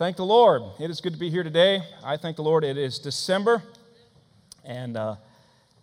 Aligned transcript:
Thank 0.00 0.16
the 0.16 0.24
Lord. 0.24 0.62
It 0.78 0.88
is 0.88 1.02
good 1.02 1.12
to 1.12 1.18
be 1.18 1.28
here 1.28 1.42
today. 1.42 1.82
I 2.02 2.16
thank 2.16 2.36
the 2.36 2.42
Lord. 2.42 2.64
It 2.64 2.78
is 2.78 2.98
December. 2.98 3.62
And 4.64 4.96
uh, 4.96 5.16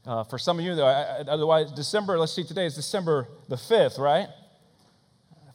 uh, 0.08 0.24
for 0.24 0.40
some 0.40 0.58
of 0.58 0.66
you, 0.66 0.74
though, 0.74 0.88
otherwise, 0.88 1.72
December, 1.72 2.18
let's 2.18 2.34
see, 2.34 2.44
today 2.44 2.66
is 2.66 2.74
December 2.74 3.28
the 3.48 3.58
5th, 3.58 4.00
right? 4.00 4.28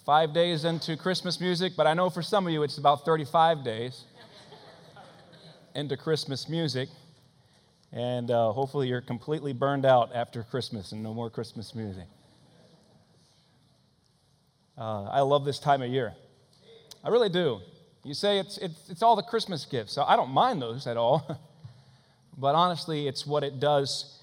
Five 0.07 0.33
days 0.33 0.65
into 0.65 0.97
Christmas 0.97 1.41
music, 1.41 1.73
but 1.77 1.89
I 1.89 1.95
know 1.95 2.09
for 2.09 2.23
some 2.23 2.47
of 2.47 2.53
you 2.53 2.63
it's 2.63 2.79
about 2.79 3.05
35 3.05 3.65
days 3.65 4.05
into 5.75 5.97
Christmas 5.97 6.49
music. 6.49 6.89
And 7.91 8.31
uh, 8.31 8.53
hopefully 8.53 8.87
you're 8.87 9.01
completely 9.01 9.53
burned 9.53 9.85
out 9.85 10.13
after 10.15 10.45
Christmas 10.45 10.93
and 10.93 11.03
no 11.03 11.13
more 11.13 11.31
Christmas 11.31 11.75
music. 11.75 12.07
Uh, 14.79 15.07
I 15.07 15.23
love 15.23 15.45
this 15.45 15.59
time 15.59 15.83
of 15.83 15.89
year. 15.89 16.15
I 17.03 17.09
really 17.09 17.29
do. 17.29 17.61
You 18.05 18.15
say 18.15 18.39
it's, 18.39 18.59
it's, 18.59 18.91
it's 18.91 19.03
all 19.03 19.15
the 19.15 19.23
Christmas 19.23 19.65
gifts. 19.65 19.93
So 19.93 20.03
I 20.03 20.17
don't 20.17 20.31
mind 20.31 20.61
those 20.61 20.87
at 20.87 20.97
all. 20.97 21.39
but 22.39 22.55
honestly, 22.55 23.07
it's 23.07 23.27
what 23.27 23.45
it 23.45 23.61
does 23.61 24.19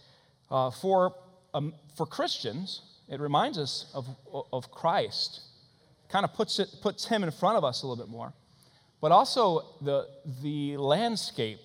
uh, 0.51 0.71
for, 0.71 1.15
um, 1.53 1.73
for 1.95 2.05
Christians. 2.05 2.81
It 3.07 3.19
reminds 3.19 3.57
us 3.57 3.89
of, 3.93 4.07
of 4.51 4.69
Christ, 4.71 5.41
kind 6.09 6.25
of 6.25 6.33
puts, 6.33 6.59
it, 6.59 6.69
puts 6.81 7.07
him 7.07 7.23
in 7.23 7.31
front 7.31 7.57
of 7.57 7.63
us 7.63 7.81
a 7.81 7.87
little 7.87 8.03
bit 8.03 8.11
more. 8.11 8.33
But 9.01 9.11
also, 9.11 9.65
the, 9.81 10.07
the 10.43 10.77
landscape 10.77 11.59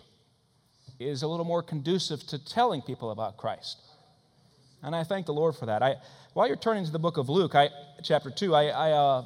is 1.00 1.22
a 1.22 1.28
little 1.28 1.44
more 1.44 1.62
conducive 1.62 2.24
to 2.28 2.38
telling 2.38 2.80
people 2.80 3.10
about 3.10 3.36
Christ. 3.36 3.78
And 4.82 4.94
I 4.94 5.02
thank 5.02 5.26
the 5.26 5.34
Lord 5.34 5.56
for 5.56 5.66
that. 5.66 5.82
I, 5.82 5.96
while 6.34 6.46
you're 6.46 6.56
turning 6.56 6.84
to 6.84 6.92
the 6.92 6.98
book 6.98 7.16
of 7.16 7.28
Luke, 7.28 7.54
I, 7.54 7.70
chapter 8.02 8.30
2, 8.30 8.54
I, 8.54 8.66
I 8.66 8.90
uh, 8.92 9.24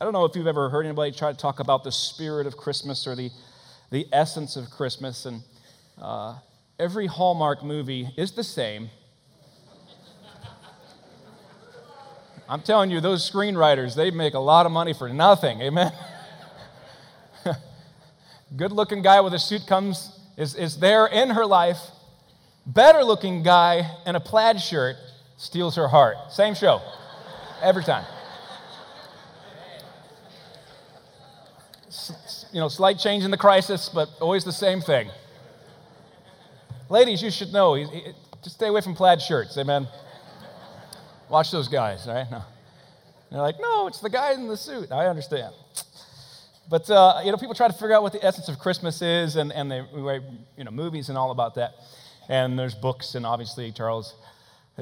I 0.00 0.04
don't 0.04 0.12
know 0.12 0.24
if 0.24 0.36
you've 0.36 0.46
ever 0.46 0.68
heard 0.68 0.86
anybody 0.86 1.10
try 1.10 1.32
to 1.32 1.36
talk 1.36 1.58
about 1.58 1.82
the 1.82 1.90
spirit 1.90 2.46
of 2.46 2.56
Christmas 2.56 3.04
or 3.04 3.16
the, 3.16 3.30
the 3.90 4.06
essence 4.12 4.54
of 4.54 4.70
Christmas. 4.70 5.26
And 5.26 5.42
uh, 6.00 6.38
every 6.78 7.06
Hallmark 7.06 7.64
movie 7.64 8.08
is 8.16 8.30
the 8.30 8.44
same. 8.44 8.90
I'm 12.48 12.62
telling 12.62 12.92
you, 12.92 13.00
those 13.00 13.28
screenwriters, 13.28 13.96
they 13.96 14.12
make 14.12 14.34
a 14.34 14.38
lot 14.38 14.66
of 14.66 14.72
money 14.72 14.94
for 14.94 15.08
nothing. 15.08 15.60
Amen. 15.62 15.92
Good 18.56 18.70
looking 18.70 19.02
guy 19.02 19.20
with 19.20 19.34
a 19.34 19.38
suit 19.38 19.66
comes, 19.66 20.16
is, 20.36 20.54
is 20.54 20.78
there 20.78 21.06
in 21.06 21.30
her 21.30 21.44
life. 21.44 21.78
Better 22.64 23.02
looking 23.02 23.42
guy 23.42 23.90
in 24.06 24.14
a 24.14 24.20
plaid 24.20 24.60
shirt 24.60 24.94
steals 25.36 25.74
her 25.74 25.88
heart. 25.88 26.16
Same 26.30 26.54
show, 26.54 26.80
every 27.62 27.82
time. 27.82 28.04
You 32.52 32.60
know, 32.60 32.68
slight 32.68 32.98
change 32.98 33.24
in 33.24 33.30
the 33.30 33.36
crisis, 33.36 33.88
but 33.88 34.08
always 34.20 34.44
the 34.44 34.52
same 34.52 34.80
thing. 34.80 35.10
Ladies, 36.88 37.22
you 37.22 37.30
should 37.30 37.52
know, 37.52 37.74
he, 37.74 37.84
he, 37.84 38.12
just 38.42 38.56
stay 38.56 38.68
away 38.68 38.80
from 38.80 38.94
plaid 38.94 39.20
shirts, 39.20 39.58
amen? 39.58 39.86
Watch 41.28 41.50
those 41.50 41.68
guys, 41.68 42.06
right? 42.06 42.26
No. 42.30 42.42
They're 43.30 43.40
like, 43.40 43.56
no, 43.60 43.86
it's 43.88 44.00
the 44.00 44.08
guy 44.08 44.32
in 44.32 44.48
the 44.48 44.56
suit. 44.56 44.90
I 44.90 45.06
understand. 45.06 45.54
But, 46.70 46.88
uh, 46.90 47.20
you 47.24 47.30
know, 47.30 47.36
people 47.36 47.54
try 47.54 47.68
to 47.68 47.74
figure 47.74 47.92
out 47.92 48.02
what 48.02 48.12
the 48.12 48.24
essence 48.24 48.48
of 48.48 48.58
Christmas 48.58 49.02
is, 49.02 49.36
and, 49.36 49.52
and 49.52 49.70
they 49.70 49.82
write, 49.94 50.22
you 50.56 50.64
know, 50.64 50.70
movies 50.70 51.08
and 51.08 51.18
all 51.18 51.30
about 51.30 51.54
that. 51.56 51.74
And 52.28 52.58
there's 52.58 52.74
books, 52.74 53.14
and 53.14 53.24
obviously 53.26 53.72
Charles 53.72 54.14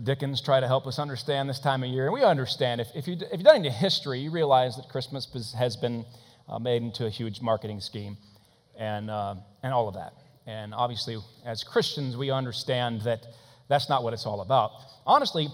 Dickens 0.03 0.43
try 0.43 0.61
to 0.61 0.67
help 0.67 0.87
us 0.87 0.99
understand 0.99 1.49
this 1.49 1.59
time 1.59 1.83
of 1.83 1.89
year. 1.89 2.05
And 2.05 2.13
we 2.13 2.23
understand. 2.23 2.81
If, 2.81 2.89
if, 2.95 3.09
you, 3.09 3.15
if 3.15 3.33
you've 3.33 3.45
done 3.45 3.57
any 3.57 3.71
history, 3.71 4.21
you 4.21 4.31
realize 4.31 4.77
that 4.77 4.89
Christmas 4.89 5.55
has 5.57 5.77
been 5.77 6.05
uh, 6.49 6.59
made 6.59 6.83
into 6.83 7.07
a 7.07 7.11
huge 7.11 7.41
marketing 7.41 7.81
scheme 7.81 8.17
and, 8.79 9.11
uh, 9.11 9.35
and 9.63 9.73
all 9.73 9.89
of 9.89 9.95
that. 9.95 10.13
And 10.47 10.75
obviously, 10.75 11.19
as 11.45 11.65
Christians, 11.65 12.17
we 12.17 12.31
understand 12.31 13.03
that 13.03 13.27
that's 13.69 13.89
not 13.89 14.05
what 14.05 14.13
it's 14.13 14.27
all 14.27 14.41
about. 14.41 14.71
Honestly, 15.07 15.49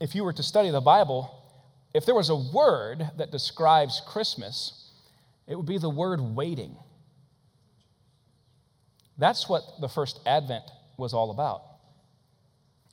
if 0.00 0.14
you 0.14 0.22
were 0.22 0.32
to 0.32 0.42
study 0.42 0.70
the 0.70 0.80
Bible, 0.80 1.34
if 1.92 2.06
there 2.06 2.14
was 2.14 2.30
a 2.30 2.36
word 2.36 3.10
that 3.16 3.32
describes 3.32 4.00
Christmas, 4.06 4.90
it 5.46 5.56
would 5.56 5.66
be 5.66 5.78
the 5.78 5.90
word 5.90 6.20
waiting. 6.20 6.76
That's 9.16 9.48
what 9.48 9.62
the 9.80 9.88
first 9.88 10.20
Advent 10.24 10.64
was 10.96 11.12
all 11.12 11.30
about 11.30 11.62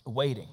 waiting. 0.05 0.47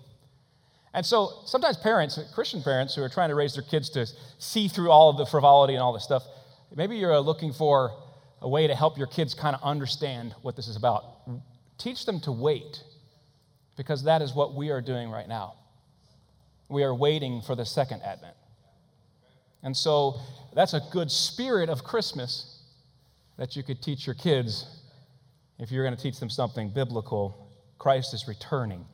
And 0.95 1.05
so 1.05 1.43
sometimes 1.47 1.77
parents, 1.79 2.19
Christian 2.35 2.63
parents 2.63 2.95
who 2.95 3.03
are 3.03 3.09
trying 3.09 3.31
to 3.31 3.35
raise 3.35 3.55
their 3.55 3.63
kids 3.63 3.89
to 3.91 4.07
see 4.39 4.69
through 4.69 4.91
all 4.91 5.09
of 5.09 5.17
the 5.17 5.27
frivolity 5.27 5.75
and 5.75 5.83
all 5.83 5.93
this 5.93 6.05
stuff, 6.05 6.23
Maybe 6.75 6.97
you're 6.97 7.13
uh, 7.13 7.21
looking 7.21 7.53
for 7.53 7.93
a 8.41 8.49
way 8.49 8.67
to 8.67 8.75
help 8.75 8.97
your 8.99 9.07
kids 9.07 9.35
kind 9.35 9.55
of 9.55 9.63
understand 9.63 10.35
what 10.43 10.57
this 10.57 10.69
is 10.69 10.77
about. 10.77 11.05
Teach 11.79 12.07
them 12.07 12.21
to 12.21 12.33
wait, 12.33 12.83
because 13.77 14.05
that 14.05 14.23
is 14.23 14.35
what 14.35 14.55
we 14.55 14.71
are 14.71 14.81
doing 14.81 15.11
right 15.11 15.29
now. 15.29 15.55
We 16.69 16.83
are 16.85 16.95
waiting 16.95 17.43
for 17.43 17.55
the 17.55 17.65
second 17.65 18.03
advent. 18.03 18.35
And 19.63 19.77
so 19.77 20.19
that's 20.55 20.75
a 20.75 20.81
good 20.93 21.11
spirit 21.11 21.69
of 21.69 21.85
Christmas 21.85 22.63
that 23.37 23.55
you 23.55 23.63
could 23.63 23.83
teach 23.83 24.07
your 24.07 24.15
kids 24.15 24.67
if 25.59 25.71
you're 25.71 25.85
going 25.85 25.97
to 25.97 26.03
teach 26.03 26.19
them 26.19 26.31
something 26.31 26.71
biblical. 26.71 27.51
Christ 27.79 28.15
is 28.15 28.27
returning, 28.27 28.85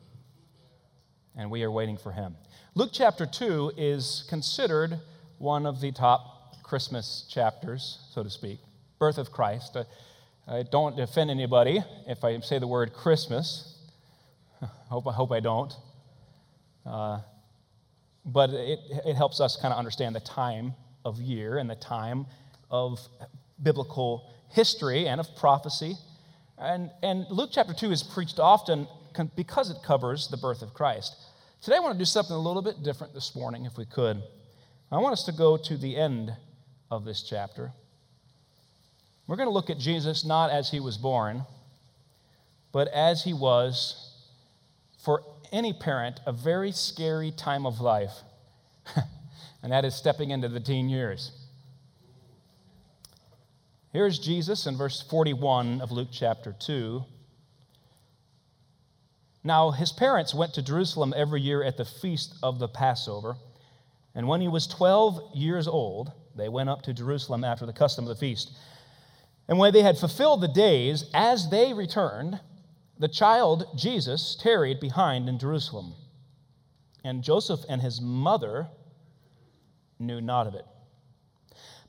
and 1.37 1.51
we 1.51 1.63
are 1.63 1.71
waiting 1.71 1.97
for 1.97 2.13
him. 2.13 2.37
Luke 2.75 2.91
chapter 2.93 3.25
2 3.25 3.73
is 3.77 4.25
considered 4.29 5.01
one 5.39 5.65
of 5.65 5.81
the 5.81 5.93
top 5.93 6.38
Christmas 6.69 7.25
chapters, 7.31 7.99
so 8.13 8.23
to 8.23 8.29
speak, 8.29 8.61
birth 8.99 9.17
of 9.17 9.33
Christ. 9.33 9.75
I, 9.75 9.85
I 10.47 10.63
don't 10.65 11.01
offend 11.01 11.31
anybody 11.31 11.83
if 12.07 12.23
I 12.25 12.39
say 12.41 12.59
the 12.59 12.67
word 12.67 12.93
Christmas. 12.93 13.75
I 14.61 14.67
hope, 14.91 15.07
I 15.07 15.13
hope 15.13 15.33
I 15.33 15.41
don't. 15.41 15.73
Uh, 16.85 17.21
but 18.27 18.51
it, 18.51 18.81
it 19.07 19.17
helps 19.17 19.41
us 19.41 19.57
kind 19.57 19.73
of 19.73 19.79
understand 19.79 20.15
the 20.15 20.21
time 20.21 20.75
of 21.07 21.19
year 21.19 21.57
and 21.57 21.71
the 21.71 21.75
time 21.75 22.27
of 22.71 23.01
biblical 23.63 24.31
history 24.51 25.09
and 25.09 25.21
of 25.21 25.37
prophecy. 25.37 25.95
And, 26.59 26.91
and 27.03 27.25
Luke 27.31 27.49
chapter 27.51 27.73
2 27.73 27.91
is 27.93 28.03
preached 28.03 28.39
often 28.39 28.87
because 29.37 29.71
it 29.71 29.79
covers 29.83 30.29
the 30.29 30.37
birth 30.37 30.61
of 30.61 30.75
Christ. 30.75 31.17
Today 31.63 31.77
I 31.77 31.81
want 31.81 31.95
to 31.95 31.99
do 31.99 32.05
something 32.05 32.37
a 32.37 32.39
little 32.39 32.63
bit 32.63 32.83
different 32.83 33.15
this 33.15 33.35
morning, 33.35 33.65
if 33.65 33.79
we 33.79 33.87
could. 33.87 34.23
I 34.93 34.99
want 34.99 35.15
us 35.15 35.25
to 35.25 35.33
go 35.33 35.57
to 35.57 35.77
the 35.79 35.97
end 35.97 36.33
of 36.91 37.05
this 37.05 37.23
chapter. 37.23 37.73
We're 39.27 39.37
going 39.37 39.49
to 39.49 39.53
look 39.53 39.71
at 39.71 39.79
Jesus 39.79 40.25
not 40.25 40.51
as 40.51 40.71
he 40.71 40.81
was 40.81 40.97
born, 40.97 41.45
but 42.73 42.89
as 42.89 43.25
he 43.25 43.33
was 43.35 44.15
for 45.05 45.23
any 45.53 45.73
parent 45.73 46.21
a 46.27 46.33
very 46.33 46.73
scary 46.73 47.31
time 47.31 47.67
of 47.67 47.81
life, 47.81 48.13
and 49.63 49.73
that 49.73 49.85
is 49.85 49.95
stepping 49.95 50.31
into 50.31 50.49
the 50.49 50.61
teen 50.61 50.89
years. 50.89 51.33
Here's 53.93 54.19
Jesus 54.19 54.67
in 54.67 54.77
verse 54.77 55.03
41 55.03 55.81
of 55.81 55.91
Luke 55.91 56.09
chapter 56.13 56.55
2. 56.59 57.05
Now, 59.45 59.71
his 59.71 59.93
parents 59.93 60.35
went 60.35 60.55
to 60.55 60.63
Jerusalem 60.63 61.15
every 61.17 61.41
year 61.41 61.63
at 61.63 61.77
the 61.77 61.85
feast 61.85 62.35
of 62.43 62.59
the 62.59 62.69
Passover. 62.69 63.37
And 64.15 64.29
when 64.29 64.41
he 64.41 64.49
was 64.49 64.67
12 64.67 65.35
years 65.35 65.67
old, 65.67 66.13
they 66.39 66.49
went 66.49 66.71
up 66.71 66.83
to 66.83 66.95
Jerusalem 66.95 67.45
after 67.45 67.67
the 67.67 67.73
custom 67.73 68.05
of 68.05 68.09
the 68.09 68.21
feast. 68.21 68.53
And 69.49 69.59
when 69.59 69.73
they 69.73 69.83
had 69.83 69.99
fulfilled 69.99 70.41
the 70.41 70.49
days, 70.49 71.11
as 71.13 71.51
they 71.51 71.73
returned, 71.73 72.41
the 72.99 73.09
child 73.09 73.67
Jesus 73.77 74.37
tarried 74.41 74.81
behind 74.81 75.29
in 75.29 75.39
Jerusalem. 75.39 75.95
And 77.05 77.23
Joseph 77.23 77.61
and 77.69 77.81
his 77.81 78.01
mother 78.01 78.69
knew 79.99 80.21
not 80.21 80.47
of 80.47 80.55
it. 80.55 80.65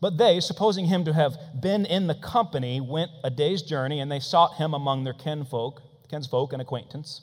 But 0.01 0.17
they, 0.17 0.39
supposing 0.39 0.85
him 0.85 1.03
to 1.05 1.13
have 1.13 1.37
been 1.59 1.85
in 1.85 2.07
the 2.07 2.15
company, 2.15 2.79
went 2.79 3.11
a 3.23 3.29
day's 3.29 3.61
journey, 3.61 3.99
and 3.99 4.09
they 4.09 4.19
sought 4.19 4.55
him 4.55 4.73
among 4.73 5.03
their 5.03 5.13
kinfolk, 5.13 5.81
kinsfolk 6.09 6.53
and 6.53 6.61
acquaintance. 6.61 7.21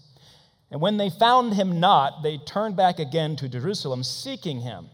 And 0.71 0.81
when 0.81 0.97
they 0.97 1.09
found 1.09 1.55
him 1.55 1.81
not, 1.81 2.23
they 2.23 2.39
turned 2.39 2.77
back 2.77 2.99
again 2.99 3.37
to 3.37 3.49
Jerusalem, 3.49 4.03
seeking 4.03 4.61
him. 4.61 4.89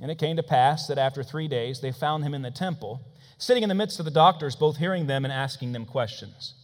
And 0.00 0.10
it 0.10 0.18
came 0.18 0.36
to 0.36 0.42
pass 0.42 0.86
that 0.86 0.98
after 0.98 1.22
three 1.22 1.48
days 1.48 1.80
they 1.80 1.92
found 1.92 2.24
him 2.24 2.34
in 2.34 2.42
the 2.42 2.50
temple, 2.50 3.02
sitting 3.36 3.62
in 3.62 3.68
the 3.68 3.74
midst 3.74 3.98
of 3.98 4.04
the 4.04 4.10
doctors, 4.10 4.56
both 4.56 4.76
hearing 4.76 5.06
them 5.06 5.24
and 5.24 5.32
asking 5.32 5.72
them 5.72 5.84
questions. 5.84 6.54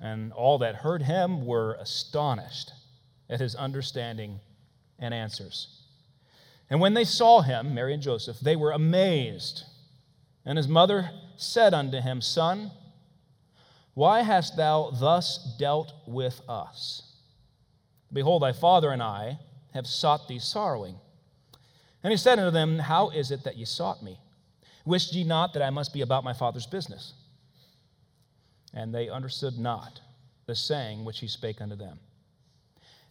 And 0.00 0.32
all 0.32 0.58
that 0.58 0.76
heard 0.76 1.02
him 1.02 1.46
were 1.46 1.76
astonished 1.80 2.72
at 3.28 3.40
his 3.40 3.54
understanding 3.54 4.40
and 4.98 5.12
answers. 5.12 5.82
And 6.70 6.80
when 6.80 6.94
they 6.94 7.04
saw 7.04 7.42
him, 7.42 7.74
Mary 7.74 7.94
and 7.94 8.02
Joseph, 8.02 8.40
they 8.40 8.56
were 8.56 8.72
amazed. 8.72 9.64
And 10.44 10.56
his 10.56 10.68
mother 10.68 11.10
said 11.36 11.74
unto 11.74 12.00
him, 12.00 12.20
Son, 12.20 12.70
why 13.94 14.22
hast 14.22 14.56
thou 14.56 14.90
thus 14.90 15.56
dealt 15.58 15.92
with 16.06 16.40
us? 16.48 17.02
Behold, 18.12 18.42
thy 18.42 18.52
father 18.52 18.90
and 18.90 19.02
I 19.02 19.38
have 19.72 19.86
sought 19.86 20.28
thee 20.28 20.38
sorrowing. 20.38 20.96
And 22.04 22.12
he 22.12 22.18
said 22.18 22.38
unto 22.38 22.50
them, 22.50 22.78
How 22.78 23.08
is 23.08 23.30
it 23.30 23.42
that 23.44 23.56
ye 23.56 23.64
sought 23.64 24.02
me? 24.02 24.20
Wished 24.84 25.14
ye 25.14 25.24
not 25.24 25.54
that 25.54 25.62
I 25.62 25.70
must 25.70 25.94
be 25.94 26.02
about 26.02 26.22
my 26.22 26.34
Father's 26.34 26.66
business? 26.66 27.14
And 28.74 28.94
they 28.94 29.08
understood 29.08 29.58
not 29.58 30.00
the 30.46 30.54
saying 30.54 31.04
which 31.04 31.20
he 31.20 31.28
spake 31.28 31.62
unto 31.62 31.74
them. 31.74 31.98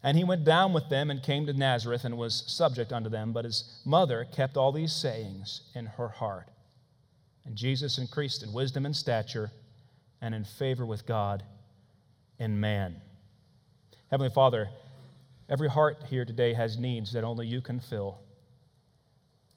And 0.04 0.18
he 0.18 0.24
went 0.24 0.44
down 0.44 0.74
with 0.74 0.90
them 0.90 1.10
and 1.10 1.24
came 1.24 1.48
to 1.48 1.54
Nazareth 1.54 2.06
and 2.06 2.18
was 2.18 2.44
subject 2.46 2.94
unto 2.94 3.10
them. 3.10 3.34
But 3.34 3.46
his 3.46 3.82
mother 3.84 4.28
kept 4.32 4.58
all 4.58 4.72
these 4.72 4.94
sayings 4.94 5.62
in 5.74 5.88
her 5.88 6.10
heart. 6.10 6.50
And 7.46 7.56
Jesus 7.56 7.98
increased 7.98 8.44
in 8.44 8.54
wisdom 8.54 8.86
and 8.86 8.96
stature 8.96 9.50
and 10.22 10.36
in 10.36 10.44
favor 10.44 10.86
with 10.86 11.08
God 11.08 11.44
and 12.38 12.62
man. 12.62 13.02
Heavenly 14.12 14.32
Father, 14.34 14.70
every 15.50 15.70
heart 15.70 16.04
here 16.10 16.26
today 16.26 16.54
has 16.54 16.78
needs 16.78 17.14
that 17.14 17.24
only 17.24 17.48
you 17.48 17.62
can 17.62 17.80
fill. 17.80 18.20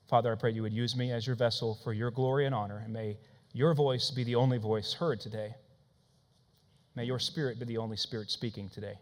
Father, 0.09 0.33
I 0.33 0.37
pray 0.37 0.53
you 0.53 0.63
would 0.63 0.73
use 0.73 0.95
me 0.95 1.11
as 1.11 1.27
your 1.27 1.37
vessel 1.37 1.79
for 1.83 1.93
your 1.93 2.11
glory 2.11 2.47
and 2.47 2.55
honor, 2.55 2.79
and 2.79 2.93
may 2.93 3.19
your 3.53 3.75
voice 3.75 4.11
be 4.11 4.23
the 4.23 4.37
only 4.37 4.59
voice 4.59 4.93
heard 4.93 5.21
today. 5.21 5.55
May 6.95 7.05
your 7.05 7.19
spirit 7.19 7.59
be 7.59 7.65
the 7.65 7.79
only 7.79 7.97
spirit 7.97 8.31
speaking 8.31 8.69
today. 8.69 8.99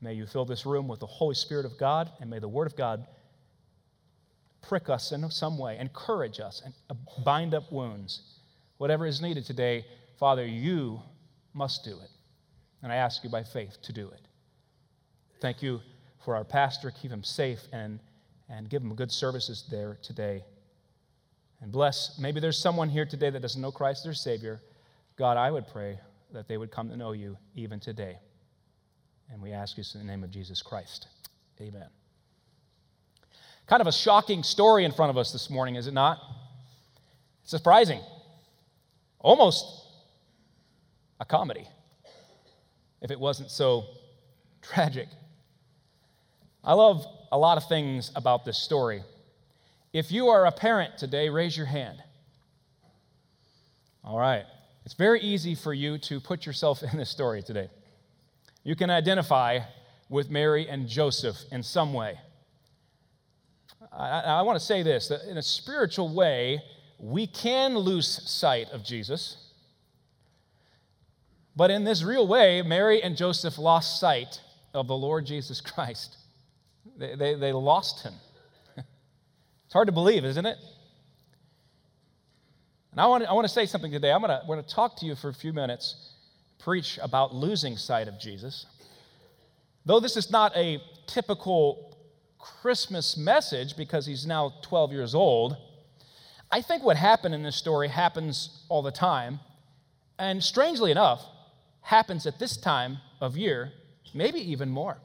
May 0.00 0.14
you 0.14 0.26
fill 0.26 0.44
this 0.44 0.66
room 0.66 0.88
with 0.88 1.00
the 1.00 1.06
Holy 1.06 1.34
Spirit 1.34 1.64
of 1.64 1.78
God, 1.78 2.10
and 2.20 2.28
may 2.28 2.38
the 2.38 2.48
Word 2.48 2.66
of 2.66 2.76
God 2.76 3.06
prick 4.62 4.88
us 4.88 5.12
in 5.12 5.28
some 5.30 5.58
way, 5.58 5.78
encourage 5.78 6.40
us, 6.40 6.62
and 6.64 6.98
bind 7.24 7.54
up 7.54 7.70
wounds. 7.72 8.22
Whatever 8.78 9.06
is 9.06 9.20
needed 9.22 9.44
today, 9.44 9.84
Father, 10.18 10.46
you 10.46 11.00
must 11.54 11.84
do 11.84 11.92
it. 11.92 12.10
And 12.82 12.92
I 12.92 12.96
ask 12.96 13.24
you 13.24 13.30
by 13.30 13.42
faith 13.42 13.78
to 13.82 13.92
do 13.92 14.08
it. 14.08 14.20
Thank 15.40 15.62
you 15.62 15.80
for 16.24 16.36
our 16.36 16.44
pastor. 16.44 16.90
Keep 16.90 17.12
him 17.12 17.24
safe 17.24 17.60
and, 17.72 18.00
and 18.48 18.68
give 18.68 18.82
them 18.82 18.94
good 18.94 19.12
services 19.12 19.64
there 19.70 19.98
today. 20.02 20.44
And 21.60 21.72
bless, 21.72 22.18
maybe 22.18 22.40
there's 22.40 22.58
someone 22.58 22.88
here 22.88 23.04
today 23.04 23.30
that 23.30 23.40
doesn't 23.40 23.60
know 23.60 23.72
Christ 23.72 24.04
their 24.04 24.14
Savior. 24.14 24.60
God, 25.16 25.36
I 25.36 25.50
would 25.50 25.66
pray 25.66 25.98
that 26.32 26.48
they 26.48 26.56
would 26.56 26.70
come 26.70 26.88
to 26.90 26.96
know 26.96 27.12
you 27.12 27.36
even 27.54 27.80
today. 27.80 28.18
And 29.30 29.42
we 29.42 29.52
ask 29.52 29.76
this 29.76 29.94
in 29.94 30.00
the 30.00 30.06
name 30.06 30.24
of 30.24 30.30
Jesus 30.30 30.62
Christ. 30.62 31.08
Amen. 31.60 31.88
Kind 33.66 33.80
of 33.80 33.86
a 33.86 33.92
shocking 33.92 34.42
story 34.42 34.84
in 34.84 34.92
front 34.92 35.10
of 35.10 35.18
us 35.18 35.32
this 35.32 35.50
morning, 35.50 35.74
is 35.74 35.86
it 35.86 35.94
not? 35.94 36.18
It's 37.42 37.50
surprising. 37.50 38.00
Almost 39.18 39.66
a 41.20 41.24
comedy, 41.24 41.68
if 43.02 43.10
it 43.10 43.18
wasn't 43.18 43.50
so 43.50 43.84
tragic. 44.62 45.08
I 46.62 46.72
love 46.74 47.04
a 47.30 47.38
lot 47.38 47.58
of 47.58 47.68
things 47.68 48.10
about 48.14 48.44
this 48.44 48.58
story. 48.58 49.02
If 49.92 50.12
you 50.12 50.28
are 50.28 50.46
a 50.46 50.52
parent 50.52 50.98
today, 50.98 51.28
raise 51.28 51.56
your 51.56 51.66
hand. 51.66 52.02
All 54.04 54.18
right. 54.18 54.44
It's 54.84 54.94
very 54.94 55.20
easy 55.20 55.54
for 55.54 55.74
you 55.74 55.98
to 55.98 56.20
put 56.20 56.46
yourself 56.46 56.82
in 56.92 56.98
this 56.98 57.10
story 57.10 57.42
today. 57.42 57.68
You 58.64 58.76
can 58.76 58.90
identify 58.90 59.60
with 60.08 60.30
Mary 60.30 60.68
and 60.68 60.88
Joseph 60.88 61.36
in 61.52 61.62
some 61.62 61.92
way. 61.92 62.18
I, 63.92 64.20
I 64.20 64.42
want 64.42 64.58
to 64.58 64.64
say 64.64 64.82
this 64.82 65.08
that 65.08 65.22
in 65.28 65.38
a 65.38 65.42
spiritual 65.42 66.14
way, 66.14 66.62
we 66.98 67.26
can 67.26 67.76
lose 67.76 68.06
sight 68.30 68.70
of 68.70 68.84
Jesus. 68.84 69.36
But 71.56 71.70
in 71.70 71.84
this 71.84 72.02
real 72.02 72.26
way, 72.26 72.62
Mary 72.62 73.02
and 73.02 73.16
Joseph 73.16 73.58
lost 73.58 73.98
sight 73.98 74.40
of 74.74 74.86
the 74.86 74.96
Lord 74.96 75.26
Jesus 75.26 75.60
Christ. 75.62 76.17
They, 76.96 77.14
they, 77.14 77.34
they 77.34 77.52
lost 77.52 78.02
him. 78.02 78.14
it's 78.76 79.72
hard 79.72 79.88
to 79.88 79.92
believe, 79.92 80.24
isn't 80.24 80.46
it? 80.46 80.56
And 82.92 83.00
I 83.00 83.06
want, 83.06 83.24
to, 83.24 83.30
I 83.30 83.32
want 83.32 83.46
to 83.46 83.52
say 83.52 83.66
something 83.66 83.92
today. 83.92 84.12
I'm 84.12 84.20
going 84.20 84.30
to, 84.30 84.40
we're 84.46 84.56
going 84.56 84.66
to 84.66 84.74
talk 84.74 84.96
to 84.98 85.06
you 85.06 85.14
for 85.14 85.28
a 85.28 85.34
few 85.34 85.52
minutes 85.52 86.14
preach 86.58 86.98
about 87.00 87.34
losing 87.34 87.76
sight 87.76 88.08
of 88.08 88.18
Jesus. 88.18 88.66
Though 89.86 90.00
this 90.00 90.16
is 90.16 90.30
not 90.30 90.56
a 90.56 90.82
typical 91.06 91.96
Christmas 92.38 93.16
message 93.16 93.76
because 93.76 94.06
he's 94.06 94.26
now 94.26 94.54
12 94.62 94.92
years 94.92 95.14
old, 95.14 95.56
I 96.50 96.62
think 96.62 96.82
what 96.82 96.96
happened 96.96 97.34
in 97.34 97.42
this 97.42 97.56
story 97.56 97.88
happens 97.88 98.64
all 98.68 98.82
the 98.82 98.90
time. 98.90 99.40
And 100.18 100.42
strangely 100.42 100.90
enough, 100.90 101.24
happens 101.80 102.26
at 102.26 102.38
this 102.38 102.56
time 102.56 102.98
of 103.20 103.36
year, 103.36 103.72
maybe 104.14 104.40
even 104.50 104.68
more. 104.68 104.98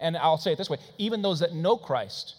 And 0.00 0.16
I'll 0.16 0.38
say 0.38 0.52
it 0.52 0.58
this 0.58 0.70
way 0.70 0.78
even 0.98 1.22
those 1.22 1.40
that 1.40 1.54
know 1.54 1.76
Christ 1.76 2.36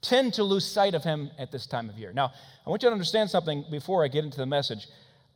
tend 0.00 0.34
to 0.34 0.44
lose 0.44 0.64
sight 0.64 0.94
of 0.94 1.02
him 1.02 1.30
at 1.38 1.50
this 1.50 1.66
time 1.66 1.88
of 1.88 1.98
year. 1.98 2.12
Now, 2.12 2.32
I 2.66 2.70
want 2.70 2.82
you 2.82 2.88
to 2.88 2.92
understand 2.92 3.30
something 3.30 3.64
before 3.70 4.04
I 4.04 4.08
get 4.08 4.24
into 4.24 4.38
the 4.38 4.46
message. 4.46 4.86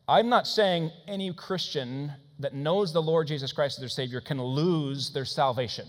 I'm 0.09 0.29
not 0.29 0.47
saying 0.47 0.91
any 1.09 1.33
Christian 1.33 2.12
that 2.39 2.55
knows 2.55 2.93
the 2.93 3.03
Lord 3.03 3.27
Jesus 3.27 3.53
Christ 3.53 3.79
as 3.79 3.81
their 3.81 3.89
Savior 3.89 4.21
can 4.21 4.43
lose 4.43 5.12
their 5.12 5.25
salvation. 5.25 5.87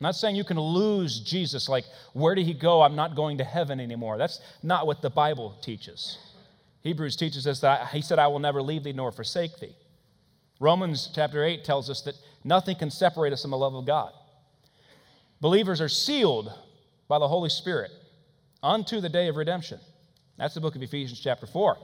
I'm 0.00 0.04
not 0.08 0.16
saying 0.16 0.36
you 0.36 0.44
can 0.44 0.58
lose 0.58 1.20
Jesus, 1.20 1.68
like, 1.68 1.84
where 2.12 2.34
did 2.34 2.46
he 2.46 2.54
go? 2.54 2.82
I'm 2.82 2.96
not 2.96 3.14
going 3.14 3.38
to 3.38 3.44
heaven 3.44 3.80
anymore. 3.80 4.18
That's 4.18 4.40
not 4.62 4.86
what 4.86 5.02
the 5.02 5.10
Bible 5.10 5.56
teaches. 5.62 6.18
Hebrews 6.82 7.16
teaches 7.16 7.46
us 7.46 7.60
that 7.60 7.88
he 7.88 8.02
said, 8.02 8.18
I 8.18 8.26
will 8.26 8.38
never 8.38 8.60
leave 8.60 8.84
thee 8.84 8.92
nor 8.92 9.12
forsake 9.12 9.58
thee. 9.60 9.74
Romans 10.60 11.10
chapter 11.14 11.44
8 11.44 11.64
tells 11.64 11.88
us 11.88 12.02
that 12.02 12.14
nothing 12.44 12.76
can 12.76 12.90
separate 12.90 13.32
us 13.32 13.42
from 13.42 13.50
the 13.50 13.58
love 13.58 13.74
of 13.74 13.86
God. 13.86 14.12
Believers 15.40 15.80
are 15.80 15.88
sealed 15.88 16.52
by 17.08 17.18
the 17.18 17.28
Holy 17.28 17.50
Spirit 17.50 17.90
unto 18.62 19.00
the 19.00 19.08
day 19.08 19.28
of 19.28 19.36
redemption. 19.36 19.80
That's 20.38 20.54
the 20.54 20.60
book 20.60 20.76
of 20.76 20.82
Ephesians, 20.82 21.20
chapter 21.20 21.46
4. 21.46 21.76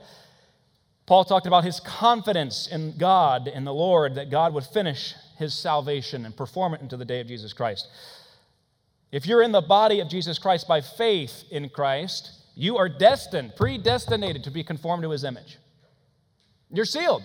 Paul 1.06 1.24
talked 1.24 1.46
about 1.46 1.64
his 1.64 1.80
confidence 1.80 2.68
in 2.68 2.96
God, 2.96 3.48
in 3.48 3.64
the 3.64 3.74
Lord, 3.74 4.14
that 4.14 4.30
God 4.30 4.54
would 4.54 4.64
finish 4.64 5.14
his 5.38 5.54
salvation 5.54 6.24
and 6.24 6.36
perform 6.36 6.74
it 6.74 6.80
until 6.80 6.98
the 6.98 7.04
day 7.04 7.20
of 7.20 7.26
Jesus 7.26 7.52
Christ. 7.52 7.88
If 9.10 9.26
you're 9.26 9.42
in 9.42 9.52
the 9.52 9.60
body 9.60 10.00
of 10.00 10.08
Jesus 10.08 10.38
Christ 10.38 10.68
by 10.68 10.80
faith 10.80 11.44
in 11.50 11.68
Christ, 11.68 12.30
you 12.54 12.76
are 12.76 12.88
destined, 12.88 13.56
predestinated 13.56 14.44
to 14.44 14.50
be 14.50 14.62
conformed 14.62 15.02
to 15.02 15.10
his 15.10 15.24
image. 15.24 15.58
You're 16.70 16.84
sealed, 16.84 17.24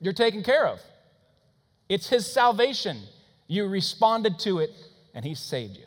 you're 0.00 0.12
taken 0.12 0.42
care 0.42 0.66
of. 0.66 0.80
It's 1.90 2.08
his 2.08 2.24
salvation. 2.24 3.02
You 3.48 3.66
responded 3.66 4.38
to 4.40 4.60
it, 4.60 4.70
and 5.12 5.24
he 5.24 5.34
saved 5.34 5.76
you. 5.76 5.86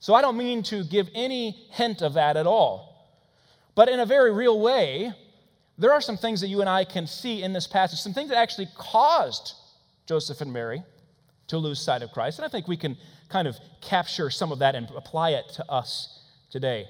So 0.00 0.14
I 0.14 0.22
don't 0.22 0.38
mean 0.38 0.62
to 0.64 0.82
give 0.84 1.10
any 1.14 1.50
hint 1.72 2.00
of 2.00 2.14
that 2.14 2.38
at 2.38 2.46
all. 2.46 3.12
But 3.74 3.90
in 3.90 4.00
a 4.00 4.06
very 4.06 4.32
real 4.32 4.58
way, 4.58 5.12
there 5.76 5.92
are 5.92 6.00
some 6.00 6.16
things 6.16 6.40
that 6.40 6.48
you 6.48 6.62
and 6.62 6.68
I 6.68 6.84
can 6.84 7.06
see 7.06 7.42
in 7.42 7.52
this 7.52 7.66
passage, 7.66 8.00
some 8.00 8.14
things 8.14 8.30
that 8.30 8.38
actually 8.38 8.68
caused 8.74 9.52
Joseph 10.06 10.40
and 10.40 10.50
Mary 10.50 10.82
to 11.48 11.58
lose 11.58 11.78
sight 11.78 12.00
of 12.00 12.10
Christ. 12.10 12.38
And 12.38 12.46
I 12.46 12.48
think 12.48 12.66
we 12.66 12.78
can 12.78 12.96
kind 13.28 13.46
of 13.46 13.58
capture 13.82 14.30
some 14.30 14.50
of 14.50 14.60
that 14.60 14.74
and 14.74 14.88
apply 14.96 15.32
it 15.32 15.46
to 15.56 15.70
us 15.70 16.22
today. 16.50 16.88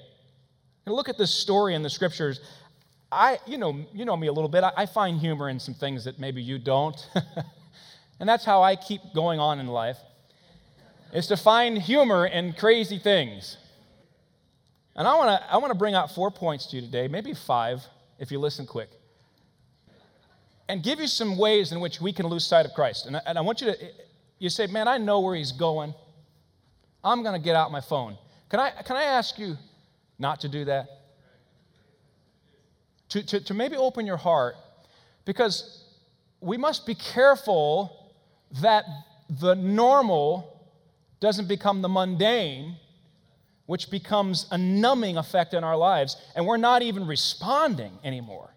And 0.85 0.95
look 0.95 1.09
at 1.09 1.17
this 1.17 1.33
story 1.33 1.75
in 1.75 1.83
the 1.83 1.89
scriptures. 1.89 2.39
I, 3.11 3.39
you 3.45 3.57
know, 3.57 3.85
you 3.91 4.05
know 4.05 4.15
me 4.15 4.27
a 4.27 4.31
little 4.31 4.49
bit. 4.49 4.63
I, 4.63 4.71
I 4.77 4.85
find 4.85 5.19
humor 5.19 5.49
in 5.49 5.59
some 5.59 5.73
things 5.73 6.05
that 6.05 6.19
maybe 6.19 6.41
you 6.41 6.57
don't. 6.57 6.95
and 8.21 8.29
that's 8.29 8.45
how 8.45 8.61
I 8.61 8.75
keep 8.75 9.01
going 9.15 9.39
on 9.39 9.59
in 9.59 9.65
life. 9.65 9.97
Is 11.11 11.25
to 11.27 11.35
find 11.35 11.77
humor 11.77 12.27
in 12.27 12.53
crazy 12.53 12.99
things. 12.99 13.57
And 14.95 15.07
I 15.07 15.15
want 15.15 15.41
to 15.41 15.51
I 15.51 15.57
want 15.57 15.73
to 15.73 15.77
bring 15.77 15.95
out 15.95 16.13
four 16.13 16.29
points 16.29 16.67
to 16.67 16.75
you 16.75 16.83
today, 16.83 17.07
maybe 17.07 17.33
five 17.33 17.83
if 18.19 18.31
you 18.31 18.39
listen 18.39 18.67
quick. 18.67 18.89
And 20.69 20.83
give 20.83 20.99
you 20.99 21.07
some 21.07 21.35
ways 21.35 21.71
in 21.71 21.79
which 21.81 21.99
we 21.99 22.13
can 22.13 22.27
lose 22.27 22.45
sight 22.45 22.65
of 22.65 22.73
Christ. 22.73 23.07
And 23.07 23.17
I, 23.17 23.21
and 23.25 23.37
I 23.39 23.41
want 23.41 23.59
you 23.59 23.73
to, 23.73 23.77
you 24.37 24.49
say, 24.49 24.67
man, 24.67 24.87
I 24.87 24.99
know 24.99 25.19
where 25.19 25.35
he's 25.35 25.51
going. 25.51 25.93
I'm 27.03 27.23
going 27.23 27.33
to 27.33 27.43
get 27.43 27.55
out 27.55 27.71
my 27.71 27.81
phone. 27.81 28.17
Can 28.49 28.59
I, 28.59 28.69
can 28.85 28.95
I 28.95 29.03
ask 29.03 29.37
you 29.37 29.57
not 30.19 30.39
to 30.41 30.47
do 30.47 30.63
that? 30.65 30.85
To, 33.09 33.25
to, 33.25 33.43
to 33.45 33.53
maybe 33.53 33.75
open 33.75 34.05
your 34.05 34.15
heart 34.15 34.55
because 35.25 35.83
we 36.39 36.55
must 36.55 36.85
be 36.85 36.95
careful 36.95 37.97
that 38.61 38.85
the 39.29 39.55
normal 39.55 40.61
doesn't 41.19 41.47
become 41.47 41.81
the 41.81 41.89
mundane 41.89 42.75
which 43.71 43.89
becomes 43.89 44.47
a 44.51 44.57
numbing 44.57 45.15
effect 45.15 45.53
in 45.53 45.63
our 45.63 45.77
lives, 45.77 46.17
and 46.35 46.45
we're 46.45 46.57
not 46.57 46.81
even 46.81 47.07
responding 47.07 47.97
anymore 48.03 48.53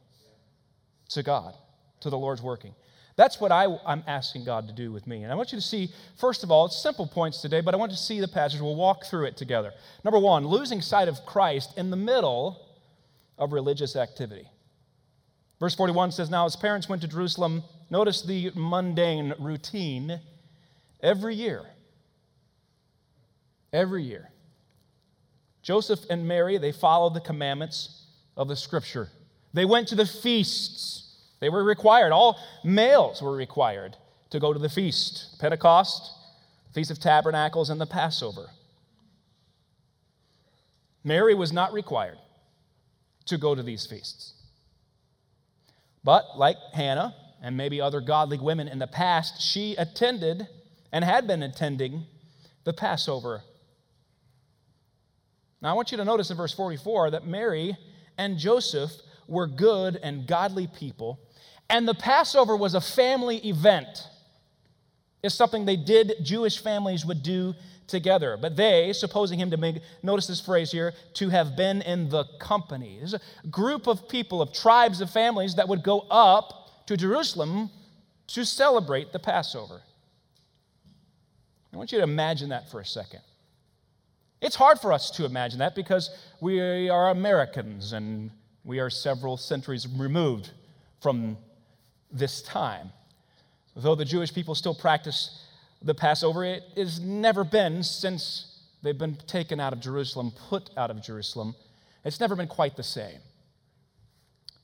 to 1.08 1.22
God, 1.22 1.54
to 2.00 2.10
the 2.10 2.18
Lord's 2.18 2.42
working. 2.42 2.74
That's 3.14 3.40
what 3.40 3.52
I, 3.52 3.66
am 3.86 4.02
asking 4.08 4.44
God 4.44 4.66
to 4.66 4.74
do 4.74 4.90
with 4.90 5.06
me. 5.06 5.22
And 5.22 5.30
I 5.30 5.36
want 5.36 5.52
you 5.52 5.58
to 5.58 5.64
see, 5.64 5.92
first 6.18 6.42
of 6.42 6.50
all, 6.50 6.66
it's 6.66 6.82
simple 6.82 7.06
points 7.06 7.40
today, 7.40 7.60
but 7.60 7.74
I 7.74 7.76
want 7.76 7.92
you 7.92 7.96
to 7.96 8.02
see 8.02 8.18
the 8.18 8.26
passage. 8.26 8.60
We'll 8.60 8.74
walk 8.74 9.04
through 9.04 9.26
it 9.26 9.36
together. 9.36 9.72
Number 10.02 10.18
one, 10.18 10.48
losing 10.48 10.80
sight 10.80 11.06
of 11.06 11.24
Christ 11.24 11.78
in 11.78 11.90
the 11.90 11.96
middle 11.96 12.66
of 13.38 13.52
religious 13.52 13.94
activity. 13.94 14.48
Verse 15.64 15.76
41 15.76 16.12
says, 16.12 16.28
Now 16.28 16.44
his 16.44 16.56
parents 16.56 16.90
went 16.90 17.00
to 17.00 17.08
Jerusalem. 17.08 17.64
Notice 17.88 18.20
the 18.20 18.52
mundane 18.54 19.32
routine 19.38 20.20
every 21.02 21.34
year. 21.34 21.62
Every 23.72 24.02
year 24.02 24.28
Joseph 25.62 26.00
and 26.10 26.28
Mary, 26.28 26.58
they 26.58 26.70
followed 26.70 27.14
the 27.14 27.22
commandments 27.22 28.04
of 28.36 28.46
the 28.46 28.56
scripture. 28.56 29.08
They 29.54 29.64
went 29.64 29.88
to 29.88 29.94
the 29.94 30.04
feasts. 30.04 31.16
They 31.40 31.48
were 31.48 31.64
required. 31.64 32.12
All 32.12 32.38
males 32.62 33.22
were 33.22 33.34
required 33.34 33.96
to 34.28 34.38
go 34.38 34.52
to 34.52 34.58
the 34.58 34.68
feast 34.68 35.40
Pentecost, 35.40 36.12
Feast 36.74 36.90
of 36.90 37.00
Tabernacles, 37.00 37.70
and 37.70 37.80
the 37.80 37.86
Passover. 37.86 38.50
Mary 41.02 41.34
was 41.34 41.54
not 41.54 41.72
required 41.72 42.18
to 43.24 43.38
go 43.38 43.54
to 43.54 43.62
these 43.62 43.86
feasts. 43.86 44.34
But, 46.04 46.36
like 46.36 46.58
Hannah 46.74 47.14
and 47.42 47.56
maybe 47.56 47.80
other 47.80 48.00
godly 48.00 48.38
women 48.38 48.68
in 48.68 48.78
the 48.78 48.86
past, 48.86 49.40
she 49.40 49.74
attended 49.76 50.46
and 50.92 51.04
had 51.04 51.26
been 51.26 51.42
attending 51.42 52.04
the 52.64 52.72
Passover. 52.72 53.42
Now, 55.60 55.70
I 55.70 55.72
want 55.72 55.90
you 55.90 55.96
to 55.96 56.04
notice 56.04 56.30
in 56.30 56.36
verse 56.36 56.52
44 56.52 57.12
that 57.12 57.26
Mary 57.26 57.76
and 58.18 58.38
Joseph 58.38 58.92
were 59.26 59.46
good 59.46 59.96
and 59.96 60.26
godly 60.26 60.66
people, 60.66 61.18
and 61.70 61.88
the 61.88 61.94
Passover 61.94 62.54
was 62.54 62.74
a 62.74 62.80
family 62.80 63.38
event. 63.38 64.06
It's 65.22 65.34
something 65.34 65.64
they 65.64 65.76
did, 65.76 66.16
Jewish 66.22 66.58
families 66.58 67.06
would 67.06 67.22
do 67.22 67.54
together. 67.86 68.36
But 68.40 68.56
they, 68.56 68.92
supposing 68.92 69.38
him 69.38 69.50
to 69.50 69.56
make, 69.56 69.80
notice 70.02 70.26
this 70.26 70.40
phrase 70.40 70.70
here, 70.70 70.94
to 71.14 71.28
have 71.28 71.56
been 71.56 71.82
in 71.82 72.08
the 72.08 72.24
company. 72.38 72.96
There's 72.98 73.14
a 73.14 73.20
group 73.50 73.86
of 73.86 74.08
people, 74.08 74.40
of 74.42 74.52
tribes, 74.52 75.00
of 75.00 75.10
families 75.10 75.54
that 75.56 75.68
would 75.68 75.82
go 75.82 76.00
up 76.10 76.86
to 76.86 76.96
Jerusalem 76.96 77.70
to 78.28 78.44
celebrate 78.44 79.12
the 79.12 79.18
Passover. 79.18 79.82
I 81.72 81.76
want 81.76 81.92
you 81.92 81.98
to 81.98 82.04
imagine 82.04 82.50
that 82.50 82.70
for 82.70 82.80
a 82.80 82.86
second. 82.86 83.20
It's 84.40 84.56
hard 84.56 84.78
for 84.78 84.92
us 84.92 85.10
to 85.12 85.24
imagine 85.24 85.58
that 85.60 85.74
because 85.74 86.10
we 86.40 86.88
are 86.88 87.10
Americans 87.10 87.92
and 87.92 88.30
we 88.62 88.78
are 88.78 88.90
several 88.90 89.36
centuries 89.36 89.86
removed 89.88 90.50
from 91.00 91.36
this 92.12 92.42
time. 92.42 92.90
Though 93.74 93.94
the 93.94 94.04
Jewish 94.04 94.32
people 94.32 94.54
still 94.54 94.74
practice 94.74 95.44
the 95.84 95.94
Passover, 95.94 96.44
it 96.44 96.62
has 96.76 96.98
never 96.98 97.44
been 97.44 97.82
since 97.82 98.62
they've 98.82 98.98
been 98.98 99.16
taken 99.26 99.60
out 99.60 99.72
of 99.72 99.80
Jerusalem, 99.80 100.32
put 100.48 100.70
out 100.76 100.90
of 100.90 101.02
Jerusalem. 101.02 101.54
It's 102.04 102.20
never 102.20 102.34
been 102.34 102.48
quite 102.48 102.76
the 102.76 102.82
same. 102.82 103.20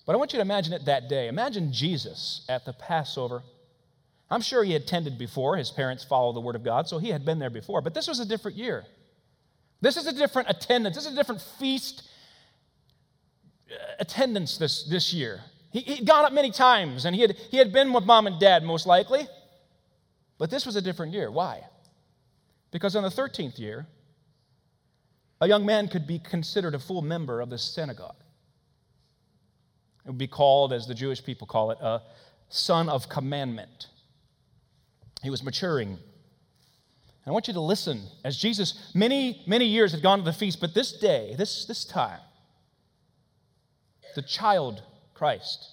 But 0.06 0.14
I 0.14 0.16
want 0.16 0.32
you 0.32 0.38
to 0.38 0.42
imagine 0.42 0.72
it 0.72 0.86
that 0.86 1.08
day. 1.08 1.28
Imagine 1.28 1.72
Jesus 1.72 2.44
at 2.48 2.64
the 2.64 2.72
Passover 2.72 3.42
I'm 4.30 4.40
sure 4.40 4.62
he 4.62 4.76
attended 4.76 5.18
before. 5.18 5.56
His 5.56 5.70
parents 5.70 6.04
follow 6.04 6.32
the 6.32 6.40
Word 6.40 6.54
of 6.54 6.62
God, 6.62 6.86
so 6.88 6.98
he 6.98 7.08
had 7.08 7.24
been 7.24 7.40
there 7.40 7.50
before. 7.50 7.80
But 7.80 7.94
this 7.94 8.06
was 8.06 8.20
a 8.20 8.24
different 8.24 8.56
year. 8.56 8.84
This 9.80 9.96
is 9.96 10.06
a 10.06 10.12
different 10.12 10.48
attendance. 10.48 10.94
This 10.94 11.06
is 11.06 11.12
a 11.12 11.16
different 11.16 11.42
feast 11.58 12.04
uh, 13.70 13.74
attendance 13.98 14.56
this, 14.56 14.84
this 14.84 15.12
year. 15.12 15.40
He, 15.72 15.80
he'd 15.80 16.06
gone 16.06 16.24
up 16.24 16.32
many 16.32 16.52
times, 16.52 17.06
and 17.06 17.14
he 17.14 17.22
had, 17.22 17.36
he 17.50 17.56
had 17.56 17.72
been 17.72 17.92
with 17.92 18.04
mom 18.04 18.28
and 18.28 18.38
dad, 18.38 18.62
most 18.62 18.86
likely. 18.86 19.26
But 20.40 20.48
this 20.48 20.64
was 20.64 20.74
a 20.74 20.80
different 20.80 21.12
year. 21.12 21.30
Why? 21.30 21.60
Because 22.70 22.96
on 22.96 23.02
the 23.02 23.10
13th 23.10 23.58
year, 23.58 23.86
a 25.38 25.46
young 25.46 25.66
man 25.66 25.86
could 25.86 26.06
be 26.06 26.18
considered 26.18 26.74
a 26.74 26.78
full 26.78 27.02
member 27.02 27.42
of 27.42 27.50
the 27.50 27.58
synagogue. 27.58 28.16
It 30.06 30.08
would 30.08 30.18
be 30.18 30.26
called, 30.26 30.72
as 30.72 30.86
the 30.86 30.94
Jewish 30.94 31.22
people 31.22 31.46
call 31.46 31.72
it, 31.72 31.78
a 31.82 32.00
son 32.48 32.88
of 32.88 33.06
commandment. 33.10 33.88
He 35.22 35.28
was 35.28 35.42
maturing. 35.42 35.98
I 37.26 37.32
want 37.32 37.46
you 37.46 37.52
to 37.52 37.60
listen 37.60 38.00
as 38.24 38.38
Jesus, 38.38 38.92
many, 38.94 39.42
many 39.46 39.66
years 39.66 39.92
had 39.92 40.00
gone 40.00 40.20
to 40.20 40.24
the 40.24 40.32
feast, 40.32 40.58
but 40.58 40.72
this 40.72 40.92
day, 40.92 41.34
this, 41.36 41.66
this 41.66 41.84
time, 41.84 42.20
the 44.14 44.22
child 44.22 44.82
Christ 45.12 45.68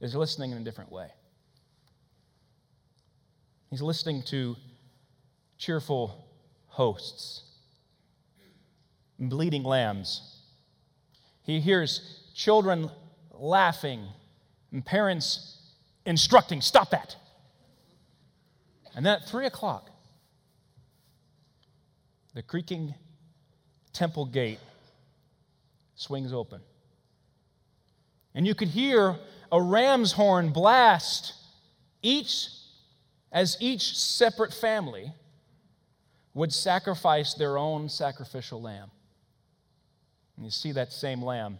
is 0.00 0.14
listening 0.14 0.52
in 0.52 0.58
a 0.58 0.64
different 0.64 0.92
way. 0.92 1.08
He's 3.72 3.80
listening 3.80 4.20
to 4.24 4.54
cheerful 5.56 6.26
hosts, 6.66 7.44
bleeding 9.18 9.62
lambs. 9.62 10.42
He 11.42 11.58
hears 11.58 12.20
children 12.34 12.90
laughing 13.30 14.08
and 14.72 14.84
parents 14.84 15.56
instructing, 16.04 16.60
Stop 16.60 16.90
that. 16.90 17.16
And 18.94 19.06
then 19.06 19.14
at 19.14 19.26
three 19.26 19.46
o'clock, 19.46 19.88
the 22.34 22.42
creaking 22.42 22.94
temple 23.94 24.26
gate 24.26 24.60
swings 25.94 26.30
open. 26.30 26.60
And 28.34 28.46
you 28.46 28.54
could 28.54 28.68
hear 28.68 29.16
a 29.50 29.62
ram's 29.62 30.12
horn 30.12 30.50
blast 30.50 31.32
each 32.02 32.48
as 33.32 33.56
each 33.60 33.96
separate 33.96 34.52
family 34.52 35.12
would 36.34 36.52
sacrifice 36.52 37.34
their 37.34 37.58
own 37.58 37.88
sacrificial 37.88 38.60
lamb. 38.60 38.90
And 40.36 40.44
you 40.44 40.50
see 40.50 40.72
that 40.72 40.92
same 40.92 41.22
lamb 41.22 41.58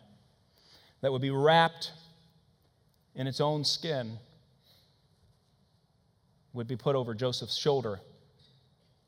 that 1.00 1.10
would 1.10 1.22
be 1.22 1.30
wrapped 1.30 1.92
in 3.14 3.26
its 3.26 3.40
own 3.40 3.64
skin 3.64 4.18
would 6.52 6.68
be 6.68 6.76
put 6.76 6.94
over 6.94 7.14
Joseph's 7.14 7.56
shoulder, 7.56 8.00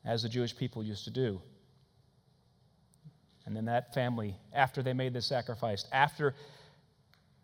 as 0.05 0.23
the 0.23 0.29
Jewish 0.29 0.57
people 0.57 0.83
used 0.83 1.05
to 1.05 1.11
do. 1.11 1.41
And 3.47 3.55
then 3.55 3.67
that 3.67 3.93
family, 3.93 4.37
after 4.53 4.83
they 4.83 4.95
made 4.95 5.13
the 5.13 5.21
sacrifice, 5.21 5.85
after 5.93 6.35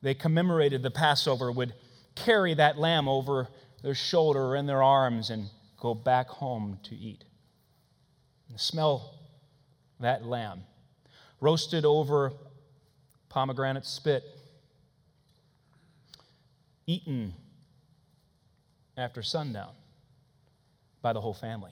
they 0.00 0.14
commemorated 0.14 0.82
the 0.82 0.90
Passover, 0.90 1.52
would 1.52 1.74
carry 2.14 2.54
that 2.54 2.78
lamb 2.78 3.08
over 3.08 3.48
their 3.82 3.94
shoulder 3.94 4.40
or 4.40 4.56
in 4.56 4.66
their 4.66 4.82
arms 4.82 5.30
and 5.30 5.48
go 5.78 5.94
back 5.94 6.28
home 6.28 6.78
to 6.84 6.94
eat. 6.94 7.24
And 8.48 8.60
smell 8.60 9.18
that 10.00 10.24
lamb, 10.24 10.62
roasted 11.40 11.84
over 11.84 12.32
pomegranate 13.28 13.86
spit, 13.86 14.24
eaten 16.86 17.32
after 18.96 19.22
sundown 19.22 19.70
by 21.00 21.12
the 21.12 21.20
whole 21.20 21.34
family. 21.34 21.70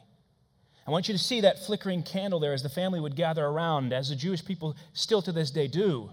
I 0.86 0.90
want 0.90 1.08
you 1.08 1.12
to 1.12 1.22
see 1.22 1.42
that 1.42 1.66
flickering 1.66 2.02
candle 2.02 2.40
there 2.40 2.54
as 2.54 2.62
the 2.62 2.70
family 2.70 2.98
would 2.98 3.14
gather 3.14 3.44
around, 3.44 3.92
as 3.92 4.08
the 4.08 4.16
Jewish 4.16 4.42
people 4.42 4.74
still 4.94 5.20
to 5.20 5.32
this 5.32 5.50
day 5.50 5.66
do. 5.66 6.10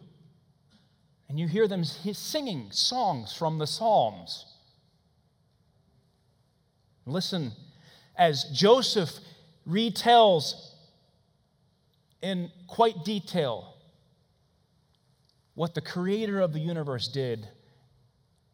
And 1.30 1.40
you 1.40 1.48
hear 1.48 1.68
them 1.68 1.86
singing 1.86 2.72
songs 2.72 3.34
from 3.34 3.58
the 3.58 3.68
Psalms. 3.68 4.46
Listen, 7.06 7.52
as 8.18 8.46
Joseph 8.54 9.12
retells 9.68 10.72
in 12.22 12.52
quite 12.68 13.04
detail 13.04 13.76
what 15.54 15.74
the 15.74 15.82
creator 15.82 16.42
of 16.42 16.54
the 16.54 16.60
universe 16.60 17.08
did 17.08 17.48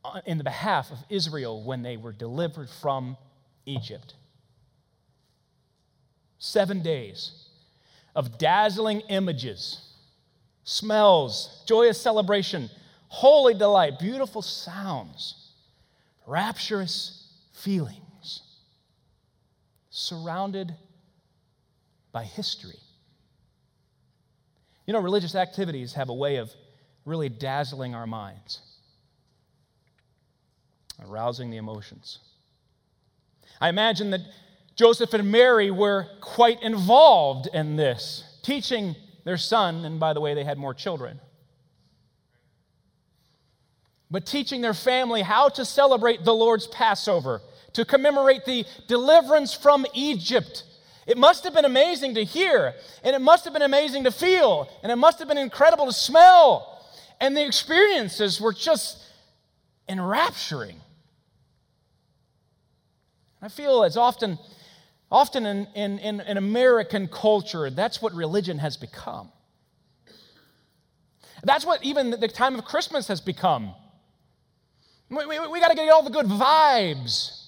uh, 0.03 0.21
in 0.25 0.37
the 0.37 0.43
behalf 0.43 0.91
of 0.91 0.97
Israel 1.09 1.63
when 1.63 1.81
they 1.81 1.97
were 1.97 2.11
delivered 2.11 2.69
from 2.69 3.17
Egypt. 3.65 4.15
Seven 6.37 6.81
days 6.81 7.47
of 8.15 8.37
dazzling 8.37 9.01
images, 9.09 9.79
smells, 10.63 11.63
joyous 11.67 11.99
celebration, 11.99 12.69
holy 13.07 13.53
delight, 13.53 13.99
beautiful 13.99 14.41
sounds, 14.41 15.53
rapturous 16.25 17.27
feelings, 17.53 18.10
surrounded 19.91 20.73
by 22.11 22.23
history. 22.23 22.79
You 24.87 24.93
know, 24.93 24.99
religious 24.99 25.35
activities 25.35 25.93
have 25.93 26.09
a 26.09 26.13
way 26.13 26.37
of 26.37 26.51
really 27.05 27.29
dazzling 27.29 27.93
our 27.93 28.07
minds, 28.07 28.61
arousing 31.05 31.51
the 31.51 31.57
emotions. 31.57 32.19
I 33.59 33.69
imagine 33.69 34.09
that 34.11 34.21
Joseph 34.75 35.13
and 35.13 35.31
Mary 35.31 35.69
were 35.69 36.07
quite 36.21 36.63
involved 36.63 37.47
in 37.53 37.75
this, 37.75 38.23
teaching 38.41 38.95
their 39.23 39.37
son, 39.37 39.85
and 39.85 39.99
by 39.99 40.13
the 40.13 40.21
way, 40.21 40.33
they 40.33 40.43
had 40.43 40.57
more 40.57 40.73
children, 40.73 41.19
but 44.09 44.25
teaching 44.25 44.61
their 44.61 44.73
family 44.73 45.21
how 45.21 45.49
to 45.49 45.63
celebrate 45.63 46.23
the 46.23 46.33
Lord's 46.33 46.67
Passover, 46.67 47.41
to 47.73 47.85
commemorate 47.85 48.45
the 48.45 48.65
deliverance 48.87 49.53
from 49.53 49.85
Egypt. 49.93 50.63
It 51.07 51.17
must 51.17 51.43
have 51.43 51.53
been 51.53 51.65
amazing 51.65 52.15
to 52.15 52.23
hear, 52.23 52.73
and 53.03 53.15
it 53.15 53.21
must 53.21 53.43
have 53.45 53.53
been 53.53 53.61
amazing 53.61 54.03
to 54.05 54.11
feel, 54.11 54.69
and 54.83 54.91
it 54.91 54.97
must 54.97 55.19
have 55.19 55.27
been 55.27 55.37
incredible 55.37 55.85
to 55.85 55.93
smell. 55.93 56.85
And 57.19 57.35
the 57.35 57.45
experiences 57.45 58.39
were 58.39 58.53
just 58.53 59.03
enrapturing. 59.87 60.77
I 63.41 63.49
feel 63.49 63.83
as 63.83 63.97
often 63.97 64.37
Often 65.11 65.45
in, 65.45 65.67
in, 65.75 65.99
in, 65.99 66.21
in 66.21 66.37
American 66.37 67.07
culture, 67.09 67.69
that's 67.69 68.01
what 68.01 68.13
religion 68.13 68.59
has 68.59 68.77
become. 68.77 69.29
That's 71.43 71.65
what 71.65 71.83
even 71.83 72.11
the 72.11 72.27
time 72.29 72.55
of 72.55 72.63
Christmas 72.63 73.09
has 73.09 73.19
become. 73.19 73.73
We, 75.09 75.25
we, 75.25 75.47
we 75.47 75.59
got 75.59 75.67
to 75.67 75.75
get 75.75 75.89
all 75.89 76.03
the 76.03 76.11
good 76.11 76.27
vibes. 76.27 77.40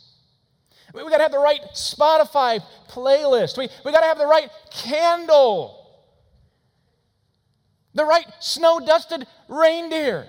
We, 0.94 1.04
we 1.04 1.10
got 1.10 1.18
to 1.18 1.24
have 1.24 1.32
the 1.32 1.40
right 1.40 1.62
Spotify 1.74 2.64
playlist. 2.90 3.58
We, 3.58 3.68
we 3.84 3.92
got 3.92 4.02
to 4.02 4.08
have 4.08 4.20
the 4.20 4.28
right 4.28 4.50
candle, 4.72 5.90
the 7.94 8.06
right 8.06 8.28
snow 8.40 8.80
dusted 8.80 9.26
reindeer. 9.50 10.28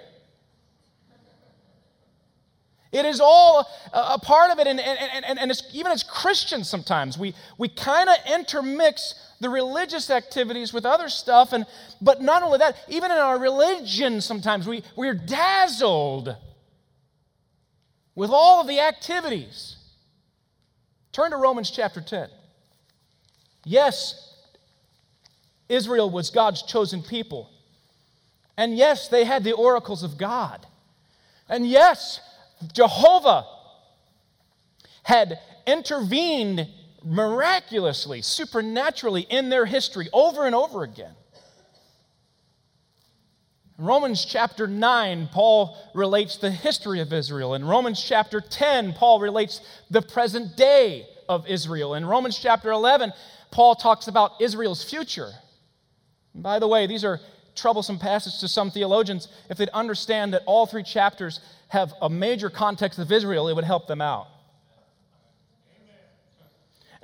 It 2.92 3.04
is 3.04 3.20
all 3.20 3.68
a, 3.92 4.20
part 4.20 4.52
of 4.52 4.60
it. 4.60 4.68
And, 4.68 4.78
and, 4.78 5.24
and, 5.24 5.38
and 5.38 5.62
even 5.72 5.90
as 5.90 6.04
Christians, 6.04 6.68
sometimes 6.68 7.18
we, 7.18 7.34
we 7.58 7.68
kind 7.68 8.08
of 8.08 8.14
intermix 8.32 9.14
the 9.40 9.50
religious 9.50 10.10
activities 10.10 10.72
with 10.72 10.86
other 10.86 11.08
stuff. 11.08 11.52
And, 11.52 11.66
but 12.00 12.22
not 12.22 12.44
only 12.44 12.58
that, 12.58 12.76
even 12.88 13.10
in 13.10 13.18
our 13.18 13.36
religion, 13.36 14.20
sometimes 14.20 14.68
we, 14.68 14.84
we're 14.94 15.14
dazzled 15.14 16.36
with 18.14 18.30
all 18.30 18.60
of 18.60 18.68
the 18.68 18.78
activities. 18.78 19.76
Turn 21.14 21.30
to 21.30 21.36
Romans 21.36 21.70
chapter 21.70 22.00
10. 22.00 22.28
Yes, 23.64 24.34
Israel 25.68 26.10
was 26.10 26.28
God's 26.30 26.60
chosen 26.62 27.04
people. 27.04 27.50
And 28.56 28.76
yes, 28.76 29.06
they 29.06 29.24
had 29.24 29.44
the 29.44 29.52
oracles 29.52 30.02
of 30.02 30.18
God. 30.18 30.66
And 31.48 31.68
yes, 31.68 32.20
Jehovah 32.72 33.46
had 35.04 35.38
intervened 35.68 36.66
miraculously, 37.04 38.20
supernaturally 38.20 39.22
in 39.22 39.50
their 39.50 39.66
history 39.66 40.08
over 40.12 40.46
and 40.46 40.54
over 40.54 40.82
again. 40.82 41.14
In 43.78 43.86
Romans 43.86 44.24
chapter 44.24 44.68
9, 44.68 45.30
Paul 45.32 45.76
relates 45.94 46.36
the 46.36 46.50
history 46.50 47.00
of 47.00 47.12
Israel. 47.12 47.54
In 47.54 47.64
Romans 47.64 48.02
chapter 48.02 48.40
10, 48.40 48.92
Paul 48.92 49.18
relates 49.18 49.60
the 49.90 50.02
present 50.02 50.56
day 50.56 51.06
of 51.28 51.48
Israel. 51.48 51.94
In 51.94 52.06
Romans 52.06 52.38
chapter 52.38 52.70
11, 52.70 53.12
Paul 53.50 53.74
talks 53.74 54.06
about 54.06 54.40
Israel's 54.40 54.84
future. 54.84 55.30
And 56.34 56.42
by 56.42 56.60
the 56.60 56.68
way, 56.68 56.86
these 56.86 57.04
are 57.04 57.20
troublesome 57.56 57.98
passages 57.98 58.38
to 58.40 58.48
some 58.48 58.70
theologians. 58.70 59.26
If 59.50 59.58
they'd 59.58 59.68
understand 59.70 60.34
that 60.34 60.42
all 60.46 60.66
three 60.66 60.82
chapters 60.84 61.40
have 61.68 61.94
a 62.00 62.08
major 62.08 62.50
context 62.50 63.00
of 63.00 63.10
Israel, 63.10 63.48
it 63.48 63.54
would 63.54 63.64
help 63.64 63.88
them 63.88 64.00
out. 64.00 64.28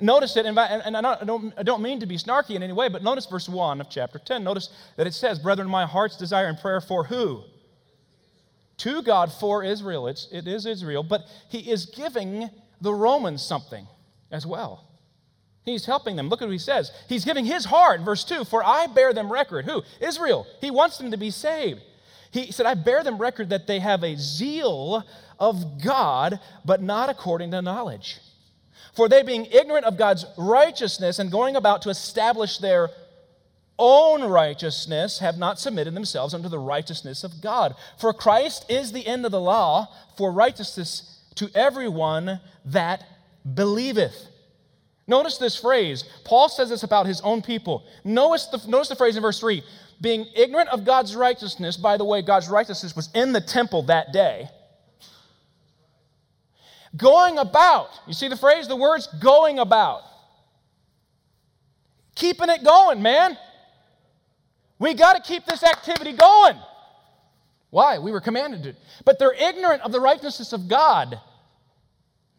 Notice 0.01 0.35
it, 0.35 0.45
and 0.45 0.57
I 0.59 1.23
don't, 1.23 1.53
I 1.57 1.63
don't 1.63 1.81
mean 1.81 1.99
to 1.99 2.07
be 2.07 2.17
snarky 2.17 2.55
in 2.55 2.63
any 2.63 2.73
way, 2.73 2.89
but 2.89 3.03
notice 3.03 3.27
verse 3.27 3.47
1 3.47 3.79
of 3.79 3.89
chapter 3.89 4.19
10. 4.19 4.43
Notice 4.43 4.69
that 4.97 5.05
it 5.05 5.13
says, 5.13 5.37
Brethren, 5.37 5.69
my 5.69 5.85
heart's 5.85 6.17
desire 6.17 6.47
and 6.47 6.57
prayer 6.57 6.81
for 6.81 7.03
who? 7.03 7.43
To 8.77 9.03
God 9.03 9.31
for 9.31 9.63
Israel. 9.63 10.07
It's, 10.07 10.27
it 10.31 10.47
is 10.47 10.65
Israel, 10.65 11.03
but 11.03 11.27
he 11.49 11.59
is 11.69 11.85
giving 11.85 12.49
the 12.81 12.93
Romans 12.93 13.43
something 13.43 13.87
as 14.31 14.45
well. 14.45 14.87
He's 15.63 15.85
helping 15.85 16.15
them. 16.15 16.29
Look 16.29 16.41
at 16.41 16.45
what 16.45 16.53
he 16.53 16.57
says. 16.57 16.91
He's 17.07 17.23
giving 17.23 17.45
his 17.45 17.65
heart, 17.65 18.01
verse 18.01 18.23
2 18.23 18.45
For 18.45 18.63
I 18.65 18.87
bear 18.87 19.13
them 19.13 19.31
record. 19.31 19.65
Who? 19.65 19.83
Israel. 19.99 20.47
He 20.59 20.71
wants 20.71 20.97
them 20.97 21.11
to 21.11 21.17
be 21.17 21.29
saved. 21.29 21.81
He 22.31 22.51
said, 22.51 22.65
I 22.65 22.73
bear 22.73 23.03
them 23.03 23.19
record 23.19 23.49
that 23.49 23.67
they 23.67 23.79
have 23.79 24.03
a 24.03 24.15
zeal 24.15 25.05
of 25.39 25.83
God, 25.83 26.39
but 26.65 26.81
not 26.81 27.09
according 27.09 27.51
to 27.51 27.61
knowledge. 27.61 28.19
For 28.93 29.07
they, 29.07 29.23
being 29.23 29.45
ignorant 29.45 29.85
of 29.85 29.97
God's 29.97 30.25
righteousness 30.37 31.19
and 31.19 31.31
going 31.31 31.55
about 31.55 31.81
to 31.83 31.89
establish 31.89 32.57
their 32.57 32.89
own 33.79 34.23
righteousness, 34.23 35.19
have 35.19 35.37
not 35.37 35.59
submitted 35.59 35.95
themselves 35.95 36.33
unto 36.33 36.49
the 36.49 36.59
righteousness 36.59 37.23
of 37.23 37.41
God. 37.41 37.75
For 37.97 38.13
Christ 38.13 38.65
is 38.69 38.91
the 38.91 39.07
end 39.07 39.25
of 39.25 39.31
the 39.31 39.39
law 39.39 39.87
for 40.17 40.31
righteousness 40.31 41.19
to 41.35 41.49
everyone 41.55 42.39
that 42.65 43.03
believeth. 43.55 44.27
Notice 45.07 45.37
this 45.37 45.59
phrase. 45.59 46.03
Paul 46.23 46.47
says 46.49 46.69
this 46.69 46.83
about 46.83 47.05
his 47.05 47.21
own 47.21 47.41
people. 47.41 47.83
Notice 48.03 48.45
the, 48.47 48.61
notice 48.67 48.89
the 48.89 48.95
phrase 48.95 49.15
in 49.15 49.21
verse 49.21 49.39
3 49.39 49.63
being 49.99 50.25
ignorant 50.35 50.69
of 50.69 50.83
God's 50.83 51.15
righteousness. 51.15 51.77
By 51.77 51.95
the 51.95 52.03
way, 52.03 52.23
God's 52.23 52.49
righteousness 52.49 52.95
was 52.95 53.09
in 53.13 53.33
the 53.33 53.41
temple 53.41 53.83
that 53.83 54.11
day. 54.11 54.49
Going 56.95 57.37
about. 57.37 57.89
You 58.07 58.13
see 58.13 58.27
the 58.27 58.37
phrase? 58.37 58.67
The 58.67 58.75
words 58.75 59.07
going 59.21 59.59
about. 59.59 60.01
Keeping 62.15 62.49
it 62.49 62.63
going, 62.63 63.01
man. 63.01 63.37
We 64.77 64.93
got 64.93 65.13
to 65.13 65.21
keep 65.21 65.45
this 65.45 65.63
activity 65.63 66.13
going. 66.13 66.57
Why? 67.69 67.99
We 67.99 68.11
were 68.11 68.19
commanded 68.19 68.63
to. 68.63 68.75
But 69.05 69.19
they're 69.19 69.33
ignorant 69.33 69.81
of 69.83 69.91
the 69.91 69.99
righteousness 69.99 70.53
of 70.53 70.67
God. 70.67 71.19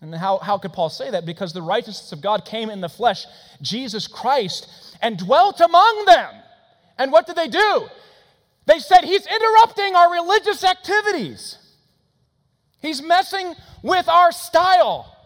And 0.03 0.15
how, 0.15 0.39
how 0.39 0.59
could 0.59 0.73
Paul 0.73 0.91
say 0.91 1.11
that? 1.11 1.25
Because 1.25 1.53
the 1.53 1.63
righteousness 1.63 2.13
of 2.13 2.21
God 2.21 2.45
came 2.45 2.69
in 2.69 2.81
the 2.81 2.89
flesh, 2.89 3.25
Jesus 3.63 4.09
Christ, 4.09 4.69
and 5.01 5.17
dwelt 5.17 5.61
among 5.61 6.05
them. 6.07 6.35
And 6.99 7.13
what 7.13 7.27
did 7.27 7.37
they 7.37 7.49
do? 7.49 7.89
They 8.67 8.81
said, 8.81 9.05
He's 9.05 9.27
interrupting 9.27 9.95
our 9.95 10.13
religious 10.13 10.65
activities. 10.65 11.59
He's 12.83 13.01
messing 13.01 13.55
with 13.83 14.09
our 14.09 14.33
style. 14.33 15.17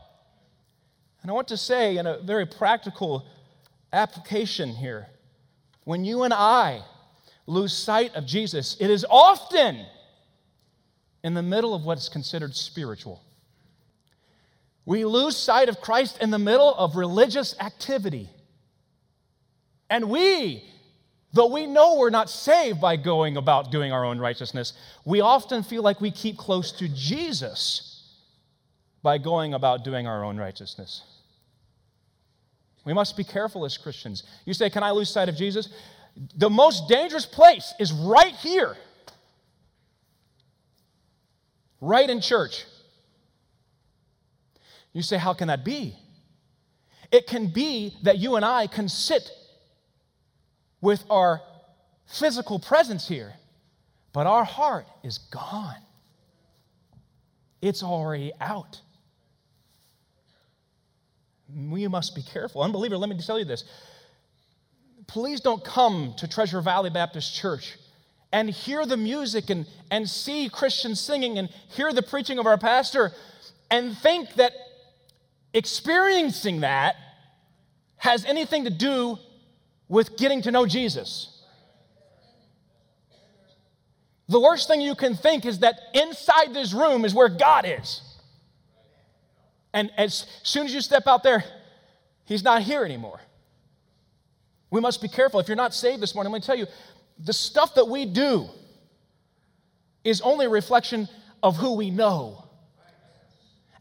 And 1.23 1.31
I 1.31 1.35
want 1.35 1.49
to 1.49 1.57
say, 1.57 1.97
in 1.97 2.07
a 2.07 2.19
very 2.19 2.47
practical 2.47 3.27
application 3.93 4.69
here, 4.69 5.09
when 5.85 6.05
you 6.05 6.23
and 6.23 6.35
I 6.35 6.83
lose 7.47 7.73
sight 7.73 8.15
of 8.15 8.27
Jesus, 8.27 8.77
it 8.79 8.91
is 8.91 9.07
often 9.09 9.85
in 11.25 11.35
the 11.35 11.43
middle 11.43 11.75
of 11.75 11.85
what's 11.85 12.09
considered 12.09 12.55
spiritual. 12.55 13.23
We 14.85 15.05
lose 15.05 15.37
sight 15.37 15.69
of 15.69 15.81
Christ 15.81 16.19
in 16.21 16.31
the 16.31 16.39
middle 16.39 16.73
of 16.75 16.95
religious 16.95 17.59
activity. 17.59 18.29
And 19.89 20.11
we, 20.11 20.63
though 21.37 21.47
we 21.47 21.67
know 21.67 21.97
we're 21.97 22.11
not 22.11 22.29
saved 22.29 22.81
by 22.81 22.97
going 22.97 23.37
about 23.37 23.71
doing 23.71 23.93
our 23.93 24.05
own 24.05 24.19
righteousness, 24.19 24.73
we 25.05 25.21
often 25.21 25.63
feel 25.63 25.83
like 25.83 26.01
we 26.01 26.11
keep 26.11 26.37
close 26.37 26.73
to 26.73 26.89
Jesus 26.89 28.03
by 29.03 29.19
going 29.19 29.55
about 29.55 29.85
doing 29.85 30.07
our 30.07 30.25
own 30.25 30.37
righteousness. 30.39 31.03
We 32.85 32.95
must 32.95 33.17
be 33.17 33.25
careful 33.25 33.65
as 33.65 33.77
Christians. 33.77 34.23
You 34.45 34.55
say, 34.55 34.71
Can 34.71 34.83
I 34.83 34.91
lose 34.93 35.11
sight 35.11 35.29
of 35.29 35.37
Jesus? 35.37 35.69
The 36.37 36.49
most 36.49 36.89
dangerous 36.89 37.27
place 37.27 37.75
is 37.79 37.93
right 37.93 38.35
here, 38.37 38.77
right 41.81 42.09
in 42.09 42.21
church. 42.21 42.65
You 44.93 45.03
say, 45.03 45.19
How 45.19 45.35
can 45.35 45.49
that 45.49 45.65
be? 45.65 45.97
It 47.13 47.27
can 47.27 47.49
be 47.49 47.95
that 48.03 48.19
you 48.19 48.37
and 48.37 48.45
I 48.45 48.67
can 48.67 48.89
sit 48.89 49.31
with 50.87 51.03
our 51.11 51.43
physical 52.07 52.61
presence 52.61 53.09
here, 53.09 53.35
but 54.13 54.25
our 54.25 54.45
heart 54.45 54.87
is 55.03 55.19
gone. 55.19 55.83
It's 57.61 57.83
already 57.83 58.31
out. 58.41 58.81
We 61.53 61.89
must 61.89 62.15
be 62.15 62.23
careful. 62.23 62.63
Unbeliever, 62.63 62.97
let 62.97 63.11
me 63.11 63.19
tell 63.19 63.37
you 63.37 63.45
this. 63.45 63.65
Please 65.09 65.41
don't 65.41 65.65
come 65.65 66.15
to 66.19 66.29
Treasure 66.29 66.61
Valley 66.61 66.91
Baptist 66.91 67.35
Church 67.35 67.77
and 68.33 68.49
hear 68.49 68.87
the 68.87 68.97
music 68.97 69.51
and, 69.51 69.67
and 69.91 70.09
see 70.09 70.49
Christians 70.49 71.01
singing 71.01 71.37
and 71.37 71.49
hear 71.71 71.93
the 71.93 72.03
preaching 72.03 72.39
of 72.39 72.47
our 72.47 72.59
pastor 72.59 73.11
and 73.73 73.99
think 73.99 74.35
that 74.35 74.53
experiencing 75.53 76.61
that 76.61 76.95
has 77.97 78.25
anything 78.25 78.63
to 78.63 78.71
do 78.71 79.19
with 79.89 80.17
getting 80.17 80.43
to 80.43 80.51
know 80.51 80.67
Jesus. 80.67 81.33
The 84.29 84.41
worst 84.41 84.67
thing 84.67 84.81
you 84.81 84.95
can 84.95 85.15
think 85.15 85.45
is 85.45 85.61
that 85.61 85.79
inside 85.95 86.53
this 86.53 86.73
room 86.73 87.05
is 87.05 87.15
where 87.15 87.29
God 87.29 87.65
is. 87.67 88.01
And 89.73 89.91
as 89.97 90.27
soon 90.43 90.67
as 90.67 90.75
you 90.75 90.81
step 90.81 91.07
out 91.07 91.23
there, 91.23 91.45
He's 92.25 92.43
not 92.43 92.63
here 92.63 92.85
anymore. 92.85 93.21
We 94.71 94.81
must 94.81 95.01
be 95.01 95.09
careful. 95.09 95.39
If 95.39 95.47
you're 95.47 95.57
not 95.57 95.75
saved 95.75 96.03
this 96.03 96.15
morning, 96.15 96.33
let 96.33 96.43
me 96.43 96.47
tell 96.47 96.57
you 96.57 96.67
the 97.19 97.33
stuff 97.33 97.75
that 97.77 97.87
we 97.87 98.05
do 98.05 98.49
is 100.03 100.21
only 100.21 100.47
a 100.47 100.51
reflection 100.51 101.09
of 101.43 101.57
who 101.57 101.77
we 101.77 101.91
know. 101.91 102.45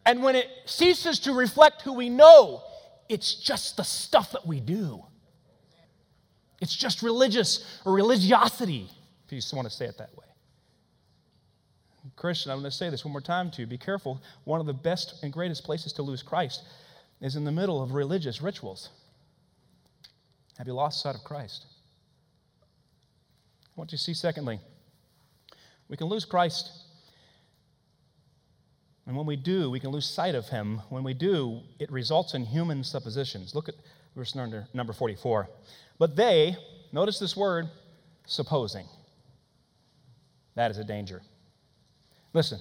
And 0.06 0.22
when 0.22 0.36
it 0.36 0.48
ceases 0.66 1.20
to 1.22 1.34
reflect 1.34 1.82
who 1.82 1.94
we 1.94 2.10
know, 2.10 2.62
it's 3.10 3.34
just 3.34 3.78
the 3.78 3.84
stuff 3.84 4.32
that 4.34 4.46
we 4.46 4.60
do. 4.60 5.04
It's 6.62 6.76
just 6.76 7.02
religious 7.02 7.80
or 7.86 7.94
religiosity, 7.94 8.90
if 9.26 9.32
you 9.32 9.42
want 9.56 9.70
to 9.70 9.74
say 9.74 9.86
it 9.86 9.98
that 9.98 10.16
way. 10.16 10.26
Christian, 12.16 12.52
I'm 12.52 12.60
going 12.60 12.72
to 12.72 12.76
say 12.76 12.90
this 12.90 13.04
one 13.04 13.12
more 13.12 13.22
time 13.22 13.52
to 13.52 13.62
you. 13.62 13.68
Be 13.68 13.78
careful. 13.78 14.22
One 14.44 14.60
of 14.60 14.66
the 14.66 14.74
best 14.74 15.24
and 15.24 15.34
greatest 15.34 15.64
places 15.64 15.92
to 15.94 16.02
lose 16.02 16.22
Christ 16.22 16.64
is 17.22 17.36
in 17.36 17.44
the 17.44 17.52
middle 17.52 17.82
of 17.82 17.94
religious 17.94 18.42
rituals. 18.42 18.90
Have 20.58 20.68
you 20.68 20.74
lost 20.74 21.02
sight 21.02 21.16
of 21.16 21.24
Christ? 21.24 21.66
What 23.76 23.90
do 23.90 23.94
you 23.94 23.98
see, 23.98 24.14
secondly? 24.14 24.60
We 25.90 25.98
can 25.98 26.08
lose 26.08 26.26
Christ. 26.26 26.72
And 29.06 29.16
when 29.16 29.26
we 29.26 29.36
do, 29.36 29.70
we 29.70 29.80
can 29.80 29.92
lose 29.92 30.06
sight 30.06 30.36
of 30.36 30.48
him. 30.48 30.82
When 30.90 31.04
we 31.04 31.14
do, 31.14 31.62
it 31.80 31.92
results 31.92 32.34
in 32.34 32.46
human 32.46 32.84
suppositions. 32.84 33.54
Look 33.54 33.68
at 33.68 33.76
verse 34.16 34.36
number, 34.36 34.68
number 34.74 34.94
44. 34.94 35.50
But 35.98 36.16
they, 36.16 36.56
notice 36.92 37.20
this 37.20 37.36
word, 37.36 37.70
supposing. 38.26 38.86
That 40.56 40.72
is 40.72 40.78
a 40.78 40.84
danger. 40.84 41.22
Listen, 42.34 42.60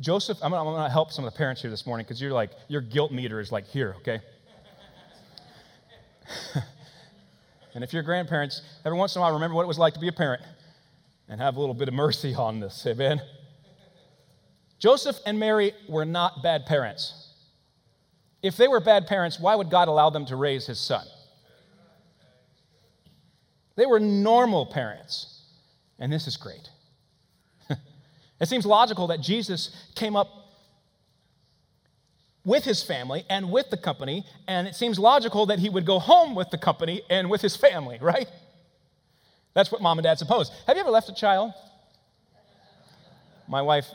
Joseph, 0.00 0.38
I'm 0.42 0.50
gonna, 0.50 0.90
help 0.90 1.12
some 1.12 1.24
of 1.24 1.32
the 1.32 1.36
parents 1.36 1.62
here 1.62 1.70
this 1.70 1.86
morning 1.86 2.04
because 2.04 2.20
you're 2.20 2.32
like, 2.32 2.50
your 2.68 2.80
guilt 2.80 3.12
meter 3.12 3.40
is 3.40 3.52
like 3.52 3.66
here, 3.66 3.94
okay? 3.98 4.20
and 7.74 7.84
if 7.84 7.92
you're 7.92 8.02
grandparents, 8.02 8.62
every 8.84 8.98
once 8.98 9.14
in 9.14 9.20
a 9.20 9.22
while, 9.22 9.32
remember 9.32 9.54
what 9.54 9.62
it 9.62 9.68
was 9.68 9.78
like 9.78 9.94
to 9.94 10.00
be 10.00 10.08
a 10.08 10.12
parent 10.12 10.42
and 11.28 11.40
have 11.40 11.56
a 11.56 11.60
little 11.60 11.74
bit 11.74 11.88
of 11.88 11.94
mercy 11.94 12.34
on 12.34 12.60
this, 12.60 12.84
amen? 12.86 13.20
Joseph 14.78 15.18
and 15.24 15.38
Mary 15.38 15.72
were 15.88 16.04
not 16.04 16.42
bad 16.42 16.66
parents. 16.66 17.21
If 18.42 18.56
they 18.56 18.66
were 18.66 18.80
bad 18.80 19.06
parents, 19.06 19.38
why 19.38 19.54
would 19.54 19.70
God 19.70 19.88
allow 19.88 20.10
them 20.10 20.26
to 20.26 20.36
raise 20.36 20.66
his 20.66 20.80
son? 20.80 21.06
They 23.76 23.86
were 23.86 24.00
normal 24.00 24.66
parents. 24.66 25.42
And 25.98 26.12
this 26.12 26.26
is 26.26 26.36
great. 26.36 26.68
it 28.40 28.48
seems 28.48 28.66
logical 28.66 29.06
that 29.06 29.20
Jesus 29.20 29.74
came 29.94 30.16
up 30.16 30.28
with 32.44 32.64
his 32.64 32.82
family 32.82 33.24
and 33.30 33.52
with 33.52 33.70
the 33.70 33.76
company, 33.76 34.26
and 34.48 34.66
it 34.66 34.74
seems 34.74 34.98
logical 34.98 35.46
that 35.46 35.60
he 35.60 35.68
would 35.70 35.86
go 35.86 36.00
home 36.00 36.34
with 36.34 36.50
the 36.50 36.58
company 36.58 37.02
and 37.08 37.30
with 37.30 37.40
his 37.40 37.56
family, 37.56 37.98
right? 38.00 38.28
That's 39.54 39.70
what 39.70 39.80
mom 39.80 39.98
and 39.98 40.04
dad 40.04 40.18
suppose. 40.18 40.50
Have 40.66 40.76
you 40.76 40.80
ever 40.80 40.90
left 40.90 41.08
a 41.08 41.14
child? 41.14 41.52
My 43.46 43.62
wife, 43.62 43.86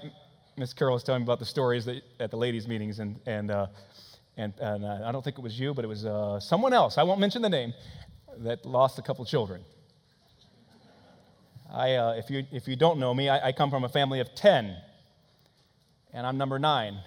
Miss 0.56 0.72
Carol, 0.72 0.94
was 0.94 1.04
telling 1.04 1.22
me 1.22 1.26
about 1.26 1.40
the 1.40 1.46
stories 1.46 1.84
that, 1.86 2.02
at 2.20 2.32
the 2.32 2.38
ladies' 2.38 2.68
meetings, 2.68 3.00
and, 3.00 3.20
and, 3.26 3.52
uh, 3.52 3.68
and, 4.38 4.54
and 4.60 4.86
uh, 4.86 5.00
I 5.04 5.12
don't 5.12 5.24
think 5.24 5.38
it 5.38 5.42
was 5.42 5.60
you, 5.60 5.74
but 5.74 5.84
it 5.84 5.88
was 5.88 6.06
uh, 6.06 6.40
someone 6.40 6.72
else. 6.72 6.98
I 6.98 7.04
won't 7.04 7.20
mention 7.20 7.42
the 7.42 7.50
name 7.50 7.74
that 8.40 8.66
lost 8.66 9.00
a 9.00 9.02
couple 9.02 9.26
children. 9.26 9.62
I, 11.74 11.96
uh, 11.96 12.14
if, 12.14 12.30
you, 12.30 12.46
if 12.52 12.68
you 12.68 12.76
don't 12.76 13.00
know 13.00 13.14
me, 13.14 13.30
I, 13.30 13.48
I 13.48 13.52
come 13.52 13.70
from 13.70 13.84
a 13.84 13.90
family 13.90 14.20
of 14.20 14.34
10, 14.36 14.78
and 16.14 16.28
I'm 16.28 16.38
number 16.38 16.60
nine. 16.60 17.00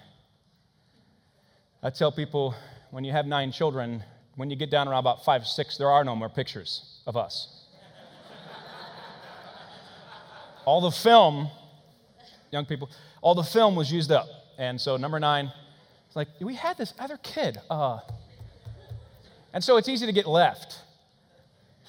I 1.81 1.89
tell 1.89 2.11
people 2.11 2.53
when 2.91 3.03
you 3.03 3.13
have 3.13 3.25
nine 3.25 3.51
children, 3.51 4.03
when 4.35 4.49
you 4.49 4.55
get 4.55 4.69
down 4.69 4.87
around 4.87 4.99
about 4.99 5.23
five, 5.23 5.47
six, 5.47 5.77
there 5.77 5.89
are 5.89 6.03
no 6.03 6.15
more 6.15 6.29
pictures 6.29 7.01
of 7.07 7.15
us. 7.15 7.65
all 10.65 10.81
the 10.81 10.91
film, 10.91 11.49
young 12.51 12.65
people, 12.65 12.89
all 13.21 13.35
the 13.35 13.43
film 13.43 13.75
was 13.75 13.91
used 13.91 14.11
up. 14.11 14.27
And 14.59 14.79
so 14.79 14.97
number 14.97 15.19
nine, 15.19 15.51
it's 16.11 16.15
like, 16.17 16.27
we 16.41 16.55
had 16.55 16.77
this 16.77 16.93
other 16.99 17.15
kid. 17.23 17.57
Uh, 17.69 17.99
and 19.53 19.63
so 19.63 19.77
it's 19.77 19.87
easy 19.87 20.05
to 20.05 20.11
get 20.11 20.27
left. 20.27 20.81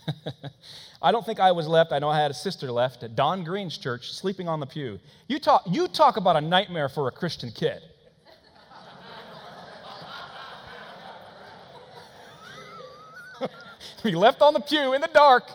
I 1.03 1.11
don't 1.11 1.27
think 1.27 1.41
I 1.41 1.51
was 1.51 1.67
left. 1.67 1.91
I 1.91 1.99
know 1.99 2.09
I 2.09 2.21
had 2.21 2.31
a 2.31 2.35
sister 2.35 2.71
left 2.71 3.03
at 3.03 3.17
Don 3.17 3.43
Green's 3.43 3.77
church 3.77 4.13
sleeping 4.13 4.49
on 4.49 4.61
the 4.61 4.67
pew. 4.67 5.01
You 5.27 5.41
talk, 5.41 5.65
you 5.67 5.89
talk 5.89 6.19
about 6.19 6.37
a 6.37 6.41
nightmare 6.41 6.89
for 6.89 7.09
a 7.09 7.11
Christian 7.11 7.51
kid. 7.51 7.83
He 14.05 14.13
left 14.13 14.41
on 14.41 14.55
the 14.55 14.61
pew 14.61 14.95
in 14.95 15.01
the 15.01 15.11
dark. 15.13 15.51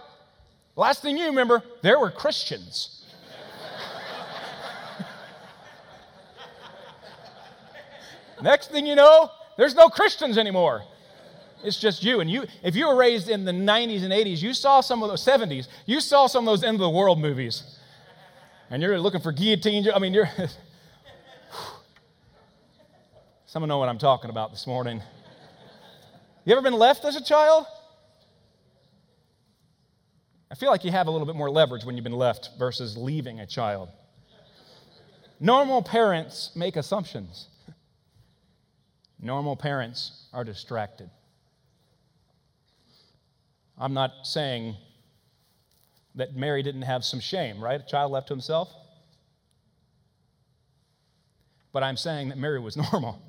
Last 0.75 1.01
thing 1.01 1.17
you 1.17 1.27
remember, 1.27 1.63
there 1.83 1.97
were 1.99 2.11
Christians. 2.11 2.96
Next 8.41 8.71
thing 8.71 8.85
you 8.85 8.95
know, 8.95 9.31
there's 9.57 9.75
no 9.75 9.89
Christians 9.89 10.37
anymore. 10.37 10.83
It's 11.63 11.79
just 11.79 12.03
you. 12.03 12.19
And 12.19 12.29
you, 12.29 12.45
if 12.63 12.75
you 12.75 12.87
were 12.87 12.95
raised 12.95 13.29
in 13.29 13.45
the 13.45 13.51
90s 13.51 14.03
and 14.03 14.13
80s, 14.13 14.41
you 14.41 14.53
saw 14.53 14.81
some 14.81 15.01
of 15.01 15.09
those 15.09 15.25
70s, 15.25 15.67
you 15.85 15.99
saw 15.99 16.27
some 16.27 16.47
of 16.47 16.51
those 16.51 16.63
end 16.63 16.75
of 16.75 16.81
the 16.81 16.89
world 16.89 17.19
movies. 17.19 17.63
And 18.69 18.81
you're 18.81 18.99
looking 18.99 19.21
for 19.21 19.31
guillotines. 19.31 19.87
I 19.93 19.99
mean, 19.99 20.13
you're. 20.13 20.29
Someone 23.45 23.69
know 23.69 23.77
what 23.77 23.89
I'm 23.89 23.97
talking 23.97 24.29
about 24.29 24.51
this 24.51 24.67
morning. 24.67 25.01
You 26.45 26.53
ever 26.53 26.61
been 26.61 26.73
left 26.73 27.05
as 27.05 27.15
a 27.15 27.23
child? 27.23 27.65
I 30.51 30.55
feel 30.55 30.69
like 30.69 30.83
you 30.83 30.91
have 30.91 31.07
a 31.07 31.11
little 31.11 31.25
bit 31.25 31.35
more 31.35 31.49
leverage 31.49 31.83
when 31.83 31.95
you've 31.95 32.03
been 32.03 32.13
left 32.13 32.51
versus 32.57 32.95
leaving 32.95 33.39
a 33.39 33.45
child. 33.45 33.89
Normal 35.39 35.81
parents 35.81 36.51
make 36.55 36.75
assumptions. 36.75 37.47
Normal 39.19 39.55
parents 39.55 40.27
are 40.33 40.43
distracted. 40.43 41.09
I'm 43.77 43.93
not 43.93 44.11
saying 44.23 44.75
that 46.15 46.35
Mary 46.35 46.63
didn't 46.63 46.83
have 46.83 47.03
some 47.03 47.19
shame, 47.19 47.63
right? 47.63 47.79
A 47.79 47.85
child 47.85 48.11
left 48.11 48.27
to 48.27 48.33
himself. 48.33 48.73
But 51.71 51.83
I'm 51.83 51.97
saying 51.97 52.29
that 52.29 52.37
Mary 52.37 52.59
was 52.59 52.75
normal. 52.91 53.21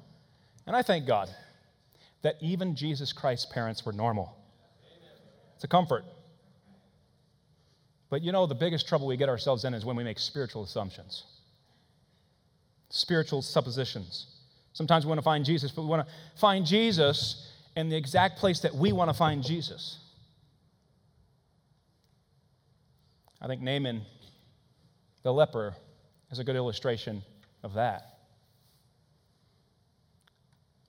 And 0.67 0.75
I 0.75 0.83
thank 0.83 1.07
God 1.07 1.29
that 2.23 2.37
even 2.41 2.75
Jesus 2.75 3.13
Christ's 3.13 3.47
parents 3.47 3.85
were 3.85 3.93
normal. 3.93 4.37
It's 5.55 5.65
a 5.65 5.69
comfort. 5.69 6.05
But 8.11 8.23
you 8.23 8.33
know, 8.33 8.47
the 8.47 8.55
biggest 8.55 8.89
trouble 8.89 9.07
we 9.07 9.17
get 9.17 9.29
ourselves 9.29 9.65
in 9.65 9.75
is 9.75 9.85
when 9.85 9.97
we 9.97 10.05
make 10.05 10.19
spiritual 10.19 10.63
assumptions, 10.63 11.25
spiritual 12.89 13.43
suppositions. 13.43 14.38
Sometimes 14.79 15.05
we 15.05 15.09
want 15.09 15.19
to 15.19 15.25
find 15.25 15.45
Jesus, 15.45 15.73
but 15.73 15.83
we 15.83 15.89
want 15.89 16.07
to 16.07 16.15
find 16.41 16.65
Jesus 16.65 17.51
in 17.75 17.89
the 17.89 17.97
exact 17.97 18.39
place 18.39 18.61
that 18.61 18.73
we 18.73 18.93
want 18.93 19.11
to 19.11 19.13
find 19.13 19.43
Jesus. 19.43 19.99
I 23.43 23.49
think 23.49 23.61
Naaman, 23.61 24.03
the 25.25 25.33
leper, 25.33 25.75
is 26.31 26.39
a 26.39 26.45
good 26.45 26.55
illustration 26.55 27.25
of 27.65 27.75
that. 27.75 28.19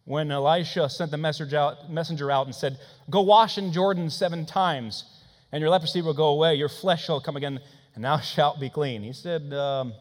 When 0.05 0.29
Elisha 0.29 0.87
sent 0.87 1.09
the 1.09 1.57
out, 1.57 1.89
messenger 1.89 2.29
out 2.29 2.45
and 2.45 2.53
said, 2.53 2.77
Go 3.09 3.21
wash 3.21 3.57
in 3.57 3.73
Jordan 3.73 4.11
seven 4.11 4.45
times, 4.45 5.03
and 5.51 5.61
your 5.61 5.71
leprosy 5.71 6.03
will 6.03 6.13
go 6.13 6.27
away, 6.27 6.53
your 6.53 6.69
flesh 6.69 7.05
shall 7.05 7.21
come 7.21 7.37
again, 7.37 7.59
and 7.95 8.03
thou 8.03 8.19
shalt 8.19 8.59
be 8.59 8.69
clean. 8.69 9.01
He 9.01 9.13
said, 9.13 9.51
um, 9.51 9.93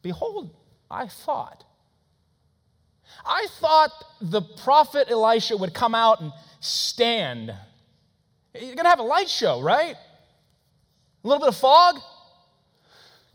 Behold, 0.00 0.54
I 0.88 1.08
thought. 1.08 1.65
I 3.24 3.46
thought 3.60 3.90
the 4.20 4.42
prophet 4.42 5.08
Elisha 5.10 5.56
would 5.56 5.74
come 5.74 5.94
out 5.94 6.20
and 6.20 6.32
stand. 6.60 7.54
You're 8.54 8.74
going 8.74 8.84
to 8.84 8.88
have 8.88 8.98
a 8.98 9.04
light 9.04 9.28
show, 9.28 9.60
right? 9.60 9.94
A 11.24 11.28
little 11.28 11.40
bit 11.40 11.48
of 11.48 11.56
fog? 11.56 11.96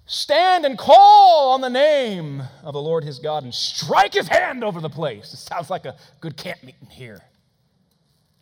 Stand 0.06 0.66
and 0.66 0.78
call 0.78 1.54
on 1.54 1.62
the 1.62 1.70
name 1.70 2.44
of 2.64 2.74
the 2.74 2.82
Lord 2.82 3.04
his 3.04 3.20
God 3.20 3.44
and 3.44 3.54
strike 3.54 4.14
his 4.14 4.28
hand 4.28 4.64
over 4.64 4.82
the 4.82 4.90
place. 4.90 5.34
It 5.34 5.38
sounds 5.38 5.70
like 5.70 5.86
a 5.86 5.96
good 6.20 6.36
camp 6.36 6.64
meeting 6.64 6.90
here. 6.90 7.22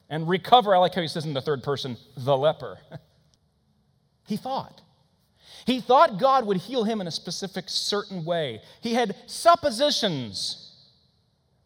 And 0.09 0.27
recover, 0.27 0.75
I 0.75 0.79
like 0.79 0.95
how 0.95 1.01
he 1.01 1.07
says 1.07 1.25
in 1.25 1.33
the 1.33 1.41
third 1.41 1.61
person, 1.61 1.97
the 2.17 2.35
leper. 2.35 2.79
he 4.27 4.37
thought. 4.37 4.81
He 5.65 5.81
thought 5.81 6.17
God 6.17 6.47
would 6.47 6.57
heal 6.57 6.83
him 6.83 7.01
in 7.01 7.07
a 7.07 7.11
specific, 7.11 7.65
certain 7.67 8.25
way. 8.25 8.61
He 8.81 8.95
had 8.95 9.15
suppositions 9.27 10.68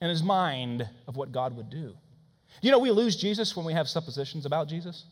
in 0.04 0.10
his 0.10 0.22
mind 0.22 0.88
of 1.08 1.16
what 1.16 1.32
God 1.32 1.56
would 1.56 1.70
do. 1.70 1.96
You 2.62 2.72
know, 2.72 2.80
we 2.80 2.92
lose 2.92 3.16
Jesus 3.16 3.56
when 3.56 3.66
we 3.66 3.72
have 3.72 3.88
suppositions 3.88 4.46
about 4.46 4.68
Jesus. 4.68 5.06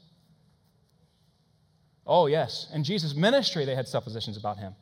Oh, 2.05 2.27
yes. 2.27 2.67
In 2.73 2.83
Jesus' 2.83 3.15
ministry, 3.15 3.63
they 3.63 3.73
had 3.73 3.87
suppositions 3.87 4.35
about 4.35 4.57
him. 4.57 4.75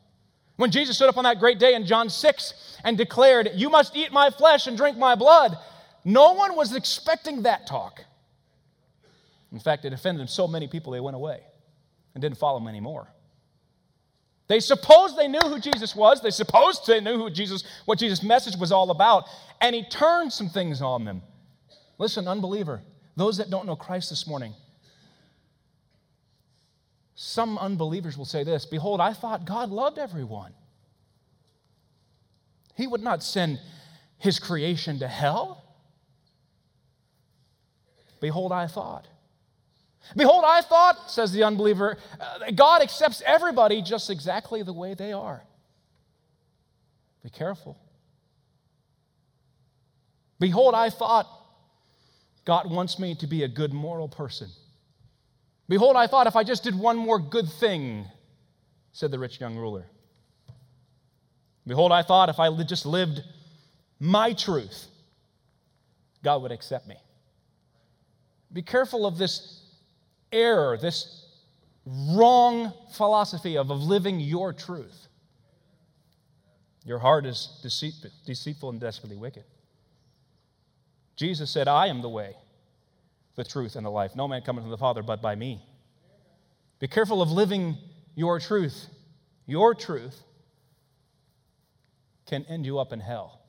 When 0.56 0.72
Jesus 0.72 0.96
stood 0.96 1.08
up 1.08 1.16
on 1.16 1.22
that 1.24 1.38
great 1.38 1.60
day 1.60 1.74
in 1.74 1.86
John 1.86 2.10
6 2.10 2.78
and 2.82 2.98
declared, 2.98 3.52
You 3.54 3.70
must 3.70 3.96
eat 3.96 4.10
my 4.10 4.30
flesh 4.30 4.66
and 4.66 4.76
drink 4.76 4.98
my 4.98 5.14
blood, 5.14 5.56
no 6.04 6.32
one 6.32 6.56
was 6.56 6.74
expecting 6.74 7.42
that 7.42 7.68
talk. 7.68 8.04
In 9.52 9.60
fact, 9.60 9.84
it 9.84 9.92
offended 9.92 10.28
so 10.28 10.48
many 10.48 10.66
people 10.66 10.92
they 10.92 11.00
went 11.00 11.14
away 11.14 11.40
and 12.14 12.20
didn't 12.20 12.38
follow 12.38 12.58
him 12.58 12.66
anymore. 12.66 13.06
They 14.50 14.58
supposed 14.58 15.16
they 15.16 15.28
knew 15.28 15.38
who 15.38 15.60
Jesus 15.60 15.94
was. 15.94 16.20
They 16.20 16.32
supposed 16.32 16.84
they 16.84 17.00
knew 17.00 17.16
who 17.16 17.30
Jesus, 17.30 17.62
what 17.84 18.00
Jesus' 18.00 18.20
message 18.20 18.56
was 18.56 18.72
all 18.72 18.90
about. 18.90 19.28
And 19.60 19.76
he 19.76 19.84
turned 19.84 20.32
some 20.32 20.48
things 20.48 20.82
on 20.82 21.04
them. 21.04 21.22
Listen, 21.98 22.26
unbeliever, 22.26 22.82
those 23.14 23.36
that 23.36 23.48
don't 23.48 23.64
know 23.64 23.76
Christ 23.76 24.10
this 24.10 24.26
morning, 24.26 24.52
some 27.14 27.58
unbelievers 27.58 28.18
will 28.18 28.24
say 28.24 28.42
this 28.42 28.66
Behold, 28.66 29.00
I 29.00 29.12
thought 29.12 29.44
God 29.44 29.70
loved 29.70 29.98
everyone. 29.98 30.52
He 32.74 32.88
would 32.88 33.02
not 33.02 33.22
send 33.22 33.60
his 34.18 34.40
creation 34.40 34.98
to 34.98 35.06
hell. 35.06 35.62
Behold, 38.20 38.50
I 38.50 38.66
thought. 38.66 39.06
Behold, 40.16 40.44
I 40.46 40.62
thought, 40.62 41.10
says 41.10 41.32
the 41.32 41.44
unbeliever, 41.44 41.96
uh, 42.20 42.50
God 42.54 42.82
accepts 42.82 43.22
everybody 43.24 43.82
just 43.82 44.10
exactly 44.10 44.62
the 44.62 44.72
way 44.72 44.94
they 44.94 45.12
are. 45.12 45.42
Be 47.22 47.30
careful. 47.30 47.78
Behold, 50.38 50.74
I 50.74 50.90
thought 50.90 51.28
God 52.44 52.70
wants 52.70 52.98
me 52.98 53.14
to 53.16 53.26
be 53.26 53.42
a 53.44 53.48
good 53.48 53.72
moral 53.72 54.08
person. 54.08 54.48
Behold, 55.68 55.96
I 55.96 56.06
thought 56.06 56.26
if 56.26 56.34
I 56.34 56.42
just 56.42 56.64
did 56.64 56.76
one 56.76 56.96
more 56.96 57.18
good 57.18 57.48
thing, 57.48 58.06
said 58.92 59.10
the 59.10 59.18
rich 59.18 59.38
young 59.38 59.56
ruler. 59.56 59.86
Behold, 61.66 61.92
I 61.92 62.02
thought 62.02 62.28
if 62.28 62.40
I 62.40 62.50
just 62.64 62.86
lived 62.86 63.22
my 64.00 64.32
truth, 64.32 64.86
God 66.24 66.42
would 66.42 66.52
accept 66.52 66.88
me. 66.88 66.96
Be 68.52 68.62
careful 68.62 69.06
of 69.06 69.18
this 69.18 69.59
error, 70.32 70.76
this 70.76 71.26
wrong 71.86 72.72
philosophy 72.92 73.56
of, 73.56 73.70
of 73.70 73.82
living 73.82 74.20
your 74.20 74.52
truth. 74.52 75.08
Your 76.84 76.98
heart 76.98 77.26
is 77.26 77.58
deceit, 77.62 77.94
deceitful 78.26 78.70
and 78.70 78.80
desperately 78.80 79.16
wicked. 79.16 79.44
Jesus 81.16 81.50
said, 81.50 81.68
I 81.68 81.88
am 81.88 82.00
the 82.00 82.08
way, 82.08 82.34
the 83.34 83.44
truth, 83.44 83.76
and 83.76 83.84
the 83.84 83.90
life. 83.90 84.16
No 84.16 84.26
man 84.26 84.42
cometh 84.42 84.64
to 84.64 84.70
the 84.70 84.78
Father 84.78 85.02
but 85.02 85.20
by 85.20 85.34
me. 85.34 85.62
Be 86.78 86.88
careful 86.88 87.20
of 87.20 87.30
living 87.30 87.76
your 88.14 88.40
truth. 88.40 88.86
Your 89.46 89.74
truth 89.74 90.18
can 92.26 92.44
end 92.48 92.64
you 92.64 92.78
up 92.78 92.92
in 92.92 93.00
hell. 93.00 93.40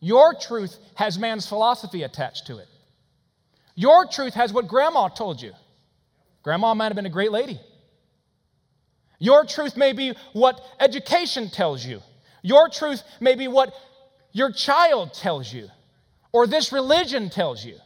Your 0.00 0.34
truth 0.34 0.76
has 0.96 1.18
man's 1.18 1.46
philosophy 1.46 2.02
attached 2.02 2.46
to 2.48 2.58
it. 2.58 2.68
Your 3.76 4.06
truth 4.06 4.34
has 4.34 4.52
what 4.52 4.66
grandma 4.66 5.08
told 5.08 5.40
you. 5.40 5.52
Grandma 6.42 6.74
might 6.74 6.86
have 6.86 6.96
been 6.96 7.06
a 7.06 7.10
great 7.10 7.30
lady. 7.30 7.60
Your 9.18 9.44
truth 9.44 9.76
may 9.76 9.92
be 9.92 10.14
what 10.32 10.60
education 10.80 11.50
tells 11.50 11.84
you. 11.84 12.00
Your 12.42 12.68
truth 12.68 13.02
may 13.20 13.34
be 13.34 13.48
what 13.48 13.74
your 14.32 14.50
child 14.50 15.12
tells 15.14 15.52
you 15.52 15.68
or 16.32 16.46
this 16.46 16.72
religion 16.72 17.30
tells 17.30 17.64
you. 17.64 17.76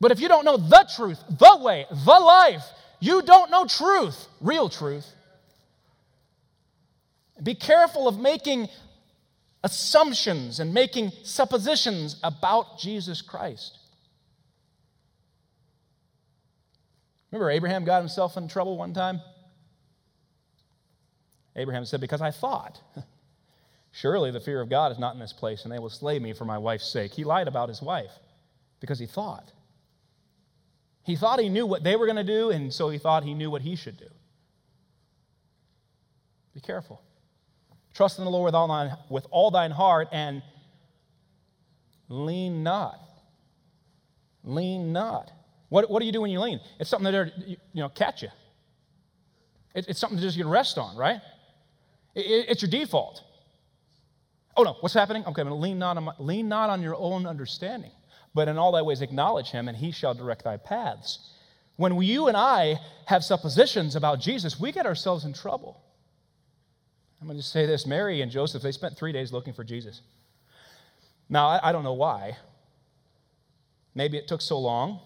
But 0.00 0.12
if 0.12 0.20
you 0.20 0.28
don't 0.28 0.44
know 0.44 0.56
the 0.56 0.88
truth, 0.94 1.18
the 1.28 1.58
way, 1.60 1.86
the 1.90 2.20
life, 2.20 2.64
you 3.00 3.22
don't 3.22 3.50
know 3.50 3.66
truth, 3.66 4.28
real 4.40 4.68
truth. 4.68 5.06
Be 7.42 7.54
careful 7.54 8.08
of 8.08 8.18
making 8.18 8.68
assumptions 9.62 10.60
and 10.60 10.72
making 10.72 11.12
suppositions 11.22 12.16
about 12.22 12.78
Jesus 12.78 13.22
Christ. 13.22 13.78
Remember, 17.36 17.50
Abraham 17.50 17.84
got 17.84 17.98
himself 17.98 18.38
in 18.38 18.48
trouble 18.48 18.78
one 18.78 18.94
time? 18.94 19.20
Abraham 21.54 21.84
said, 21.84 22.00
Because 22.00 22.22
I 22.22 22.30
thought, 22.30 22.80
surely 23.92 24.30
the 24.30 24.40
fear 24.40 24.62
of 24.62 24.70
God 24.70 24.90
is 24.90 24.98
not 24.98 25.12
in 25.12 25.20
this 25.20 25.34
place, 25.34 25.64
and 25.64 25.70
they 25.72 25.78
will 25.78 25.90
slay 25.90 26.18
me 26.18 26.32
for 26.32 26.46
my 26.46 26.56
wife's 26.56 26.90
sake. 26.90 27.12
He 27.12 27.24
lied 27.24 27.46
about 27.46 27.68
his 27.68 27.82
wife 27.82 28.12
because 28.80 28.98
he 28.98 29.04
thought. 29.04 29.52
He 31.02 31.14
thought 31.14 31.38
he 31.38 31.50
knew 31.50 31.66
what 31.66 31.84
they 31.84 31.94
were 31.94 32.06
going 32.06 32.16
to 32.16 32.24
do, 32.24 32.48
and 32.50 32.72
so 32.72 32.88
he 32.88 32.96
thought 32.96 33.22
he 33.22 33.34
knew 33.34 33.50
what 33.50 33.60
he 33.60 33.76
should 33.76 33.98
do. 33.98 34.08
Be 36.54 36.62
careful. 36.62 37.02
Trust 37.92 38.18
in 38.18 38.24
the 38.24 38.30
Lord 38.30 38.46
with 38.46 38.54
all 38.54 38.68
thine, 38.68 38.96
with 39.10 39.26
all 39.30 39.50
thine 39.50 39.72
heart 39.72 40.08
and 40.10 40.42
lean 42.08 42.62
not. 42.62 42.98
Lean 44.42 44.94
not. 44.94 45.32
What, 45.68 45.90
what 45.90 46.00
do 46.00 46.06
you 46.06 46.12
do 46.12 46.20
when 46.20 46.30
you 46.30 46.40
lean? 46.40 46.60
It's 46.78 46.88
something 46.88 47.10
that 47.12 47.32
you, 47.46 47.56
you 47.72 47.82
know 47.82 47.88
catch 47.88 48.22
you. 48.22 48.28
It, 49.74 49.86
it's 49.88 49.98
something 49.98 50.18
to 50.18 50.22
just 50.22 50.36
you 50.36 50.44
can 50.44 50.50
rest 50.50 50.78
on, 50.78 50.96
right? 50.96 51.20
It, 52.14 52.46
it's 52.48 52.62
your 52.62 52.70
default. 52.70 53.22
Oh 54.56 54.62
no, 54.62 54.76
what's 54.80 54.94
happening? 54.94 55.22
Okay, 55.22 55.42
I'm 55.42 55.48
going 55.48 55.48
to 55.48 55.54
lean 55.54 55.78
not 55.78 55.96
on 55.96 56.04
my, 56.04 56.12
lean 56.18 56.48
not 56.48 56.70
on 56.70 56.82
your 56.82 56.96
own 56.96 57.26
understanding, 57.26 57.90
but 58.34 58.48
in 58.48 58.56
all 58.56 58.72
thy 58.72 58.82
ways 58.82 59.02
acknowledge 59.02 59.50
him, 59.50 59.68
and 59.68 59.76
he 59.76 59.90
shall 59.90 60.14
direct 60.14 60.44
thy 60.44 60.56
paths. 60.56 61.32
When 61.76 62.00
you 62.00 62.28
and 62.28 62.36
I 62.36 62.80
have 63.04 63.22
suppositions 63.22 63.96
about 63.96 64.18
Jesus, 64.18 64.58
we 64.58 64.72
get 64.72 64.86
ourselves 64.86 65.24
in 65.24 65.34
trouble. 65.34 65.82
I'm 67.20 67.26
going 67.26 67.38
to 67.38 67.44
say 67.44 67.66
this 67.66 67.86
Mary 67.86 68.22
and 68.22 68.30
Joseph, 68.30 68.62
they 68.62 68.72
spent 68.72 68.96
three 68.96 69.12
days 69.12 69.32
looking 69.32 69.52
for 69.52 69.64
Jesus. 69.64 70.00
Now, 71.28 71.48
I, 71.48 71.68
I 71.68 71.72
don't 71.72 71.84
know 71.84 71.94
why. 71.94 72.36
Maybe 73.94 74.16
it 74.16 74.28
took 74.28 74.40
so 74.40 74.58
long. 74.58 75.00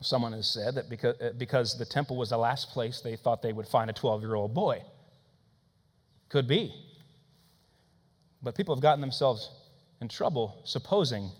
Someone 0.00 0.32
has 0.32 0.46
said 0.46 0.74
that 0.74 0.90
because, 0.90 1.20
uh, 1.20 1.32
because 1.38 1.78
the 1.78 1.84
temple 1.84 2.16
was 2.16 2.30
the 2.30 2.36
last 2.36 2.70
place 2.70 3.00
they 3.00 3.16
thought 3.16 3.42
they 3.42 3.52
would 3.52 3.66
find 3.66 3.88
a 3.88 3.92
12 3.92 4.22
year 4.22 4.34
old 4.34 4.54
boy. 4.54 4.82
Could 6.28 6.46
be. 6.46 6.74
But 8.42 8.54
people 8.54 8.74
have 8.74 8.82
gotten 8.82 9.00
themselves 9.00 9.50
in 10.00 10.08
trouble 10.08 10.60
supposing 10.64 11.30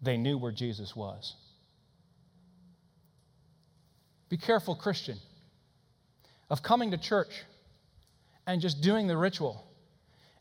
they 0.00 0.16
knew 0.16 0.38
where 0.38 0.52
Jesus 0.52 0.96
was. 0.96 1.34
Be 4.28 4.36
careful, 4.36 4.74
Christian, 4.74 5.18
of 6.50 6.62
coming 6.62 6.90
to 6.90 6.96
church 6.96 7.44
and 8.46 8.60
just 8.60 8.80
doing 8.80 9.06
the 9.06 9.16
ritual 9.16 9.66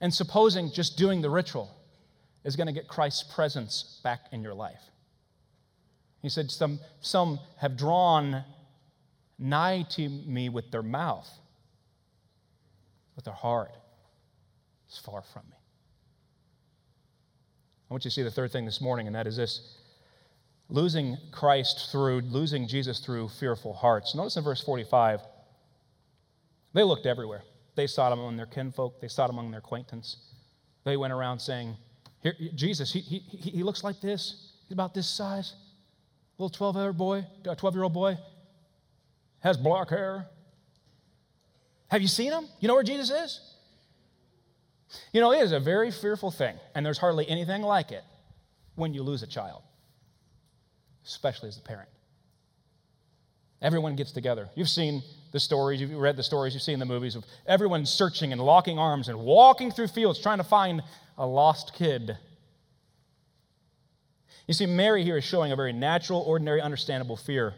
and 0.02 0.14
supposing 0.14 0.72
just 0.72 0.98
doing 0.98 1.22
the 1.22 1.30
ritual 1.30 1.70
is 2.44 2.56
going 2.56 2.68
to 2.68 2.74
get 2.74 2.88
Christ's 2.88 3.24
presence 3.24 4.00
back 4.04 4.22
in 4.32 4.42
your 4.42 4.54
life. 4.54 4.82
He 6.26 6.30
said, 6.30 6.50
Some, 6.50 6.80
some 7.02 7.40
have 7.58 7.78
drawn 7.78 8.44
nigh 9.38 9.86
to 9.92 10.10
me 10.10 10.50
with 10.50 10.72
their 10.72 10.82
mouth, 10.82 11.30
but 13.14 13.24
their 13.24 13.34
heart 13.36 13.70
is 14.90 14.98
far 14.98 15.22
from 15.22 15.44
me. 15.52 15.56
I 17.88 17.94
want 17.94 18.06
you 18.06 18.10
to 18.10 18.16
see 18.16 18.24
the 18.24 18.32
third 18.32 18.52
thing 18.52 18.66
this 18.66 18.82
morning, 18.82 19.06
and 19.06 19.16
that 19.16 19.28
is 19.28 19.38
this 19.38 19.78
losing 20.68 21.16
Christ 21.32 21.92
through, 21.92 22.22
losing 22.22 22.68
Jesus 22.68 22.98
through 23.02 23.30
fearful 23.30 23.76
hearts. 23.76 24.16
Notice 24.16 24.36
in 24.36 24.44
verse 24.44 24.64
45, 24.64 25.22
they 26.74 26.82
looked 26.82 27.06
everywhere. 27.06 27.44
They 27.76 27.86
sought 27.86 28.14
among 28.14 28.36
their 28.36 28.48
kinfolk, 28.48 29.00
they 29.00 29.10
sought 29.10 29.30
among 29.30 29.52
their 29.52 29.60
acquaintance. 29.60 30.18
They 30.86 30.98
went 30.98 31.14
around 31.14 31.38
saying, 31.38 31.76
Jesus, 32.56 32.92
he, 32.92 33.02
he, 33.02 33.20
he 33.20 33.62
looks 33.62 33.84
like 33.84 34.02
this. 34.02 34.54
He's 34.64 34.74
about 34.74 34.96
this 34.96 35.08
size. 35.08 35.54
Little 36.38 36.50
12 36.50 36.76
year 36.76 36.86
old 36.88 36.98
boy, 36.98 37.26
12 37.44 37.76
year 37.76 37.84
old 37.84 37.94
boy, 37.94 38.18
has 39.40 39.58
black 39.58 39.90
hair. 39.90 40.28
Have 41.90 42.02
you 42.02 42.08
seen 42.08 42.32
him? 42.32 42.46
You 42.60 42.68
know 42.68 42.74
where 42.74 42.84
Jesus 42.84 43.10
is? 43.10 43.40
You 45.14 45.22
know, 45.22 45.32
it 45.32 45.42
is 45.42 45.52
a 45.52 45.60
very 45.60 45.92
fearful 45.92 46.32
thing, 46.32 46.56
and 46.74 46.86
there's 46.86 46.98
hardly 46.98 47.28
anything 47.28 47.62
like 47.62 47.92
it 47.92 48.04
when 48.76 48.94
you 48.94 49.04
lose 49.04 49.24
a 49.24 49.28
child, 49.28 49.62
especially 51.06 51.50
as 51.50 51.58
a 51.58 51.62
parent. 51.62 51.90
Everyone 53.62 53.96
gets 53.96 54.12
together. 54.12 54.50
You've 54.56 54.70
seen 54.70 55.02
the 55.32 55.40
stories, 55.40 55.82
you've 55.82 55.92
read 55.92 56.18
the 56.18 56.24
stories, 56.24 56.54
you've 56.54 56.64
seen 56.64 56.80
the 56.80 56.86
movies 56.86 57.16
of 57.16 57.26
everyone 57.48 57.86
searching 57.86 58.32
and 58.32 58.42
locking 58.42 58.78
arms 58.78 59.10
and 59.10 59.20
walking 59.20 59.72
through 59.72 59.88
fields 59.88 60.22
trying 60.22 60.38
to 60.38 60.44
find 60.44 60.84
a 61.18 61.26
lost 61.26 61.74
kid. 61.74 62.18
You 64.48 64.54
see, 64.54 64.66
Mary 64.66 65.04
here 65.04 65.18
is 65.18 65.24
showing 65.24 65.52
a 65.52 65.56
very 65.56 65.74
natural, 65.74 66.22
ordinary, 66.22 66.62
understandable 66.62 67.18
fear. 67.18 67.54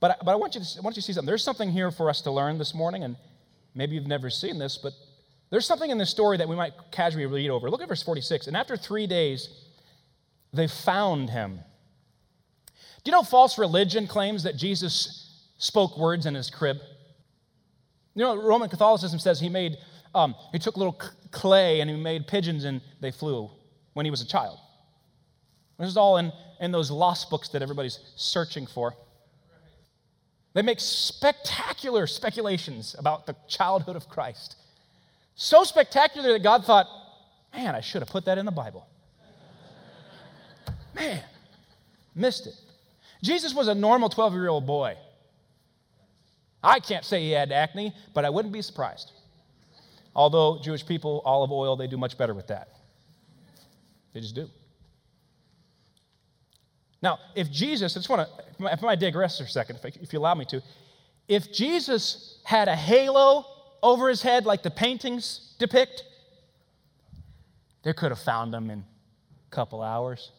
But, 0.00 0.18
but 0.24 0.32
I, 0.32 0.34
want 0.34 0.54
you 0.54 0.60
to, 0.60 0.66
I 0.78 0.80
want 0.82 0.96
you 0.96 1.02
to 1.02 1.06
see 1.06 1.12
something. 1.12 1.26
There's 1.26 1.44
something 1.44 1.70
here 1.70 1.90
for 1.90 2.10
us 2.10 2.20
to 2.22 2.30
learn 2.30 2.58
this 2.58 2.74
morning, 2.74 3.04
and 3.04 3.16
maybe 3.74 3.94
you've 3.94 4.06
never 4.06 4.30
seen 4.30 4.58
this, 4.58 4.76
but 4.76 4.92
there's 5.50 5.66
something 5.66 5.90
in 5.90 5.98
this 5.98 6.10
story 6.10 6.38
that 6.38 6.48
we 6.48 6.56
might 6.56 6.72
casually 6.90 7.26
read 7.26 7.50
over. 7.50 7.70
Look 7.70 7.82
at 7.82 7.88
verse 7.88 8.02
46. 8.02 8.46
And 8.46 8.56
after 8.56 8.76
three 8.76 9.06
days, 9.06 9.48
they 10.52 10.66
found 10.66 11.30
him. 11.30 11.60
Do 13.04 13.10
you 13.10 13.12
know 13.12 13.22
false 13.22 13.58
religion 13.58 14.06
claims 14.06 14.42
that 14.44 14.56
Jesus 14.56 15.46
spoke 15.58 15.98
words 15.98 16.26
in 16.26 16.34
his 16.34 16.50
crib? 16.50 16.78
You 18.14 18.24
know, 18.24 18.42
Roman 18.42 18.68
Catholicism 18.68 19.18
says 19.18 19.40
he 19.40 19.48
made, 19.48 19.76
um, 20.14 20.34
he 20.52 20.58
took 20.58 20.76
little 20.76 21.00
clay 21.30 21.80
and 21.80 21.90
he 21.90 21.96
made 21.96 22.26
pigeons 22.26 22.64
and 22.64 22.80
they 23.00 23.10
flew 23.10 23.50
when 23.94 24.06
he 24.06 24.10
was 24.10 24.20
a 24.20 24.26
child. 24.26 24.58
This 25.78 25.88
is 25.88 25.96
all 25.96 26.18
in, 26.18 26.32
in 26.60 26.72
those 26.72 26.90
lost 26.90 27.30
books 27.30 27.48
that 27.50 27.62
everybody's 27.62 27.98
searching 28.16 28.66
for. 28.66 28.94
They 30.54 30.62
make 30.62 30.80
spectacular 30.80 32.06
speculations 32.06 32.94
about 32.98 33.26
the 33.26 33.34
childhood 33.48 33.96
of 33.96 34.08
Christ. 34.08 34.56
So 35.34 35.64
spectacular 35.64 36.32
that 36.32 36.42
God 36.42 36.64
thought, 36.64 36.86
man, 37.54 37.74
I 37.74 37.80
should 37.80 38.02
have 38.02 38.10
put 38.10 38.26
that 38.26 38.38
in 38.38 38.44
the 38.44 38.52
Bible. 38.52 38.86
Man, 40.94 41.22
missed 42.14 42.46
it. 42.46 42.54
Jesus 43.22 43.54
was 43.54 43.68
a 43.68 43.74
normal 43.74 44.10
12 44.10 44.34
year 44.34 44.48
old 44.48 44.66
boy. 44.66 44.96
I 46.62 46.80
can't 46.80 47.04
say 47.04 47.22
he 47.22 47.30
had 47.30 47.50
acne, 47.50 47.94
but 48.14 48.24
I 48.24 48.30
wouldn't 48.30 48.52
be 48.52 48.62
surprised. 48.62 49.12
Although 50.14 50.60
Jewish 50.62 50.84
people, 50.84 51.22
olive 51.24 51.50
oil, 51.50 51.76
they 51.76 51.86
do 51.86 51.96
much 51.96 52.18
better 52.18 52.34
with 52.34 52.48
that. 52.48 52.68
They 54.12 54.20
just 54.20 54.34
do. 54.34 54.48
Now, 57.02 57.18
if 57.34 57.50
Jesus, 57.50 57.96
I 57.96 57.98
just 57.98 58.08
want 58.08 58.28
to, 58.28 58.72
if 58.72 58.84
I 58.84 58.94
digress 58.94 59.38
for 59.38 59.44
a 59.44 59.48
second, 59.48 59.80
if, 59.82 59.96
if 59.96 60.12
you 60.12 60.20
allow 60.20 60.34
me 60.34 60.44
to, 60.46 60.62
if 61.28 61.52
Jesus 61.52 62.38
had 62.44 62.68
a 62.68 62.76
halo 62.76 63.44
over 63.82 64.08
his 64.08 64.22
head 64.22 64.46
like 64.46 64.62
the 64.62 64.70
paintings 64.70 65.54
depict, 65.58 66.04
they 67.82 67.92
could 67.92 68.12
have 68.12 68.20
found 68.20 68.54
him 68.54 68.70
in 68.70 68.78
a 68.80 69.50
couple 69.50 69.82
hours. 69.82 70.30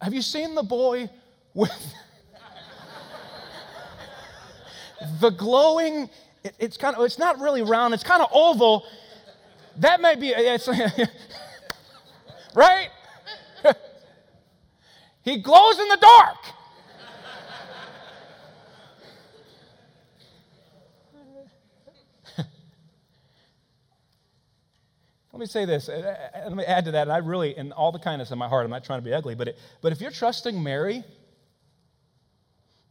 Have 0.00 0.14
you 0.14 0.22
seen 0.22 0.54
the 0.54 0.62
boy 0.62 1.10
with 1.54 1.70
the 5.20 5.30
glowing? 5.30 6.08
It, 6.44 6.54
it's 6.58 6.76
kind 6.76 6.96
of, 6.96 7.04
it's 7.04 7.18
not 7.18 7.40
really 7.40 7.62
round, 7.62 7.94
it's 7.94 8.04
kind 8.04 8.22
of 8.22 8.28
oval. 8.32 8.84
That 9.78 10.00
may 10.00 10.16
be, 10.16 10.28
it's, 10.28 10.68
right? 12.54 12.88
he 15.22 15.38
glows 15.38 15.78
in 15.78 15.88
the 15.88 15.98
dark. 16.00 16.36
Let 25.32 25.40
me 25.40 25.46
say 25.46 25.64
this. 25.64 25.88
Let 25.88 26.52
me 26.54 26.64
add 26.64 26.84
to 26.86 26.92
that. 26.92 27.02
And 27.02 27.12
I 27.12 27.18
really, 27.18 27.56
in 27.56 27.72
all 27.72 27.92
the 27.92 27.98
kindness 27.98 28.30
of 28.30 28.38
my 28.38 28.48
heart, 28.48 28.64
I'm 28.64 28.70
not 28.70 28.84
trying 28.84 29.00
to 29.00 29.04
be 29.04 29.14
ugly, 29.14 29.34
but, 29.34 29.48
it, 29.48 29.58
but 29.80 29.92
if 29.92 30.00
you're 30.00 30.10
trusting 30.10 30.62
Mary 30.62 31.04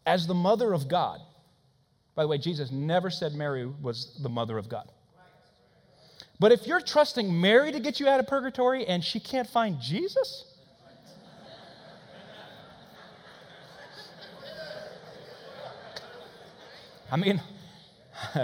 as 0.06 0.28
the 0.28 0.34
mother 0.34 0.74
of 0.74 0.88
God, 0.88 1.19
by 2.15 2.24
the 2.24 2.28
way, 2.28 2.38
Jesus 2.38 2.71
never 2.71 3.10
said 3.10 3.34
Mary 3.34 3.65
was 3.65 4.19
the 4.21 4.30
mother 4.30 4.58
of 4.58 4.67
God. 4.67 4.89
But 6.41 6.51
if 6.51 6.65
you're 6.65 6.82
trusting 6.82 7.39
Mary 7.39 7.71
to 7.71 7.80
get 7.80 7.99
you 7.99 8.08
out 8.08 8.19
of 8.19 8.25
purgatory 8.25 8.88
and 8.88 9.04
she 9.04 9.19
can't 9.19 9.47
find 9.47 9.80
Jesus, 9.80 10.45
I 17.12 17.17
mean, 17.17 17.39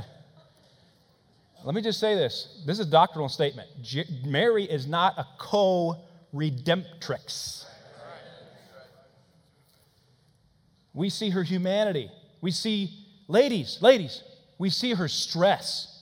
let 1.65 1.73
me 1.73 1.81
just 1.81 1.99
say 1.99 2.13
this. 2.13 2.61
This 2.67 2.77
is 2.77 2.85
a 2.85 2.89
doctrinal 2.91 3.29
statement. 3.29 3.67
Mary 4.23 4.65
is 4.65 4.85
not 4.85 5.17
a 5.17 5.25
co 5.39 5.97
redemptrix. 6.35 7.65
We 10.93 11.09
see 11.09 11.31
her 11.31 11.41
humanity. 11.41 12.11
We 12.41 12.51
see, 12.51 12.91
ladies, 13.27 13.79
ladies, 13.81 14.21
we 14.59 14.69
see 14.69 14.93
her 14.93 15.07
stress 15.07 15.96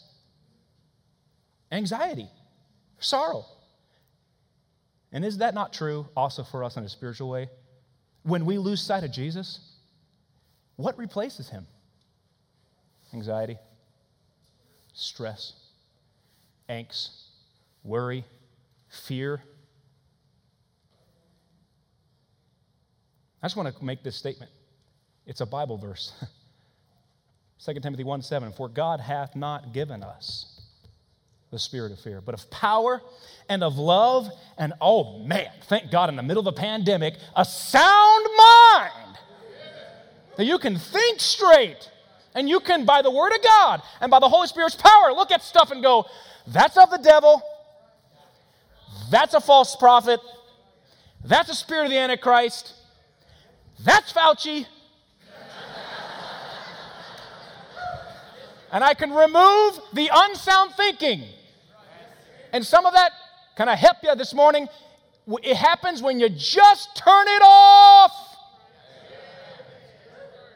anxiety, 1.75 2.29
sorrow. 2.99 3.45
And 5.11 5.23
is 5.23 5.38
that 5.38 5.53
not 5.53 5.73
true 5.73 6.07
also 6.15 6.43
for 6.43 6.63
us 6.63 6.77
in 6.77 6.83
a 6.83 6.89
spiritual 6.89 7.29
way? 7.29 7.49
When 8.23 8.45
we 8.45 8.57
lose 8.57 8.81
sight 8.81 9.03
of 9.03 9.11
Jesus, 9.11 9.59
what 10.75 10.97
replaces 10.97 11.49
him? 11.49 11.67
Anxiety, 13.13 13.57
stress, 14.93 15.53
angst, 16.69 17.11
worry, 17.83 18.25
fear. 18.89 19.41
I 23.41 23.45
just 23.47 23.55
want 23.55 23.73
to 23.73 23.85
make 23.85 24.03
this 24.03 24.15
statement. 24.15 24.51
It's 25.25 25.41
a 25.41 25.45
Bible 25.45 25.77
verse. 25.77 26.13
2 27.65 27.79
Timothy 27.79 28.03
1 28.03 28.21
7, 28.21 28.51
for 28.51 28.67
God 28.67 28.99
hath 28.99 29.35
not 29.35 29.71
given 29.71 30.03
us 30.03 30.54
the 31.51 31.60
spirit 31.60 31.91
of 31.91 31.99
fear, 31.99 32.21
but 32.21 32.34
of 32.34 32.49
power 32.49 33.01
and 33.49 33.63
of 33.63 33.77
love. 33.77 34.29
And 34.58 34.73
oh 34.81 35.19
man, 35.19 35.49
thank 35.63 35.91
God 35.91 36.10
in 36.10 36.15
the 36.15 36.23
middle 36.23 36.47
of 36.47 36.47
a 36.47 36.58
pandemic, 36.58 37.15
a 37.36 37.45
sound 37.45 38.27
mind 38.38 39.17
that 40.38 40.45
you 40.45 40.58
can 40.58 40.77
think 40.77 41.19
straight 41.19 41.91
and 42.34 42.49
you 42.49 42.60
can, 42.60 42.86
by 42.86 43.01
the 43.01 43.12
word 43.12 43.34
of 43.34 43.41
God 43.41 43.81
and 44.01 44.12
by 44.12 44.19
the 44.19 44.27
Holy 44.27 44.47
Spirit's 44.47 44.75
power, 44.75 45.13
look 45.13 45.31
at 45.31 45.41
stuff 45.41 45.71
and 45.71 45.81
go, 45.81 46.05
that's 46.47 46.77
of 46.77 46.89
the 46.89 46.97
devil. 46.97 47.41
That's 49.10 49.34
a 49.34 49.41
false 49.41 49.75
prophet. 49.75 50.19
That's 51.23 51.49
a 51.49 51.55
spirit 51.55 51.86
of 51.86 51.91
the 51.91 51.97
Antichrist. 51.97 52.73
That's 53.84 54.12
Fauci. 54.12 54.65
And 58.71 58.84
I 58.84 58.93
can 58.93 59.12
remove 59.12 59.80
the 59.93 60.10
unsound 60.13 60.73
thinking 60.75 61.23
and 62.56 62.65
some 62.65 62.86
of 62.86 62.93
that, 62.93 63.12
can 63.58 63.67
I 63.67 63.75
help 63.75 63.97
you 64.01 64.15
this 64.15 64.34
morning? 64.34 64.69
It 65.43 65.58
happens 65.58 66.01
when 66.01 66.21
you 66.21 66.30
just 66.30 66.95
turn 66.95 67.28
it 67.28 67.41
off 67.43 68.13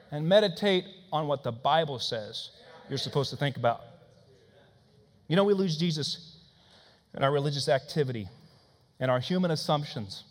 and 0.10 0.26
meditate 0.26 0.86
on 1.12 1.28
what 1.28 1.43
the 1.43 1.52
Bible 1.52 2.00
says 2.00 2.52
you're 2.88 2.98
supposed 2.98 3.32
to 3.32 3.36
think 3.36 3.58
about. 3.58 3.82
You 5.28 5.36
know, 5.36 5.43
we 5.43 5.54
lose 5.54 5.76
Jesus 5.76 6.38
in 7.13 7.22
our 7.22 7.34
religious 7.34 7.67
activity 7.67 8.30
and 9.02 9.12
our 9.12 9.19
human 9.19 9.52
assumptions. 9.52 10.24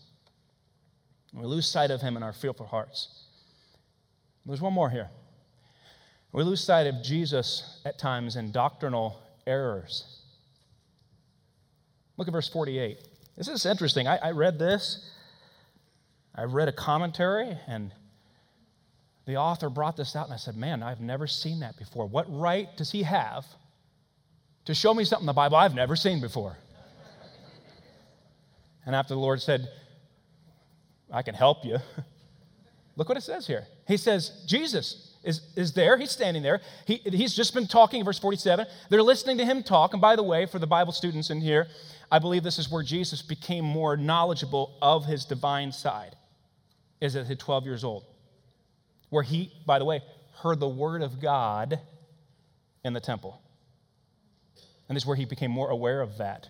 We 1.34 1.44
lose 1.44 1.70
sight 1.70 1.90
of 1.90 2.00
him 2.00 2.16
in 2.16 2.22
our 2.22 2.32
fearful 2.32 2.64
hearts. 2.64 3.24
There's 4.46 4.62
one 4.62 4.72
more 4.72 4.88
here. 4.88 5.10
We 6.32 6.42
lose 6.42 6.62
sight 6.62 6.86
of 6.86 7.02
Jesus 7.02 7.80
at 7.84 7.98
times 7.98 8.36
in 8.36 8.52
doctrinal 8.52 9.18
errors. 9.46 10.18
Look 12.16 12.28
at 12.28 12.32
verse 12.32 12.48
48. 12.48 12.98
This 13.36 13.48
is 13.48 13.64
interesting. 13.64 14.06
I, 14.06 14.16
I 14.18 14.30
read 14.32 14.58
this, 14.58 15.10
I 16.34 16.42
read 16.42 16.68
a 16.68 16.72
commentary, 16.72 17.56
and 17.66 17.92
the 19.26 19.36
author 19.36 19.70
brought 19.70 19.96
this 19.96 20.16
out, 20.16 20.24
and 20.24 20.34
I 20.34 20.36
said, 20.36 20.56
Man, 20.56 20.82
I've 20.82 21.00
never 21.00 21.26
seen 21.26 21.60
that 21.60 21.76
before. 21.76 22.06
What 22.06 22.26
right 22.28 22.68
does 22.76 22.90
he 22.90 23.04
have 23.04 23.46
to 24.64 24.74
show 24.74 24.92
me 24.92 25.04
something 25.04 25.22
in 25.22 25.26
the 25.26 25.32
Bible 25.32 25.56
I've 25.56 25.74
never 25.74 25.96
seen 25.96 26.20
before? 26.20 26.56
and 28.84 28.94
after 28.94 29.14
the 29.14 29.20
Lord 29.20 29.40
said, 29.40 29.68
I 31.12 31.22
can 31.22 31.34
help 31.34 31.64
you, 31.64 31.78
look 32.96 33.08
what 33.08 33.16
it 33.16 33.22
says 33.22 33.46
here. 33.46 33.66
He 33.86 33.96
says, 33.96 34.44
Jesus, 34.46 35.07
is, 35.28 35.42
is 35.56 35.72
there. 35.74 35.98
He's 35.98 36.10
standing 36.10 36.42
there. 36.42 36.60
He, 36.86 36.96
he's 37.04 37.34
just 37.34 37.52
been 37.52 37.66
talking, 37.66 38.02
verse 38.02 38.18
47. 38.18 38.66
They're 38.88 39.02
listening 39.02 39.36
to 39.38 39.44
him 39.44 39.62
talk. 39.62 39.92
And 39.92 40.00
by 40.00 40.16
the 40.16 40.22
way, 40.22 40.46
for 40.46 40.58
the 40.58 40.66
Bible 40.66 40.92
students 40.92 41.28
in 41.28 41.42
here, 41.42 41.68
I 42.10 42.18
believe 42.18 42.42
this 42.42 42.58
is 42.58 42.70
where 42.70 42.82
Jesus 42.82 43.20
became 43.20 43.62
more 43.62 43.94
knowledgeable 43.94 44.78
of 44.80 45.04
his 45.04 45.26
divine 45.26 45.70
side, 45.70 46.16
is 47.02 47.14
at 47.14 47.38
12 47.38 47.66
years 47.66 47.84
old. 47.84 48.06
Where 49.10 49.22
he, 49.22 49.52
by 49.66 49.78
the 49.78 49.84
way, 49.84 50.02
heard 50.42 50.60
the 50.60 50.68
word 50.68 51.02
of 51.02 51.20
God 51.20 51.78
in 52.82 52.94
the 52.94 53.00
temple. 53.00 53.42
And 54.88 54.96
this 54.96 55.02
is 55.02 55.06
where 55.06 55.16
he 55.16 55.26
became 55.26 55.50
more 55.50 55.68
aware 55.68 56.00
of 56.00 56.16
that 56.16 56.48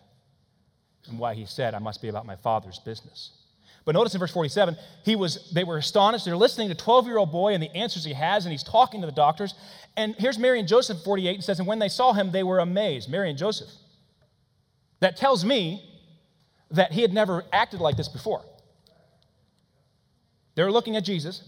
and 1.08 1.18
why 1.18 1.34
he 1.34 1.46
said, 1.46 1.74
I 1.74 1.80
must 1.80 2.00
be 2.00 2.08
about 2.08 2.26
my 2.26 2.36
father's 2.36 2.78
business. 2.78 3.32
But 3.88 3.94
notice 3.94 4.12
in 4.12 4.20
verse 4.20 4.32
47, 4.32 4.76
he 5.02 5.16
was, 5.16 5.50
they 5.50 5.64
were 5.64 5.78
astonished. 5.78 6.26
They're 6.26 6.36
listening 6.36 6.68
to 6.68 6.74
12 6.74 7.06
year 7.06 7.16
old 7.16 7.32
boy 7.32 7.54
and 7.54 7.62
the 7.62 7.74
answers 7.74 8.04
he 8.04 8.12
has, 8.12 8.44
and 8.44 8.52
he's 8.52 8.62
talking 8.62 9.00
to 9.00 9.06
the 9.06 9.14
doctors. 9.14 9.54
And 9.96 10.14
here's 10.18 10.38
Mary 10.38 10.58
and 10.58 10.68
Joseph, 10.68 10.98
48, 11.02 11.36
and 11.36 11.42
says, 11.42 11.58
And 11.58 11.66
when 11.66 11.78
they 11.78 11.88
saw 11.88 12.12
him, 12.12 12.30
they 12.30 12.42
were 12.42 12.58
amazed. 12.58 13.08
Mary 13.08 13.30
and 13.30 13.38
Joseph. 13.38 13.70
That 15.00 15.16
tells 15.16 15.42
me 15.42 15.82
that 16.70 16.92
he 16.92 17.00
had 17.00 17.14
never 17.14 17.46
acted 17.50 17.80
like 17.80 17.96
this 17.96 18.08
before. 18.08 18.44
They're 20.54 20.70
looking 20.70 20.94
at 20.96 21.04
Jesus, 21.06 21.42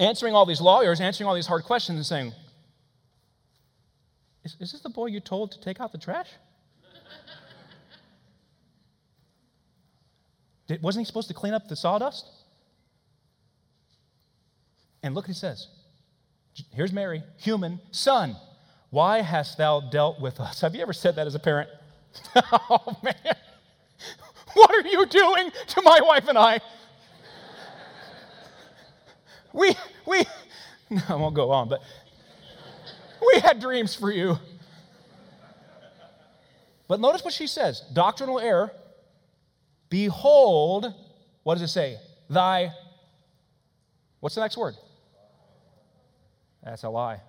answering 0.00 0.34
all 0.34 0.44
these 0.44 0.60
lawyers, 0.60 1.00
answering 1.00 1.28
all 1.28 1.36
these 1.36 1.46
hard 1.46 1.62
questions, 1.62 1.98
and 1.98 2.04
saying, 2.04 2.32
Is, 4.42 4.56
is 4.58 4.72
this 4.72 4.80
the 4.80 4.90
boy 4.90 5.06
you 5.06 5.20
told 5.20 5.52
to 5.52 5.60
take 5.60 5.80
out 5.80 5.92
the 5.92 5.98
trash? 5.98 6.30
Did, 10.66 10.82
wasn't 10.82 11.02
he 11.02 11.06
supposed 11.06 11.28
to 11.28 11.34
clean 11.34 11.54
up 11.54 11.68
the 11.68 11.76
sawdust? 11.76 12.28
And 15.02 15.14
look 15.14 15.24
what 15.24 15.34
he 15.34 15.34
says. 15.34 15.68
Here's 16.72 16.92
Mary, 16.92 17.22
human, 17.36 17.80
son, 17.90 18.36
why 18.90 19.22
hast 19.22 19.58
thou 19.58 19.80
dealt 19.80 20.20
with 20.20 20.40
us? 20.40 20.60
Have 20.60 20.74
you 20.74 20.82
ever 20.82 20.92
said 20.92 21.16
that 21.16 21.26
as 21.26 21.34
a 21.34 21.38
parent? 21.38 21.68
oh, 22.52 22.96
man. 23.02 23.36
What 24.54 24.70
are 24.70 24.88
you 24.88 25.04
doing 25.06 25.50
to 25.68 25.82
my 25.82 26.00
wife 26.00 26.28
and 26.28 26.38
I? 26.38 26.60
we, 29.52 29.74
we, 30.06 30.24
no, 30.90 31.02
I 31.08 31.14
won't 31.16 31.34
go 31.34 31.50
on, 31.50 31.68
but 31.68 31.82
we 33.20 33.40
had 33.40 33.60
dreams 33.60 33.94
for 33.94 34.12
you. 34.12 34.38
But 36.86 37.00
notice 37.00 37.24
what 37.24 37.34
she 37.34 37.46
says 37.46 37.82
doctrinal 37.92 38.38
error 38.38 38.70
Behold, 39.88 40.92
what 41.42 41.54
does 41.54 41.62
it 41.62 41.68
say? 41.68 41.98
Thy, 42.28 42.72
what's 44.20 44.34
the 44.34 44.40
next 44.40 44.56
word? 44.56 44.74
That's 46.62 46.82
a 46.82 46.88
lie. 46.88 47.20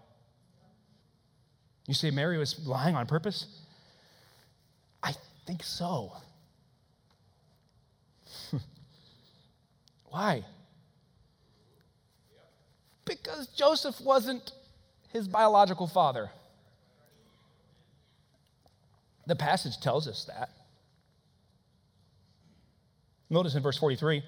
You 1.88 1.94
say 1.94 2.10
Mary 2.12 2.38
was 2.38 2.66
lying 2.66 2.96
on 2.96 3.06
purpose? 3.06 3.46
I 5.04 5.14
think 5.46 5.62
so. 5.64 6.14
Why? 10.06 10.46
because 13.06 13.48
Joseph 13.48 14.02
wasn't 14.02 14.52
his 15.14 15.28
biological 15.28 15.88
father. 15.88 16.32
The 19.28 19.36
passage 19.36 19.80
tells 19.80 20.08
us 20.08 20.26
that. 20.26 20.50
Notice 23.30 23.56
in 23.56 23.64
verse 23.64 23.78
43 23.78 24.24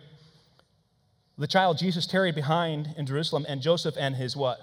the 1.38 1.48
child 1.48 1.78
Jesus 1.78 2.08
tarried 2.08 2.34
behind 2.34 2.96
in 2.98 3.06
Jerusalem, 3.06 3.46
and 3.48 3.62
Joseph 3.62 3.96
and 3.98 4.16
his 4.16 4.36
what? 4.36 4.60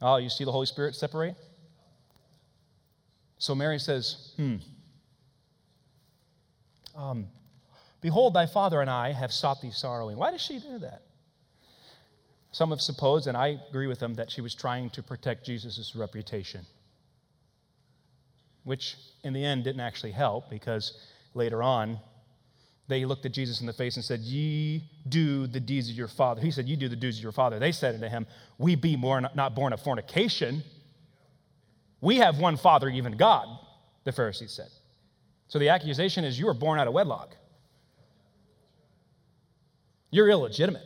Oh, 0.00 0.16
you 0.16 0.30
see 0.30 0.44
the 0.44 0.52
Holy 0.52 0.64
Spirit 0.64 0.94
separate? 0.94 1.36
So 3.38 3.54
Mary 3.54 3.78
says, 3.78 4.32
Hmm. 4.36 4.56
Um, 6.96 7.26
Behold, 8.00 8.32
thy 8.34 8.46
father 8.46 8.80
and 8.80 8.88
I 8.88 9.12
have 9.12 9.32
sought 9.32 9.60
thee 9.60 9.70
sorrowing. 9.70 10.16
Why 10.16 10.30
does 10.30 10.40
she 10.40 10.58
do 10.58 10.78
that? 10.78 11.02
Some 12.52 12.70
have 12.70 12.80
supposed, 12.80 13.26
and 13.26 13.36
I 13.36 13.58
agree 13.68 13.86
with 13.86 13.98
them, 13.98 14.14
that 14.14 14.30
she 14.30 14.40
was 14.40 14.54
trying 14.54 14.90
to 14.90 15.02
protect 15.02 15.44
Jesus' 15.44 15.94
reputation, 15.94 16.64
which 18.64 18.96
in 19.22 19.32
the 19.34 19.44
end 19.44 19.64
didn't 19.64 19.82
actually 19.82 20.12
help 20.12 20.50
because 20.50 20.98
later 21.34 21.62
on 21.62 22.00
they 22.90 23.04
looked 23.04 23.24
at 23.24 23.32
Jesus 23.32 23.60
in 23.60 23.66
the 23.66 23.72
face 23.72 23.96
and 23.96 24.04
said, 24.04 24.20
Ye 24.20 24.82
do 25.08 25.46
the 25.46 25.60
deeds 25.60 25.88
of 25.88 25.96
your 25.96 26.08
father. 26.08 26.40
He 26.40 26.50
said, 26.50 26.68
You 26.68 26.76
do 26.76 26.88
the 26.88 26.96
deeds 26.96 27.16
of 27.16 27.22
your 27.22 27.32
father. 27.32 27.58
They 27.58 27.72
said 27.72 27.94
unto 27.94 28.08
him, 28.08 28.26
We 28.58 28.74
be 28.74 28.96
born, 28.96 29.28
not 29.34 29.54
born 29.54 29.72
of 29.72 29.80
fornication. 29.80 30.62
We 32.00 32.16
have 32.16 32.38
one 32.38 32.56
father, 32.56 32.88
even 32.88 33.16
God, 33.16 33.46
the 34.04 34.12
Pharisees 34.12 34.52
said. 34.52 34.68
So 35.48 35.58
the 35.58 35.68
accusation 35.68 36.24
is, 36.24 36.38
You 36.38 36.46
were 36.46 36.54
born 36.54 36.80
out 36.80 36.88
of 36.88 36.92
wedlock. 36.92 37.36
You're 40.10 40.28
illegitimate. 40.28 40.82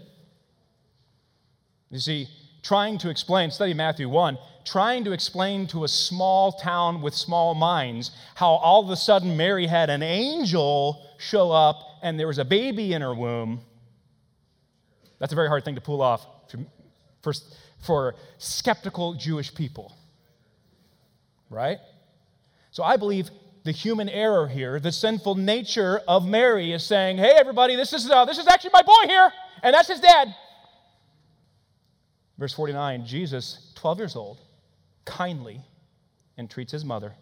You 1.90 2.00
see, 2.00 2.28
trying 2.62 2.98
to 2.98 3.08
explain, 3.08 3.50
study 3.50 3.72
Matthew 3.72 4.08
1, 4.08 4.36
trying 4.64 5.04
to 5.04 5.12
explain 5.12 5.66
to 5.68 5.84
a 5.84 5.88
small 5.88 6.52
town 6.52 7.00
with 7.00 7.14
small 7.14 7.54
minds 7.54 8.10
how 8.34 8.50
all 8.50 8.82
of 8.82 8.90
a 8.90 8.96
sudden 8.96 9.36
Mary 9.36 9.66
had 9.66 9.90
an 9.90 10.02
angel 10.02 11.06
show 11.18 11.50
up 11.50 11.93
and 12.04 12.20
there 12.20 12.26
was 12.26 12.38
a 12.38 12.44
baby 12.44 12.92
in 12.92 13.00
her 13.00 13.14
womb. 13.14 13.62
That's 15.18 15.32
a 15.32 15.36
very 15.36 15.48
hard 15.48 15.64
thing 15.64 15.76
to 15.76 15.80
pull 15.80 16.02
off 16.02 16.26
for, 17.22 17.32
for 17.84 18.14
skeptical 18.36 19.14
Jewish 19.14 19.54
people. 19.54 19.96
Right? 21.48 21.78
So 22.72 22.82
I 22.82 22.98
believe 22.98 23.30
the 23.64 23.72
human 23.72 24.10
error 24.10 24.46
here, 24.46 24.78
the 24.78 24.92
sinful 24.92 25.36
nature 25.36 26.02
of 26.06 26.26
Mary 26.26 26.72
is 26.72 26.84
saying, 26.84 27.16
hey, 27.16 27.32
everybody, 27.36 27.74
this 27.74 27.94
is, 27.94 28.10
uh, 28.10 28.26
this 28.26 28.36
is 28.36 28.46
actually 28.46 28.72
my 28.74 28.82
boy 28.82 29.06
here, 29.06 29.32
and 29.62 29.72
that's 29.72 29.88
his 29.88 30.00
dad. 30.00 30.34
Verse 32.36 32.52
49 32.52 33.06
Jesus, 33.06 33.72
12 33.76 33.98
years 33.98 34.16
old, 34.16 34.42
kindly 35.06 35.62
entreats 36.36 36.72
his 36.72 36.84
mother, 36.84 37.14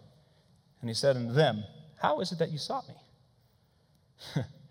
and 0.81 0.91
he 0.91 0.95
said 0.95 1.15
unto 1.15 1.33
them, 1.33 1.63
How 2.01 2.19
is 2.19 2.33
it 2.33 2.41
that 2.41 2.51
you 2.51 2.59
sought 2.59 2.85
me? 2.89 4.43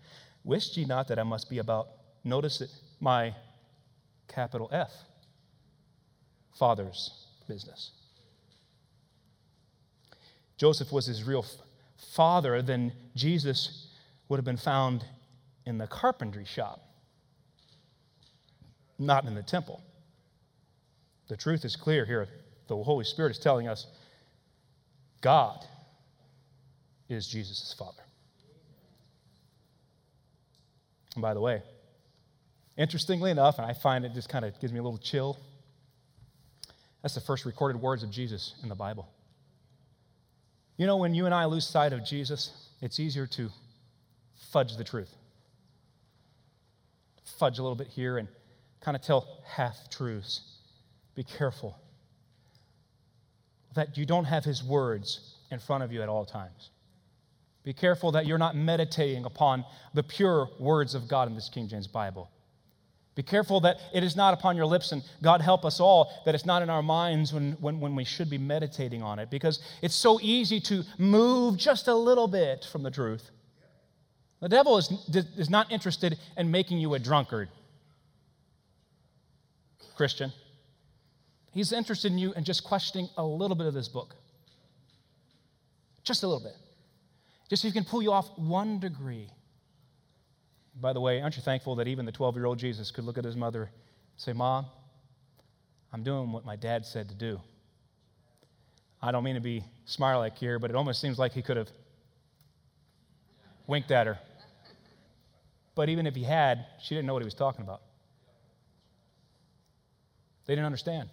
Wist 0.44 0.76
ye 0.76 0.84
not 0.84 1.08
that 1.08 1.18
I 1.18 1.22
must 1.22 1.48
be 1.48 1.58
about, 1.58 1.88
notice 2.24 2.60
it, 2.60 2.70
my 3.00 3.34
capital 4.28 4.68
F, 4.72 4.90
Father's 6.58 7.26
business? 7.48 7.92
Joseph 10.56 10.92
was 10.92 11.06
his 11.06 11.24
real 11.24 11.44
father, 12.14 12.62
then 12.62 12.92
Jesus 13.14 13.88
would 14.28 14.36
have 14.36 14.44
been 14.44 14.56
found 14.56 15.04
in 15.66 15.78
the 15.78 15.86
carpentry 15.86 16.44
shop, 16.44 16.80
not 18.98 19.24
in 19.24 19.34
the 19.34 19.42
temple. 19.42 19.82
The 21.28 21.36
truth 21.36 21.64
is 21.64 21.76
clear 21.76 22.04
here. 22.04 22.28
The 22.68 22.76
Holy 22.76 23.04
Spirit 23.04 23.30
is 23.30 23.38
telling 23.38 23.68
us 23.68 23.86
God 25.20 25.64
is 27.08 27.26
Jesus' 27.26 27.74
father. 27.78 28.02
And 31.14 31.22
by 31.22 31.34
the 31.34 31.40
way, 31.40 31.62
interestingly 32.76 33.30
enough, 33.30 33.58
and 33.58 33.66
I 33.66 33.74
find 33.74 34.04
it 34.04 34.14
just 34.14 34.28
kind 34.28 34.44
of 34.44 34.58
gives 34.60 34.72
me 34.72 34.78
a 34.78 34.82
little 34.82 34.98
chill, 34.98 35.38
that's 37.02 37.14
the 37.14 37.20
first 37.20 37.44
recorded 37.44 37.80
words 37.80 38.02
of 38.02 38.10
Jesus 38.10 38.54
in 38.62 38.68
the 38.68 38.74
Bible. 38.74 39.08
You 40.76 40.86
know, 40.86 40.96
when 40.96 41.14
you 41.14 41.26
and 41.26 41.34
I 41.34 41.44
lose 41.44 41.66
sight 41.66 41.92
of 41.92 42.04
Jesus, 42.04 42.50
it's 42.80 42.98
easier 42.98 43.26
to 43.28 43.50
fudge 44.50 44.76
the 44.76 44.84
truth. 44.84 45.14
Fudge 47.38 47.58
a 47.58 47.62
little 47.62 47.76
bit 47.76 47.88
here 47.88 48.18
and 48.18 48.28
kind 48.80 48.96
of 48.96 49.02
tell 49.02 49.42
half 49.46 49.90
truths. 49.90 50.40
Be 51.14 51.24
careful 51.24 51.76
that 53.74 53.96
you 53.96 54.06
don't 54.06 54.24
have 54.24 54.44
his 54.44 54.62
words 54.62 55.36
in 55.50 55.58
front 55.58 55.82
of 55.82 55.92
you 55.92 56.02
at 56.02 56.08
all 56.08 56.24
times. 56.24 56.70
Be 57.64 57.72
careful 57.72 58.12
that 58.12 58.26
you're 58.26 58.38
not 58.38 58.56
meditating 58.56 59.24
upon 59.24 59.64
the 59.94 60.02
pure 60.02 60.48
words 60.58 60.94
of 60.94 61.08
God 61.08 61.28
in 61.28 61.34
this 61.34 61.48
King 61.48 61.68
James 61.68 61.86
Bible. 61.86 62.30
Be 63.14 63.22
careful 63.22 63.60
that 63.60 63.76
it 63.92 64.02
is 64.02 64.16
not 64.16 64.32
upon 64.32 64.56
your 64.56 64.64
lips, 64.64 64.90
and 64.90 65.02
God 65.22 65.42
help 65.42 65.64
us 65.64 65.80
all, 65.80 66.10
that 66.24 66.34
it's 66.34 66.46
not 66.46 66.62
in 66.62 66.70
our 66.70 66.82
minds 66.82 67.32
when, 67.32 67.52
when, 67.60 67.78
when 67.78 67.94
we 67.94 68.04
should 68.04 68.30
be 68.30 68.38
meditating 68.38 69.02
on 69.02 69.18
it, 69.18 69.30
because 69.30 69.60
it's 69.82 69.94
so 69.94 70.18
easy 70.22 70.60
to 70.60 70.82
move 70.98 71.58
just 71.58 71.88
a 71.88 71.94
little 71.94 72.26
bit 72.26 72.66
from 72.72 72.82
the 72.82 72.90
truth. 72.90 73.30
The 74.40 74.48
devil 74.48 74.78
is, 74.78 74.90
is 75.36 75.50
not 75.50 75.70
interested 75.70 76.18
in 76.36 76.50
making 76.50 76.78
you 76.78 76.94
a 76.94 76.98
drunkard, 76.98 77.48
Christian. 79.94 80.32
He's 81.52 81.70
interested 81.70 82.10
in 82.12 82.18
you 82.18 82.32
and 82.34 82.46
just 82.46 82.64
questioning 82.64 83.08
a 83.18 83.24
little 83.24 83.54
bit 83.54 83.66
of 83.66 83.74
this 83.74 83.88
book. 83.88 84.16
Just 86.02 86.22
a 86.22 86.26
little 86.26 86.42
bit. 86.42 86.56
Just 87.52 87.60
so 87.60 87.68
he 87.68 87.72
can 87.72 87.84
pull 87.84 88.00
you 88.00 88.12
off 88.12 88.30
one 88.38 88.80
degree. 88.80 89.28
By 90.80 90.94
the 90.94 91.02
way, 91.02 91.20
aren't 91.20 91.36
you 91.36 91.42
thankful 91.42 91.74
that 91.74 91.86
even 91.86 92.06
the 92.06 92.12
12 92.12 92.34
year 92.34 92.46
old 92.46 92.58
Jesus 92.58 92.90
could 92.90 93.04
look 93.04 93.18
at 93.18 93.26
his 93.26 93.36
mother 93.36 93.64
and 93.64 93.70
say, 94.16 94.32
Mom, 94.32 94.64
I'm 95.92 96.02
doing 96.02 96.32
what 96.32 96.46
my 96.46 96.56
dad 96.56 96.86
said 96.86 97.10
to 97.10 97.14
do. 97.14 97.38
I 99.02 99.12
don't 99.12 99.22
mean 99.22 99.34
to 99.34 99.42
be 99.42 99.62
smile 99.84 100.18
like 100.20 100.38
here, 100.38 100.58
but 100.58 100.70
it 100.70 100.76
almost 100.76 100.98
seems 100.98 101.18
like 101.18 101.32
he 101.32 101.42
could 101.42 101.58
have 101.58 101.68
winked 103.66 103.90
at 103.90 104.06
her. 104.06 104.18
But 105.74 105.90
even 105.90 106.06
if 106.06 106.14
he 106.14 106.22
had, 106.24 106.64
she 106.80 106.94
didn't 106.94 107.06
know 107.06 107.12
what 107.12 107.20
he 107.20 107.26
was 107.26 107.34
talking 107.34 107.60
about. 107.60 107.82
They 110.46 110.54
didn't 110.54 110.64
understand. 110.64 111.10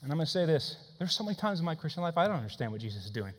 And 0.00 0.10
I'm 0.10 0.16
going 0.16 0.24
to 0.24 0.32
say 0.32 0.46
this 0.46 0.78
there's 0.98 1.12
so 1.12 1.24
many 1.24 1.36
times 1.36 1.58
in 1.58 1.66
my 1.66 1.74
Christian 1.74 2.02
life 2.02 2.16
I 2.16 2.26
don't 2.26 2.36
understand 2.36 2.72
what 2.72 2.80
Jesus 2.80 3.04
is 3.04 3.10
doing. 3.10 3.34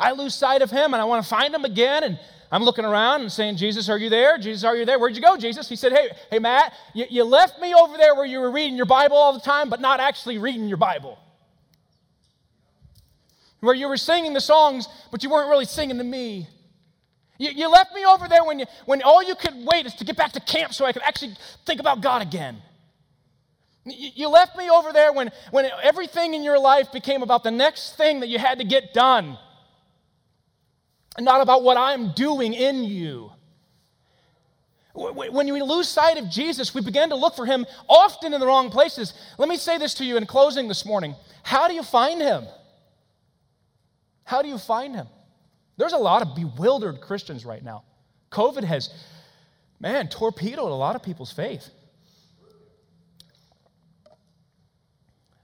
I 0.00 0.12
lose 0.12 0.34
sight 0.34 0.62
of 0.62 0.70
him 0.70 0.94
and 0.94 0.96
I 0.96 1.04
want 1.04 1.22
to 1.22 1.28
find 1.28 1.54
him 1.54 1.64
again. 1.64 2.02
And 2.02 2.18
I'm 2.50 2.64
looking 2.64 2.86
around 2.86 3.20
and 3.20 3.30
saying, 3.30 3.58
Jesus, 3.58 3.90
are 3.90 3.98
you 3.98 4.08
there? 4.08 4.38
Jesus, 4.38 4.64
are 4.64 4.74
you 4.74 4.86
there? 4.86 4.98
Where'd 4.98 5.14
you 5.14 5.22
go, 5.22 5.36
Jesus? 5.36 5.68
He 5.68 5.76
said, 5.76 5.92
Hey, 5.92 6.08
hey, 6.30 6.38
Matt, 6.38 6.72
you, 6.94 7.04
you 7.10 7.24
left 7.24 7.60
me 7.60 7.74
over 7.74 7.96
there 7.98 8.14
where 8.14 8.24
you 8.24 8.40
were 8.40 8.50
reading 8.50 8.76
your 8.76 8.86
Bible 8.86 9.16
all 9.16 9.34
the 9.34 9.40
time, 9.40 9.68
but 9.68 9.80
not 9.80 10.00
actually 10.00 10.38
reading 10.38 10.66
your 10.68 10.78
Bible. 10.78 11.18
Where 13.60 13.74
you 13.74 13.88
were 13.88 13.98
singing 13.98 14.32
the 14.32 14.40
songs, 14.40 14.88
but 15.10 15.22
you 15.22 15.28
weren't 15.28 15.50
really 15.50 15.66
singing 15.66 15.98
to 15.98 16.04
me. 16.04 16.48
You, 17.38 17.50
you 17.50 17.70
left 17.70 17.94
me 17.94 18.06
over 18.06 18.26
there 18.26 18.42
when, 18.42 18.58
you, 18.58 18.66
when 18.86 19.02
all 19.02 19.22
you 19.22 19.34
could 19.34 19.54
wait 19.70 19.84
is 19.84 19.94
to 19.96 20.04
get 20.04 20.16
back 20.16 20.32
to 20.32 20.40
camp 20.40 20.72
so 20.72 20.86
I 20.86 20.92
could 20.92 21.02
actually 21.02 21.36
think 21.66 21.78
about 21.78 22.00
God 22.00 22.22
again. 22.22 22.62
You 23.84 24.28
left 24.28 24.56
me 24.56 24.70
over 24.70 24.92
there 24.92 25.12
when, 25.12 25.30
when 25.50 25.66
everything 25.82 26.34
in 26.34 26.42
your 26.42 26.58
life 26.58 26.90
became 26.90 27.22
about 27.22 27.44
the 27.44 27.50
next 27.50 27.96
thing 27.96 28.20
that 28.20 28.28
you 28.28 28.38
had 28.38 28.58
to 28.58 28.64
get 28.64 28.94
done 28.94 29.38
not 31.18 31.40
about 31.40 31.62
what 31.62 31.76
I'm 31.76 32.12
doing 32.12 32.54
in 32.54 32.84
you. 32.84 33.32
When 34.92 35.52
we 35.52 35.62
lose 35.62 35.88
sight 35.88 36.18
of 36.18 36.28
Jesus, 36.28 36.74
we 36.74 36.80
begin 36.80 37.10
to 37.10 37.16
look 37.16 37.34
for 37.36 37.46
him 37.46 37.64
often 37.88 38.34
in 38.34 38.40
the 38.40 38.46
wrong 38.46 38.70
places. 38.70 39.14
Let 39.38 39.48
me 39.48 39.56
say 39.56 39.78
this 39.78 39.94
to 39.94 40.04
you 40.04 40.16
in 40.16 40.26
closing 40.26 40.68
this 40.68 40.84
morning. 40.84 41.14
How 41.42 41.68
do 41.68 41.74
you 41.74 41.82
find 41.82 42.20
him? 42.20 42.44
How 44.24 44.42
do 44.42 44.48
you 44.48 44.58
find 44.58 44.94
him? 44.94 45.06
There's 45.76 45.92
a 45.92 45.98
lot 45.98 46.22
of 46.22 46.34
bewildered 46.34 47.00
Christians 47.00 47.44
right 47.46 47.62
now. 47.62 47.84
COVID 48.30 48.64
has, 48.64 48.92
man, 49.78 50.08
torpedoed 50.08 50.70
a 50.70 50.74
lot 50.74 50.96
of 50.96 51.02
people's 51.02 51.32
faith. 51.32 51.70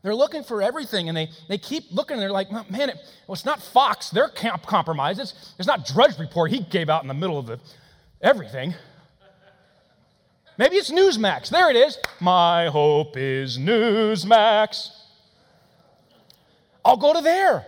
They're 0.07 0.15
looking 0.15 0.45
for 0.45 0.63
everything 0.63 1.09
and 1.09 1.19
they, 1.19 1.31
they 1.49 1.59
keep 1.59 1.91
looking 1.91 2.15
and 2.15 2.23
they're 2.23 2.31
like, 2.31 2.49
man, 2.53 2.91
it, 2.91 2.97
well, 3.27 3.35
it's 3.35 3.45
not 3.45 3.61
Fox, 3.61 4.09
they're 4.09 4.29
camp 4.29 4.65
compromised. 4.65 5.19
It's, 5.19 5.53
it's 5.59 5.67
not 5.67 5.85
Drudge 5.85 6.17
Report, 6.21 6.53
he 6.53 6.61
gave 6.61 6.89
out 6.89 7.03
in 7.03 7.09
the 7.09 7.15
middle 7.15 7.41
of 7.41 7.47
the, 7.47 7.59
everything. 8.21 8.73
Maybe 10.59 10.77
it's 10.77 10.93
Newsmax. 10.93 11.49
There 11.49 11.69
it 11.71 11.75
is. 11.75 11.99
My 12.21 12.69
hope 12.69 13.17
is 13.17 13.59
Newsmax. 13.59 14.91
I'll 16.85 16.97
go 16.97 17.13
to 17.13 17.21
there. 17.21 17.67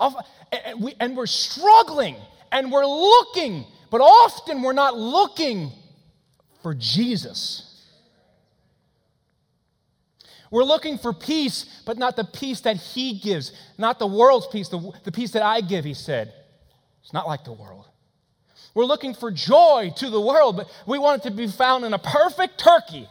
I'll, 0.00 0.26
and, 0.50 0.82
we, 0.82 0.94
and 1.00 1.14
we're 1.14 1.26
struggling 1.26 2.16
and 2.50 2.72
we're 2.72 2.86
looking, 2.86 3.66
but 3.90 4.00
often 4.00 4.62
we're 4.62 4.72
not 4.72 4.96
looking 4.96 5.70
for 6.62 6.72
Jesus. 6.72 7.73
We're 10.54 10.62
looking 10.62 10.98
for 10.98 11.12
peace, 11.12 11.66
but 11.84 11.98
not 11.98 12.14
the 12.14 12.22
peace 12.22 12.60
that 12.60 12.76
He 12.76 13.18
gives, 13.18 13.50
not 13.76 13.98
the 13.98 14.06
world's 14.06 14.46
peace, 14.46 14.68
the, 14.68 14.92
the 15.02 15.10
peace 15.10 15.32
that 15.32 15.42
I 15.42 15.60
give, 15.60 15.84
He 15.84 15.94
said. 15.94 16.32
It's 17.02 17.12
not 17.12 17.26
like 17.26 17.42
the 17.42 17.52
world. 17.52 17.88
We're 18.72 18.84
looking 18.84 19.14
for 19.14 19.32
joy 19.32 19.92
to 19.96 20.10
the 20.10 20.20
world, 20.20 20.56
but 20.56 20.68
we 20.86 20.96
want 20.96 21.26
it 21.26 21.28
to 21.28 21.34
be 21.34 21.48
found 21.48 21.84
in 21.84 21.92
a 21.92 21.98
perfect 21.98 22.56
turkey. 22.56 23.08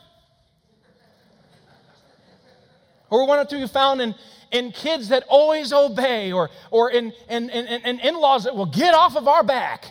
Or 3.10 3.24
we 3.24 3.28
want 3.28 3.42
it 3.42 3.54
to 3.54 3.62
be 3.62 3.68
found 3.68 4.00
in, 4.00 4.16
in 4.54 4.72
kids 4.72 5.10
that 5.10 5.26
always 5.28 5.74
obey, 5.74 6.32
or, 6.32 6.50
or 6.72 6.92
in, 6.92 7.12
in, 7.30 7.50
in, 7.50 7.66
in 7.66 8.00
in 8.00 8.16
laws 8.16 8.46
that 8.46 8.56
will 8.56 8.68
get 8.68 8.94
off 8.94 9.18
of 9.18 9.28
our 9.28 9.44
back. 9.44 9.84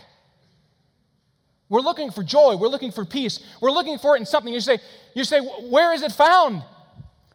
We're 1.69 1.81
looking 1.81 2.09
for 2.09 2.23
joy. 2.23 2.55
We're 2.55 2.67
looking 2.69 2.91
for 2.91 3.05
peace. 3.05 3.41
We're 3.61 3.69
looking 3.69 3.99
for 3.99 4.15
it 4.15 4.21
in 4.21 4.25
something. 4.25 4.51
You 4.51 4.59
say, 4.59 4.79
you 5.13 5.23
say, 5.23 5.39
where 5.39 5.93
is 5.93 6.01
it 6.01 6.13
found? 6.13 6.63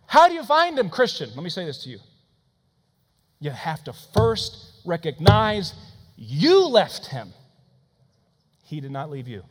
How 0.08 0.26
do 0.26 0.32
you 0.32 0.42
find 0.42 0.78
him, 0.78 0.88
Christian? 0.88 1.28
Let 1.34 1.44
me 1.44 1.50
say 1.50 1.66
this 1.66 1.84
to 1.84 1.90
you. 1.90 1.98
You 3.40 3.50
have 3.50 3.84
to 3.84 3.92
first 3.92 4.80
recognize 4.86 5.74
you 6.16 6.66
left 6.66 7.08
him. 7.08 7.34
He 8.64 8.80
did 8.80 8.90
not 8.90 9.10
leave 9.10 9.28
you. 9.28 9.42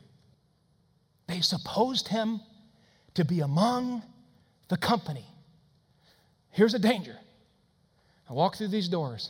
They 1.28 1.41
supposed 1.41 2.08
him 2.08 2.41
to 3.14 3.24
be 3.24 3.41
among 3.41 4.01
the 4.68 4.78
company. 4.78 5.28
Here's 6.49 6.74
a 6.74 6.80
danger. 6.80 7.18
I 8.28 8.34
walk 8.34 8.55
through 8.55 8.70
these 8.70 8.89
doors, 8.89 9.30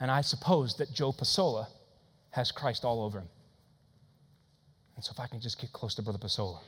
and 0.00 0.10
I 0.10 0.22
suppose 0.22 0.78
that 0.78 0.92
Joe 0.92 1.12
Pasola 1.12 1.68
has 2.30 2.50
Christ 2.50 2.84
all 2.84 3.04
over 3.04 3.20
him. 3.20 3.28
And 4.96 5.04
so 5.04 5.12
if 5.12 5.20
I 5.20 5.28
can 5.28 5.40
just 5.40 5.60
get 5.60 5.72
close 5.72 5.94
to 5.94 6.02
Brother 6.02 6.18
Pasola. 6.18 6.58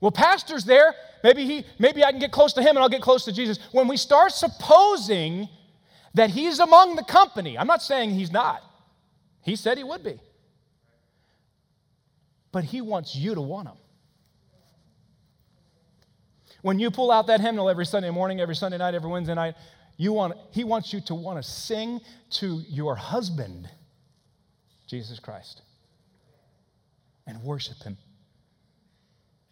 Well, 0.00 0.10
pastor's 0.10 0.64
there. 0.64 0.94
Maybe 1.24 1.44
he, 1.44 1.64
maybe 1.78 2.04
I 2.04 2.10
can 2.10 2.20
get 2.20 2.30
close 2.30 2.52
to 2.54 2.62
him 2.62 2.70
and 2.70 2.78
I'll 2.78 2.88
get 2.88 3.02
close 3.02 3.24
to 3.24 3.32
Jesus. 3.32 3.58
When 3.72 3.88
we 3.88 3.96
start 3.96 4.32
supposing 4.32 5.48
that 6.14 6.30
he's 6.30 6.60
among 6.60 6.96
the 6.96 7.04
company, 7.04 7.58
I'm 7.58 7.66
not 7.66 7.82
saying 7.82 8.10
he's 8.10 8.30
not. 8.30 8.62
He 9.42 9.56
said 9.56 9.78
he 9.78 9.84
would 9.84 10.04
be. 10.04 10.20
But 12.52 12.64
he 12.64 12.80
wants 12.80 13.14
you 13.14 13.34
to 13.34 13.40
want 13.40 13.68
him. 13.68 13.76
When 16.62 16.78
you 16.78 16.90
pull 16.90 17.10
out 17.10 17.26
that 17.28 17.40
hymnal 17.40 17.68
every 17.68 17.86
Sunday 17.86 18.10
morning, 18.10 18.40
every 18.40 18.56
Sunday 18.56 18.78
night, 18.78 18.94
every 18.94 19.10
Wednesday 19.10 19.34
night, 19.34 19.54
you 19.96 20.12
want, 20.12 20.34
he 20.52 20.64
wants 20.64 20.92
you 20.92 21.00
to 21.02 21.14
want 21.14 21.42
to 21.42 21.48
sing 21.48 22.00
to 22.30 22.62
your 22.68 22.94
husband, 22.94 23.68
Jesus 24.86 25.18
Christ, 25.18 25.62
and 27.26 27.42
worship 27.42 27.82
him. 27.82 27.96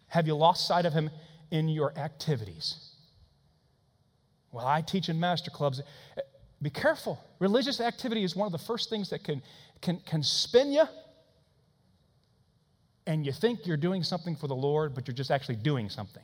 Have 0.07 0.27
you 0.27 0.35
lost 0.35 0.67
sight 0.67 0.85
of 0.85 0.93
him 0.93 1.09
in 1.51 1.67
your 1.69 1.97
activities? 1.97 2.91
Well, 4.51 4.65
I 4.65 4.81
teach 4.81 5.09
in 5.09 5.19
master 5.19 5.51
clubs. 5.51 5.81
Be 6.61 6.69
careful. 6.69 7.19
Religious 7.39 7.79
activity 7.79 8.23
is 8.23 8.35
one 8.35 8.45
of 8.45 8.51
the 8.51 8.65
first 8.65 8.89
things 8.89 9.09
that 9.09 9.23
can 9.23 9.41
can, 9.81 9.99
can 10.05 10.23
spin 10.23 10.71
you, 10.71 10.85
and 13.05 13.25
you 13.25 13.31
think 13.31 13.65
you're 13.65 13.77
doing 13.77 14.03
something 14.03 14.35
for 14.35 14.47
the 14.47 14.55
Lord, 14.55 14.95
but 14.95 15.07
you're 15.07 15.15
just 15.15 15.31
actually 15.31 15.55
doing 15.55 15.89
something. 15.89 16.23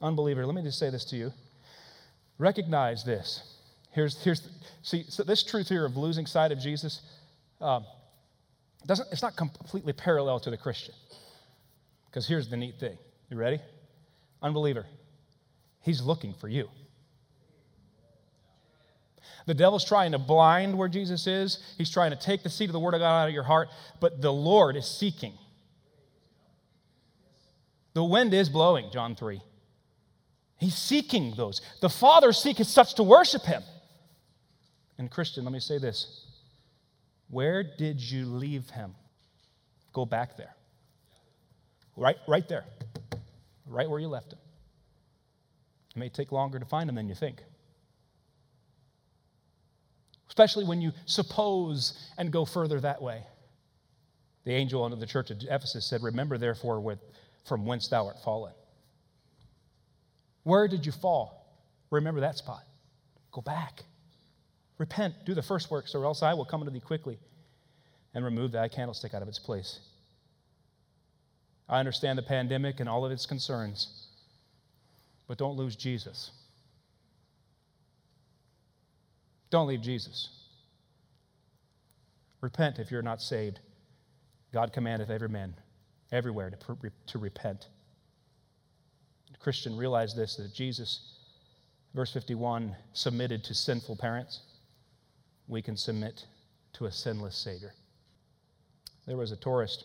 Unbeliever, 0.00 0.44
let 0.44 0.54
me 0.54 0.62
just 0.62 0.78
say 0.78 0.90
this 0.90 1.04
to 1.06 1.16
you. 1.16 1.32
Recognize 2.38 3.04
this. 3.04 3.42
Here's, 3.90 4.22
here's 4.22 4.48
see, 4.82 5.04
so 5.08 5.22
this 5.22 5.42
truth 5.42 5.68
here 5.68 5.84
of 5.84 5.96
losing 5.96 6.26
sight 6.26 6.52
of 6.52 6.58
Jesus 6.58 7.00
um, 7.60 7.86
doesn't, 8.86 9.08
it's 9.12 9.22
not 9.22 9.36
completely 9.36 9.92
parallel 9.92 10.40
to 10.40 10.50
the 10.50 10.56
Christian. 10.56 10.94
Because 12.06 12.26
here's 12.26 12.48
the 12.48 12.56
neat 12.56 12.78
thing. 12.78 12.98
You 13.30 13.36
ready? 13.36 13.60
Unbeliever, 14.42 14.86
he's 15.80 16.02
looking 16.02 16.34
for 16.34 16.48
you. 16.48 16.68
The 19.46 19.54
devil's 19.54 19.84
trying 19.84 20.12
to 20.12 20.18
blind 20.18 20.76
where 20.76 20.88
Jesus 20.88 21.26
is. 21.26 21.58
He's 21.76 21.90
trying 21.90 22.10
to 22.10 22.16
take 22.16 22.42
the 22.42 22.50
seed 22.50 22.68
of 22.68 22.72
the 22.72 22.80
Word 22.80 22.94
of 22.94 23.00
God 23.00 23.22
out 23.22 23.28
of 23.28 23.34
your 23.34 23.42
heart, 23.42 23.68
but 24.00 24.22
the 24.22 24.32
Lord 24.32 24.76
is 24.76 24.86
seeking. 24.86 25.34
The 27.94 28.04
wind 28.04 28.34
is 28.34 28.48
blowing, 28.48 28.90
John 28.92 29.14
3. 29.14 29.40
He's 30.58 30.74
seeking 30.74 31.34
those. 31.36 31.60
The 31.80 31.88
Father 31.88 32.32
seeketh 32.32 32.66
such 32.66 32.94
to 32.94 33.02
worship 33.02 33.42
him. 33.42 33.62
And, 34.98 35.10
Christian, 35.10 35.44
let 35.44 35.52
me 35.52 35.60
say 35.60 35.78
this 35.78 36.23
Where 37.28 37.62
did 37.62 38.00
you 38.00 38.26
leave 38.26 38.70
him? 38.70 38.94
Go 39.92 40.04
back 40.04 40.36
there. 40.36 40.54
Right, 41.96 42.16
right 42.26 42.48
there. 42.48 42.64
Right 43.66 43.88
where 43.88 44.00
you 44.00 44.08
left 44.08 44.32
him. 44.32 44.38
It 45.90 45.98
may 45.98 46.08
take 46.08 46.32
longer 46.32 46.58
to 46.58 46.64
find 46.64 46.88
him 46.88 46.96
than 46.96 47.08
you 47.08 47.14
think 47.14 47.42
especially 50.34 50.64
when 50.64 50.80
you 50.80 50.90
suppose 51.06 51.96
and 52.18 52.32
go 52.32 52.44
further 52.44 52.80
that 52.80 53.00
way. 53.00 53.22
The 54.44 54.52
angel 54.52 54.82
unto 54.82 54.96
the 54.96 55.06
church 55.06 55.30
of 55.30 55.38
Ephesus 55.48 55.86
said, 55.86 56.02
Remember 56.02 56.38
therefore 56.38 56.80
with, 56.80 56.98
from 57.46 57.64
whence 57.64 57.86
thou 57.86 58.06
art 58.06 58.16
fallen. 58.24 58.52
Where 60.42 60.66
did 60.66 60.84
you 60.84 60.90
fall? 60.90 61.46
Remember 61.92 62.20
that 62.22 62.36
spot. 62.36 62.64
Go 63.30 63.42
back. 63.42 63.84
Repent. 64.78 65.14
Do 65.24 65.34
the 65.34 65.42
first 65.42 65.70
works, 65.70 65.94
or 65.94 66.04
else 66.04 66.22
I 66.22 66.34
will 66.34 66.44
come 66.44 66.60
unto 66.60 66.72
thee 66.72 66.80
quickly 66.80 67.18
and 68.14 68.24
remove 68.24 68.52
thy 68.52 68.68
candlestick 68.68 69.14
out 69.14 69.22
of 69.22 69.28
its 69.28 69.38
place. 69.38 69.80
I 71.68 71.80
understand 71.80 72.18
the 72.18 72.22
pandemic 72.22 72.80
and 72.80 72.88
all 72.88 73.04
of 73.04 73.12
its 73.12 73.26
concerns, 73.26 74.08
but 75.26 75.38
don't 75.38 75.56
lose 75.56 75.76
Jesus. 75.76 76.30
Don't 79.50 79.66
leave 79.66 79.80
Jesus. 79.80 80.28
Repent 82.40 82.78
if 82.78 82.90
you're 82.90 83.02
not 83.02 83.22
saved. 83.22 83.60
God 84.52 84.72
commandeth 84.72 85.10
every 85.10 85.28
man 85.28 85.54
everywhere 86.12 86.50
to, 86.50 86.92
to 87.06 87.18
repent. 87.18 87.68
Christian, 89.40 89.76
realize 89.76 90.14
this 90.14 90.36
that 90.36 90.54
Jesus, 90.54 91.16
verse 91.94 92.12
51, 92.12 92.74
submitted 92.94 93.44
to 93.44 93.54
sinful 93.54 93.96
parents. 93.96 94.40
We 95.46 95.62
can 95.62 95.76
submit 95.76 96.26
to 96.74 96.86
a 96.86 96.92
sinless 96.92 97.36
Savior. 97.36 97.74
There 99.06 99.16
was 99.16 99.32
a 99.32 99.36
tourist 99.36 99.84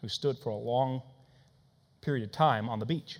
who 0.00 0.08
stood 0.08 0.38
for 0.38 0.50
a 0.50 0.56
long 0.56 1.02
period 2.00 2.24
of 2.24 2.32
time 2.32 2.68
on 2.68 2.78
the 2.78 2.86
beach. 2.86 3.18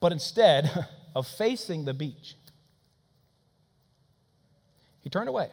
But 0.00 0.12
instead 0.12 0.70
of 1.14 1.26
facing 1.26 1.84
the 1.84 1.94
beach, 1.94 2.36
he 5.00 5.10
turned 5.10 5.28
away, 5.28 5.50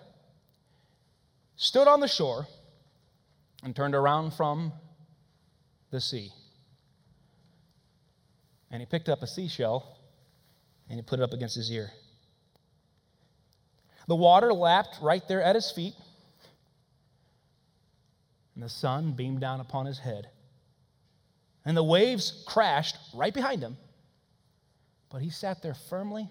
stood 1.55 1.87
on 1.87 1.99
the 1.99 2.07
shore, 2.07 2.47
and 3.63 3.75
turned 3.75 3.95
around 3.95 4.33
from 4.33 4.73
the 5.91 6.01
sea. 6.01 6.31
And 8.69 8.81
he 8.81 8.85
picked 8.85 9.07
up 9.07 9.21
a 9.21 9.27
seashell 9.27 9.97
and 10.89 10.97
he 10.97 11.01
put 11.01 11.19
it 11.19 11.23
up 11.23 11.33
against 11.33 11.55
his 11.55 11.71
ear. 11.71 11.91
The 14.07 14.15
water 14.15 14.53
lapped 14.53 14.99
right 15.01 15.25
there 15.27 15.41
at 15.41 15.55
his 15.55 15.71
feet, 15.71 15.93
and 18.55 18.63
the 18.63 18.69
sun 18.69 19.13
beamed 19.13 19.39
down 19.39 19.59
upon 19.59 19.85
his 19.85 19.99
head. 19.99 20.29
And 21.65 21.77
the 21.77 21.83
waves 21.83 22.43
crashed 22.45 22.97
right 23.13 23.33
behind 23.33 23.61
him, 23.61 23.77
but 25.09 25.21
he 25.21 25.29
sat 25.29 25.61
there 25.61 25.73
firmly, 25.73 26.29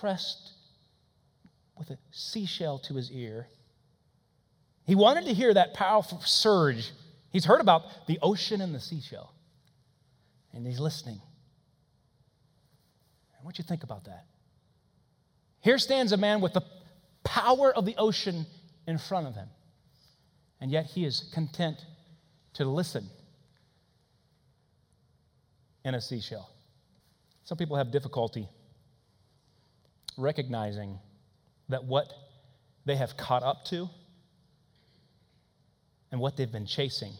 pressed 0.00 0.52
with 1.76 1.90
a 1.90 1.98
seashell 2.10 2.78
to 2.78 2.94
his 2.94 3.10
ear. 3.10 3.48
He 4.86 4.94
wanted 4.94 5.26
to 5.26 5.34
hear 5.34 5.52
that 5.52 5.74
powerful 5.74 6.20
surge. 6.20 6.92
He's 7.30 7.44
heard 7.44 7.60
about 7.60 8.06
the 8.06 8.18
ocean 8.22 8.60
and 8.60 8.74
the 8.74 8.80
seashell, 8.80 9.32
and 10.52 10.66
he's 10.66 10.80
listening. 10.80 11.20
And 13.36 13.44
what 13.44 13.58
you 13.58 13.64
think 13.64 13.82
about 13.82 14.04
that? 14.04 14.24
Here 15.64 15.78
stands 15.78 16.12
a 16.12 16.18
man 16.18 16.42
with 16.42 16.52
the 16.52 16.60
power 17.24 17.74
of 17.74 17.86
the 17.86 17.96
ocean 17.96 18.44
in 18.86 18.98
front 18.98 19.26
of 19.26 19.34
him, 19.34 19.48
and 20.60 20.70
yet 20.70 20.84
he 20.84 21.06
is 21.06 21.30
content 21.32 21.78
to 22.52 22.66
listen 22.66 23.08
in 25.82 25.94
a 25.94 26.02
seashell. 26.02 26.50
Some 27.44 27.56
people 27.56 27.78
have 27.78 27.90
difficulty 27.90 28.46
recognizing 30.18 30.98
that 31.70 31.82
what 31.82 32.12
they 32.84 32.96
have 32.96 33.16
caught 33.16 33.42
up 33.42 33.64
to 33.70 33.88
and 36.12 36.20
what 36.20 36.36
they've 36.36 36.52
been 36.52 36.66
chasing 36.66 37.14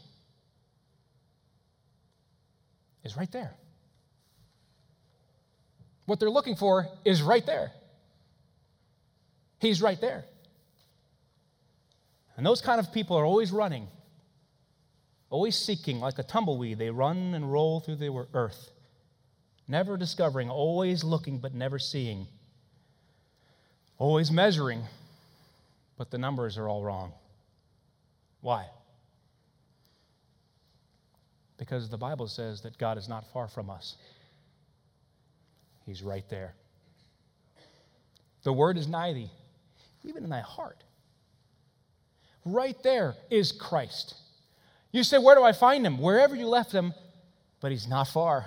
is 3.05 3.16
right 3.16 3.32
there. 3.32 3.55
What 6.05 6.20
they're 6.20 6.28
looking 6.28 6.57
for 6.57 6.88
is 7.07 7.22
right 7.22 7.47
there. 7.47 7.72
He's 9.64 9.80
right 9.80 9.98
there. 9.98 10.26
And 12.36 12.44
those 12.44 12.60
kind 12.60 12.78
of 12.78 12.92
people 12.92 13.16
are 13.16 13.24
always 13.24 13.50
running, 13.50 13.88
always 15.30 15.56
seeking, 15.56 16.00
like 16.00 16.18
a 16.18 16.22
tumbleweed. 16.22 16.78
They 16.78 16.90
run 16.90 17.32
and 17.32 17.50
roll 17.50 17.80
through 17.80 17.96
the 17.96 18.26
earth, 18.34 18.70
never 19.66 19.96
discovering, 19.96 20.50
always 20.50 21.02
looking 21.02 21.38
but 21.38 21.54
never 21.54 21.78
seeing, 21.78 22.26
always 23.96 24.30
measuring, 24.30 24.82
but 25.96 26.10
the 26.10 26.18
numbers 26.18 26.58
are 26.58 26.68
all 26.68 26.82
wrong. 26.82 27.14
Why? 28.42 28.66
Because 31.56 31.88
the 31.88 31.96
Bible 31.96 32.28
says 32.28 32.60
that 32.62 32.76
God 32.76 32.98
is 32.98 33.08
not 33.08 33.24
far 33.32 33.48
from 33.48 33.70
us, 33.70 33.96
He's 35.86 36.02
right 36.02 36.28
there. 36.28 36.54
The 38.42 38.52
word 38.52 38.76
is 38.76 38.86
nigh 38.86 39.14
thee, 39.14 39.30
even 40.05 40.22
in 40.22 40.30
thy 40.30 40.40
heart. 40.40 40.84
Right 42.44 42.76
there 42.82 43.14
is 43.30 43.52
Christ. 43.52 44.14
You 44.92 45.02
say, 45.02 45.18
Where 45.18 45.34
do 45.34 45.42
I 45.42 45.52
find 45.52 45.84
him? 45.84 45.98
Wherever 45.98 46.36
you 46.36 46.46
left 46.46 46.70
him, 46.70 46.92
but 47.61 47.72
he's 47.72 47.88
not 47.88 48.09
far. 48.09 48.46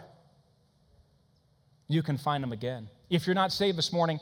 You 1.87 2.03
can 2.03 2.17
find 2.17 2.43
him 2.43 2.51
again. 2.51 2.89
If 3.09 3.25
you're 3.25 3.35
not 3.35 3.51
saved 3.51 3.77
this 3.77 3.91
morning, 3.91 4.19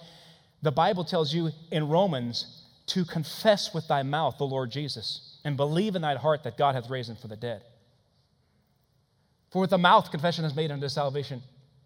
the 0.62 0.72
Bible 0.72 1.04
tells 1.04 1.34
you 1.34 1.52
in 1.72 1.90
Romans 1.90 2.64
to 2.88 3.04
confess 3.04 3.74
with 3.74 3.88
thy 3.88 4.04
mouth 4.04 4.38
the 4.38 4.46
Lord 4.46 4.72
Jesus 4.72 5.40
and 5.44 5.58
believe 5.58 5.96
in 5.96 6.02
thy 6.02 6.16
heart 6.16 6.44
that 6.44 6.58
God 6.58 6.76
hath 6.76 6.90
raised 6.90 7.10
him 7.10 7.16
from 7.16 7.30
the 7.30 7.36
dead. 7.36 7.64
For 9.52 9.60
with 9.62 9.72
the 9.72 9.78
mouth 9.78 10.12
confession 10.12 10.46
is 10.46 10.56
made 10.56 10.72
unto 10.72 10.88
salvation, 10.90 11.42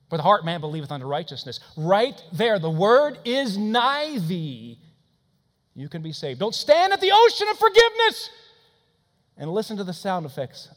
for 0.10 0.18
the 0.18 0.24
heart 0.24 0.44
man 0.44 0.60
believeth 0.60 0.92
unto 0.92 1.06
righteousness. 1.06 1.60
Right 1.78 2.22
there, 2.34 2.60
the 2.60 2.70
word 2.70 3.20
is 3.26 3.58
nigh 3.58 4.18
thee 4.20 4.80
you 5.80 5.88
can 5.88 6.02
be 6.02 6.12
saved. 6.12 6.40
Don't 6.40 6.56
stand 6.56 6.92
at 6.92 7.00
the 7.00 7.12
ocean 7.12 7.48
of 7.50 7.58
forgiveness 7.58 8.30
and 9.38 9.50
listen 9.52 9.78
to 9.78 9.84
the 9.86 9.94
sound 9.94 10.26
effects. 10.26 10.68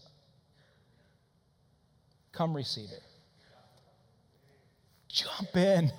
Come 2.31 2.55
receive 2.55 2.89
it. 2.91 3.03
Jump 5.09 5.57
in. 5.57 5.91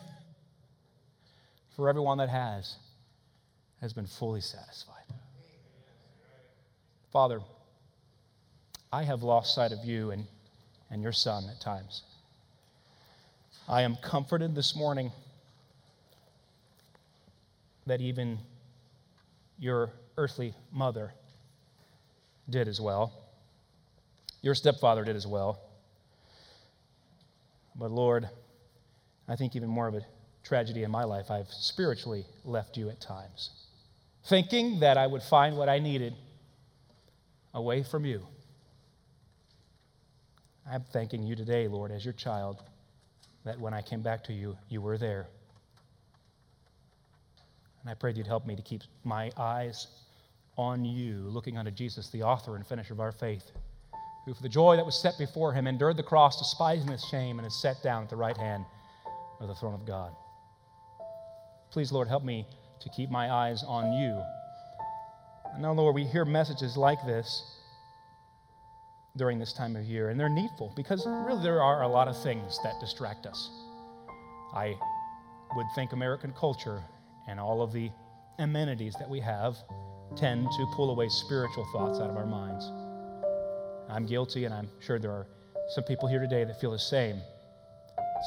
For 1.76 1.90
everyone 1.90 2.20
that 2.20 2.30
has, 2.30 2.76
has 3.82 3.94
been 3.94 4.06
fully 4.06 4.42
satisfied. 4.42 5.04
Father, 7.12 7.42
I 8.92 9.04
have 9.04 9.24
lost 9.24 9.56
sight 9.56 9.72
of 9.72 9.84
you 9.84 10.12
and, 10.12 10.28
and 10.92 11.02
your 11.02 11.12
son 11.12 11.46
at 11.50 11.60
times. 11.60 12.04
I 13.68 13.82
am 13.82 13.96
comforted 13.98 14.54
this 14.54 14.76
morning 14.76 15.12
that 17.88 18.02
even 18.02 18.38
your 19.64 19.94
earthly 20.18 20.54
mother 20.74 21.14
did 22.50 22.68
as 22.68 22.82
well. 22.82 23.14
Your 24.42 24.56
stepfather 24.56 25.06
did 25.06 25.16
as 25.16 25.26
well. 25.26 25.62
But 27.74 27.90
Lord, 27.90 28.30
I 29.30 29.38
think 29.38 29.56
even 29.56 29.70
more 29.70 29.88
of 29.88 29.96
a 29.96 30.02
tragedy 30.44 30.84
in 30.84 30.92
my 30.92 31.06
life, 31.06 31.32
I've 31.32 31.48
spiritually 31.48 32.26
left 32.44 32.76
you 32.76 32.90
at 32.90 33.00
times, 33.00 33.52
thinking 34.28 34.82
that 34.82 34.98
I 34.98 35.08
would 35.08 35.24
find 35.24 35.56
what 35.56 35.70
I 35.70 35.80
needed 35.80 36.14
away 37.54 37.84
from 37.84 38.04
you. 38.04 38.28
I'm 40.70 40.84
thanking 40.92 41.24
you 41.24 41.38
today, 41.38 41.70
Lord, 41.70 41.92
as 41.92 42.04
your 42.04 42.14
child, 42.14 42.62
that 43.46 43.58
when 43.58 43.74
I 43.74 43.82
came 43.82 44.02
back 44.02 44.26
to 44.26 44.34
you, 44.34 44.58
you 44.68 44.82
were 44.82 44.98
there. 44.98 45.28
And 47.84 47.92
I 47.92 47.94
prayed 47.94 48.18
you'd 48.18 48.28
help 48.28 48.48
me 48.48 48.56
to 48.56 48.62
keep 48.62 48.82
my 49.04 49.30
eyes 49.38 49.88
on 50.58 50.86
you, 50.86 51.28
looking 51.28 51.58
unto 51.58 51.72
Jesus, 51.72 52.10
the 52.10 52.24
author 52.24 52.56
and 52.56 52.66
finisher 52.66 52.94
of 52.94 53.00
our 53.00 53.12
faith, 53.12 53.52
who 54.26 54.34
for 54.34 54.42
the 54.42 54.50
joy 54.50 54.78
that 54.78 54.86
was 54.86 55.00
set 55.00 55.18
before 55.18 55.52
him 55.54 55.68
endured 55.68 55.98
the 55.98 56.04
cross, 56.04 56.40
despising 56.40 56.90
its 56.90 57.06
shame, 57.10 57.40
and 57.40 57.46
is 57.46 57.62
set 57.62 57.82
down 57.84 58.04
at 58.04 58.10
the 58.10 58.16
right 58.16 58.38
hand 58.38 58.64
of 59.42 59.48
the 59.50 59.56
throne 59.56 59.74
of 59.74 59.86
God. 59.86 60.14
Please, 61.72 61.92
Lord, 61.92 62.08
help 62.08 62.24
me 62.24 62.48
to 62.80 62.90
keep 62.90 63.10
my 63.10 63.30
eyes 63.32 63.64
on 63.68 63.92
you. 63.94 64.22
I 65.56 65.60
know, 65.60 65.74
Lord, 65.74 65.96
we 65.96 66.06
hear 66.06 66.24
messages 66.24 66.78
like 66.78 67.04
this 67.06 67.44
during 69.18 69.40
this 69.40 69.54
time 69.54 69.76
of 69.76 69.84
year, 69.84 70.10
and 70.10 70.20
they're 70.20 70.30
needful 70.30 70.72
because 70.76 71.06
really 71.06 71.44
there 71.44 71.62
are 71.62 71.84
a 71.84 71.88
lot 71.88 72.08
of 72.08 72.22
things 72.22 72.60
that 72.64 72.80
distract 72.80 73.26
us. 73.26 73.50
I 74.54 74.76
would 75.56 75.68
think 75.76 75.94
American 75.94 76.32
culture 76.34 76.82
and 77.28 77.40
all 77.40 77.62
of 77.62 77.72
the 77.72 77.92
amenities 78.40 78.96
that 79.00 79.10
we 79.10 79.20
have 79.20 79.56
tend 80.16 80.48
to 80.52 80.66
pull 80.76 80.92
away 80.92 81.10
spiritual 81.10 81.66
thoughts 81.74 82.00
out 82.00 82.10
of 82.10 82.18
our 82.18 82.26
minds. 82.26 82.72
I'm 83.90 84.06
guilty, 84.06 84.46
and 84.46 84.54
I'm 84.54 84.70
sure 84.80 85.00
there 85.00 85.12
are 85.12 85.28
some 85.70 85.84
people 85.84 86.08
here 86.08 86.20
today 86.20 86.44
that 86.44 86.60
feel 86.60 86.72
the 86.72 86.80
same. 86.80 87.22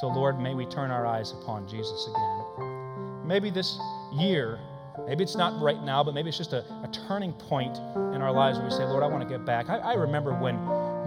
So, 0.01 0.09
Lord, 0.09 0.39
may 0.41 0.55
we 0.55 0.67
turn 0.67 0.91
our 0.91 1.07
eyes 1.07 1.33
upon 1.33 1.69
Jesus 1.69 2.09
again. 2.09 3.27
Maybe 3.27 3.51
this 3.51 3.79
year, 4.15 4.59
maybe 5.07 5.25
it's 5.25 5.37
not 5.37 5.61
right 5.63 5.83
now, 5.83 6.05
but 6.05 6.15
maybe 6.15 6.29
it's 6.29 6.39
just 6.39 6.53
a, 6.53 6.59
a 6.59 6.91
turning 7.09 7.33
point 7.33 7.77
in 8.15 8.23
our 8.23 8.33
lives 8.33 8.59
where 8.59 8.67
we 8.67 8.73
say, 8.73 8.85
Lord, 8.85 9.03
I 9.03 9.07
want 9.07 9.23
to 9.23 9.29
get 9.29 9.45
back. 9.45 9.69
I, 9.69 9.79
I 9.79 9.95
remember 9.95 10.33
when 10.33 10.57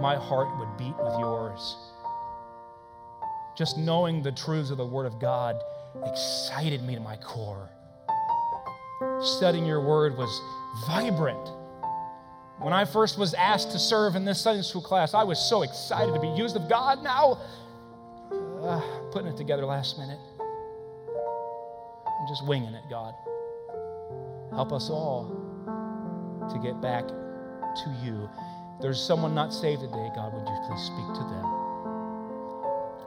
my 0.00 0.16
heart 0.16 0.48
would 0.58 0.76
beat 0.76 0.96
with 0.98 1.18
yours. 1.18 1.76
Just 3.56 3.78
knowing 3.78 4.22
the 4.22 4.32
truths 4.32 4.70
of 4.70 4.76
the 4.76 4.86
Word 4.86 5.06
of 5.06 5.20
God 5.20 5.60
excited 6.04 6.82
me 6.82 6.94
to 6.94 7.00
my 7.00 7.16
core 7.16 7.68
studying 9.22 9.66
your 9.66 9.80
word 9.80 10.16
was 10.16 10.40
vibrant. 10.86 11.50
When 12.58 12.72
I 12.72 12.84
first 12.84 13.18
was 13.18 13.32
asked 13.34 13.70
to 13.72 13.78
serve 13.78 14.16
in 14.16 14.24
this 14.24 14.40
Sunday 14.40 14.62
school 14.62 14.82
class, 14.82 15.14
I 15.14 15.22
was 15.22 15.38
so 15.38 15.62
excited 15.62 16.12
to 16.12 16.20
be 16.20 16.28
used 16.28 16.56
of 16.56 16.68
God. 16.68 17.02
Now, 17.02 17.38
uh, 18.62 18.80
putting 19.10 19.28
it 19.28 19.36
together 19.36 19.64
last 19.64 19.98
minute. 19.98 20.18
I'm 22.06 22.28
just 22.28 22.46
winging 22.46 22.74
it, 22.74 22.84
God. 22.90 23.14
Help 24.50 24.72
us 24.72 24.90
all 24.90 25.24
to 26.52 26.58
get 26.58 26.80
back 26.82 27.08
to 27.08 27.96
you. 28.04 28.28
There's 28.82 29.00
someone 29.00 29.34
not 29.34 29.54
saved 29.54 29.80
today, 29.80 30.10
God. 30.14 30.34
Would 30.34 30.46
you 30.46 30.60
please 30.66 30.82
speak 30.82 31.06
to 31.14 31.24
them? 31.32 31.60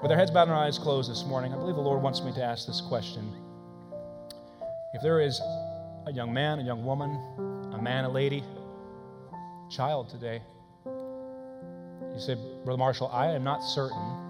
With 0.01 0.11
our 0.11 0.17
heads 0.17 0.31
bowed 0.31 0.43
and 0.43 0.51
our 0.51 0.65
eyes 0.65 0.79
closed 0.79 1.09
this 1.11 1.25
morning, 1.25 1.53
I 1.53 1.57
believe 1.57 1.75
the 1.75 1.81
Lord 1.81 2.01
wants 2.01 2.21
me 2.21 2.33
to 2.33 2.43
ask 2.43 2.65
this 2.65 2.81
question. 2.81 3.31
If 4.93 5.01
there 5.01 5.21
is 5.21 5.39
a 6.05 6.11
young 6.11 6.33
man, 6.33 6.59
a 6.59 6.63
young 6.63 6.83
woman, 6.83 7.17
a 7.73 7.81
man, 7.81 8.03
a 8.05 8.09
lady, 8.09 8.43
child 9.69 10.09
today. 10.09 10.41
You 10.85 12.19
say, 12.19 12.35
Brother 12.63 12.77
Marshall, 12.77 13.07
I 13.07 13.27
am 13.27 13.43
not 13.43 13.59
certain 13.63 14.23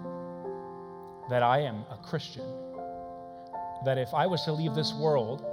that 1.28 1.42
I 1.42 1.60
am 1.60 1.84
a 1.90 1.96
Christian. 1.96 2.44
That 3.84 3.98
if 3.98 4.14
I 4.14 4.26
was 4.26 4.42
to 4.44 4.52
leave 4.52 4.74
this 4.74 4.94
world, 4.94 5.44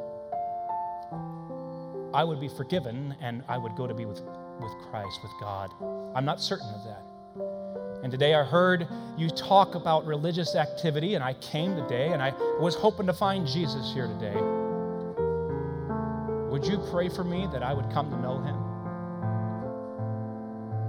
I 2.14 2.24
would 2.24 2.40
be 2.40 2.50
forgiven 2.50 3.16
and 3.22 3.44
I 3.48 3.58
would 3.58 3.76
go 3.76 3.88
to 3.88 3.94
be 3.94 4.06
with, 4.06 4.22
with 4.22 4.72
Christ, 4.90 5.20
with 5.24 5.32
God. 5.40 5.72
I'm 6.16 6.26
not 6.26 6.40
certain 6.40 6.68
of 6.68 6.84
that. 6.84 7.04
And 8.04 8.12
today 8.12 8.34
I 8.34 8.44
heard 8.44 8.88
you 9.18 9.30
talk 9.30 9.76
about 9.76 10.06
religious 10.06 10.56
activity, 10.56 11.14
and 11.14 11.24
I 11.24 11.34
came 11.36 11.76
today 11.76 12.14
and 12.14 12.22
I 12.22 12.32
was 12.60 12.76
hoping 12.76 13.06
to 13.08 13.14
find 13.14 13.46
Jesus 13.46 13.94
here 13.94 14.08
today. 14.08 14.61
Would 16.62 16.70
you 16.70 16.78
pray 16.92 17.10
for 17.10 17.24
me 17.24 17.48
that 17.52 17.64
I 17.64 17.74
would 17.74 17.90
come 17.90 18.12
to 18.12 18.18
know 18.22 18.38
him? 18.40 18.56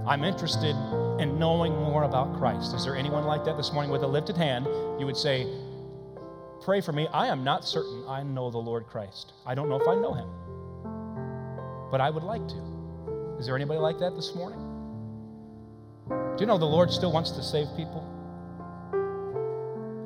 I'm 0.06 0.22
interested 0.22 0.76
in 1.18 1.38
knowing 1.38 1.72
more 1.72 2.02
about 2.02 2.36
Christ. 2.36 2.74
Is 2.74 2.84
there 2.84 2.94
anyone 2.94 3.24
like 3.24 3.42
that 3.46 3.56
this 3.56 3.72
morning 3.72 3.90
with 3.90 4.02
a 4.02 4.06
lifted 4.06 4.36
hand? 4.36 4.66
You 5.00 5.06
would 5.06 5.16
say, 5.16 5.46
Pray 6.60 6.82
for 6.82 6.92
me. 6.92 7.08
I 7.08 7.28
am 7.28 7.42
not 7.42 7.64
certain 7.64 8.04
I 8.06 8.22
know 8.22 8.50
the 8.50 8.58
Lord 8.58 8.86
Christ. 8.86 9.32
I 9.46 9.54
don't 9.54 9.70
know 9.70 9.80
if 9.80 9.88
I 9.88 9.94
know 9.94 10.12
him, 10.12 10.28
but 11.90 12.02
I 12.02 12.10
would 12.10 12.22
like 12.22 12.46
to. 12.48 13.36
Is 13.38 13.46
there 13.46 13.56
anybody 13.56 13.80
like 13.80 13.98
that 14.00 14.14
this 14.14 14.34
morning? 14.34 14.60
Do 16.10 16.36
you 16.38 16.44
know 16.44 16.58
the 16.58 16.66
Lord 16.66 16.90
still 16.90 17.12
wants 17.12 17.30
to 17.30 17.42
save 17.42 17.68
people? 17.78 18.06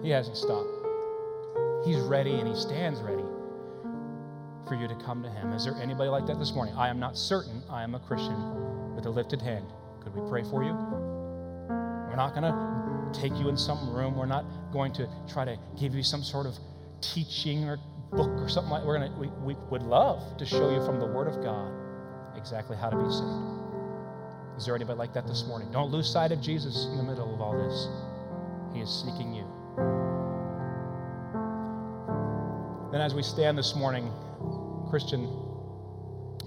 He 0.05 0.11
hasn't 0.11 0.37
stopped. 0.37 0.71
He's 1.85 1.99
ready 1.99 2.35
and 2.35 2.47
he 2.47 2.55
stands 2.55 3.01
ready 3.01 3.26
for 4.67 4.75
you 4.75 4.89
to 4.89 4.95
come 4.97 5.23
to 5.23 5.31
Him. 5.31 5.53
Is 5.53 5.65
there 5.65 5.75
anybody 5.75 6.11
like 6.11 6.27
that 6.27 6.39
this 6.39 6.53
morning? 6.53 6.75
I 6.77 6.89
am 6.89 6.99
not 6.99 7.17
certain 7.17 7.63
I 7.71 7.83
am 7.83 7.95
a 7.95 8.01
Christian 8.01 8.95
with 8.95 9.07
a 9.07 9.11
lifted 9.11 9.41
hand. 9.41 9.67
Could 10.03 10.15
we 10.15 10.29
pray 10.29 10.43
for 10.43 10.63
you? 10.63 10.73
We're 12.09 12.17
not 12.17 12.35
going 12.35 12.45
to 12.45 13.21
take 13.21 13.37
you 13.39 13.49
in 13.49 13.57
some 13.57 13.93
room. 13.95 14.17
We're 14.17 14.27
not 14.27 14.45
going 14.73 14.93
to 14.95 15.09
try 15.29 15.45
to 15.45 15.59
give 15.79 15.95
you 15.95 16.03
some 16.03 16.23
sort 16.23 16.47
of 16.47 16.55
teaching 17.01 17.65
or 17.65 17.79
book 18.13 18.31
or 18.41 18.49
something 18.49 18.71
like 18.71 18.85
we're 18.85 18.99
gonna 18.99 19.13
we, 19.19 19.29
we 19.43 19.57
would 19.71 19.83
love 19.83 20.37
to 20.39 20.47
show 20.47 20.71
you 20.71 20.85
from 20.85 20.99
the 20.99 21.07
Word 21.07 21.27
of 21.27 21.43
God 21.43 21.73
exactly 22.37 22.77
how 22.77 22.89
to 22.89 22.97
be 22.97 23.11
saved. 23.11 23.57
Is 24.57 24.65
there 24.65 24.75
anybody 24.75 24.99
like 24.99 25.13
that 25.15 25.27
this 25.27 25.45
morning? 25.47 25.71
Don't 25.71 25.91
lose 25.91 26.11
sight 26.11 26.33
of 26.33 26.41
Jesus 26.41 26.87
in 26.87 26.97
the 26.97 27.03
middle 27.03 27.35
of 27.35 27.41
all 27.41 27.53
this. 27.53 27.89
He 28.73 28.81
is 28.81 28.91
seeking 28.91 29.35
you. 29.35 29.45
Then, 32.93 33.01
as 33.01 33.15
we 33.15 33.23
stand 33.23 33.59
this 33.59 33.75
morning, 33.75 34.11
Christian, 34.91 35.29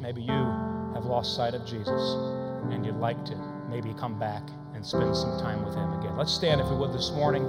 maybe 0.02 0.22
you 0.22 0.32
have 0.94 1.06
lost 1.06 1.36
sight 1.36 1.54
of 1.54 1.66
Jesus 1.66 2.16
and 2.72 2.86
you'd 2.86 2.96
like 2.96 3.24
to 3.26 3.36
maybe 3.70 3.94
come 3.94 4.18
back 4.20 4.44
and 4.74 4.86
spend 4.86 5.16
some 5.16 5.40
time 5.40 5.64
with 5.66 5.76
Him 5.76 5.94
again. 6.00 6.18
Let's 6.18 6.34
stand, 6.34 6.62
if 6.62 6.70
we 6.70 6.76
would, 6.78 6.94
this 6.94 7.12
morning. 7.12 7.44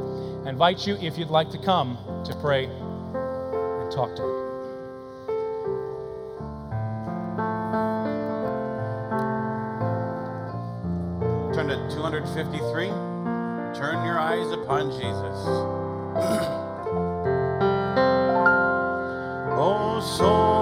I 0.44 0.50
invite 0.50 0.86
you, 0.86 0.96
if 0.96 1.18
you'd 1.18 1.28
like 1.28 1.50
to 1.50 1.58
come, 1.58 1.96
to 2.26 2.34
pray 2.36 2.64
and 2.66 3.92
talk 3.92 4.14
to 4.16 4.22
Him. 4.22 4.46
Turn 11.54 11.68
to 11.68 11.76
253. 11.94 12.86
Turn 13.78 14.04
your 14.04 14.18
eyes 14.18 14.50
upon 14.52 14.90
Jesus. 14.90 15.00
oh, 19.56 20.00
soul, 20.18 20.59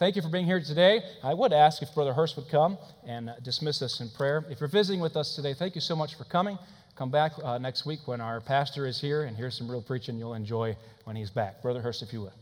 Thank 0.00 0.16
you 0.16 0.22
for 0.22 0.30
being 0.30 0.46
here 0.46 0.62
today. 0.62 1.02
I 1.22 1.34
would 1.34 1.52
ask 1.52 1.82
if 1.82 1.94
Brother 1.94 2.14
Hurst 2.14 2.34
would 2.36 2.48
come 2.48 2.78
and 3.06 3.34
dismiss 3.42 3.82
us 3.82 4.00
in 4.00 4.08
prayer. 4.08 4.46
If 4.48 4.58
you're 4.58 4.70
visiting 4.70 4.98
with 4.98 5.14
us 5.14 5.36
today, 5.36 5.52
thank 5.52 5.74
you 5.74 5.82
so 5.82 5.94
much 5.94 6.14
for 6.14 6.24
coming. 6.24 6.58
Come 6.96 7.10
back 7.10 7.32
uh, 7.44 7.58
next 7.58 7.84
week 7.84 8.08
when 8.08 8.18
our 8.18 8.40
pastor 8.40 8.86
is 8.86 8.98
here 8.98 9.24
and 9.24 9.36
hear 9.36 9.50
some 9.50 9.70
real 9.70 9.82
preaching 9.82 10.16
you'll 10.16 10.32
enjoy 10.32 10.74
when 11.04 11.16
he's 11.16 11.28
back. 11.28 11.60
Brother 11.60 11.82
Hurst, 11.82 12.02
if 12.02 12.14
you 12.14 12.22
would. 12.22 12.32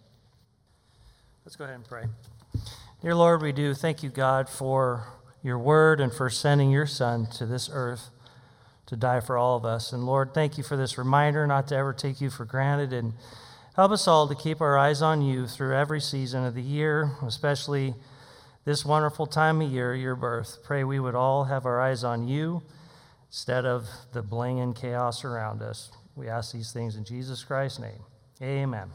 Let's 1.44 1.56
go 1.56 1.64
ahead 1.64 1.74
and 1.74 1.84
pray. 1.84 2.04
Dear 3.02 3.16
Lord, 3.16 3.42
we 3.42 3.50
do 3.50 3.74
thank 3.74 4.04
you, 4.04 4.11
God, 4.11 4.48
for 4.48 5.09
your 5.42 5.59
word 5.59 6.00
and 6.00 6.12
for 6.12 6.30
sending 6.30 6.70
your 6.70 6.86
Son 6.86 7.26
to 7.38 7.44
this 7.44 7.68
earth 7.72 8.11
to 8.86 8.94
die 8.94 9.18
for 9.18 9.36
all 9.36 9.56
of 9.56 9.64
us. 9.64 9.92
And 9.92 10.06
Lord, 10.06 10.32
thank 10.32 10.59
you 10.59 10.62
for 10.62 10.76
this 10.76 10.96
reminder 10.96 11.44
not 11.44 11.66
to 11.68 11.76
ever 11.76 11.92
take 11.92 12.20
you 12.20 12.30
for 12.30 12.44
granted 12.44 12.92
and 12.92 13.14
help 13.79 13.93
us 13.93 14.09
all 14.09 14.26
to 14.26 14.35
keep 14.35 14.61
our 14.61 14.76
eyes 14.76 15.03
on 15.03 15.22
you 15.22 15.47
through 15.47 15.72
every 15.72 16.01
season 16.01 16.45
of 16.45 16.53
the 16.53 16.61
year, 16.61 17.12
especially 17.22 17.95
this 18.64 18.85
wonderful 18.85 19.24
time 19.24 19.62
of 19.62 19.70
year, 19.70 19.95
your 19.95 20.16
birth. 20.16 20.59
Pray 20.64 20.83
we 20.83 20.99
would 20.99 21.14
all 21.14 21.45
have 21.45 21.64
our 21.64 21.81
eyes 21.81 22.03
on 22.03 22.26
you 22.26 22.61
instead 23.29 23.64
of 23.64 23.87
the 24.12 24.20
bling 24.20 24.59
and 24.59 24.74
chaos 24.74 25.24
around 25.24 25.62
us. 25.62 25.93
We 26.16 26.26
ask 26.26 26.53
these 26.53 26.72
things 26.72 26.97
in 26.97 27.05
Jesus 27.05 27.45
Christ's 27.45 27.79
name. 27.79 28.03
Amen. 28.43 28.91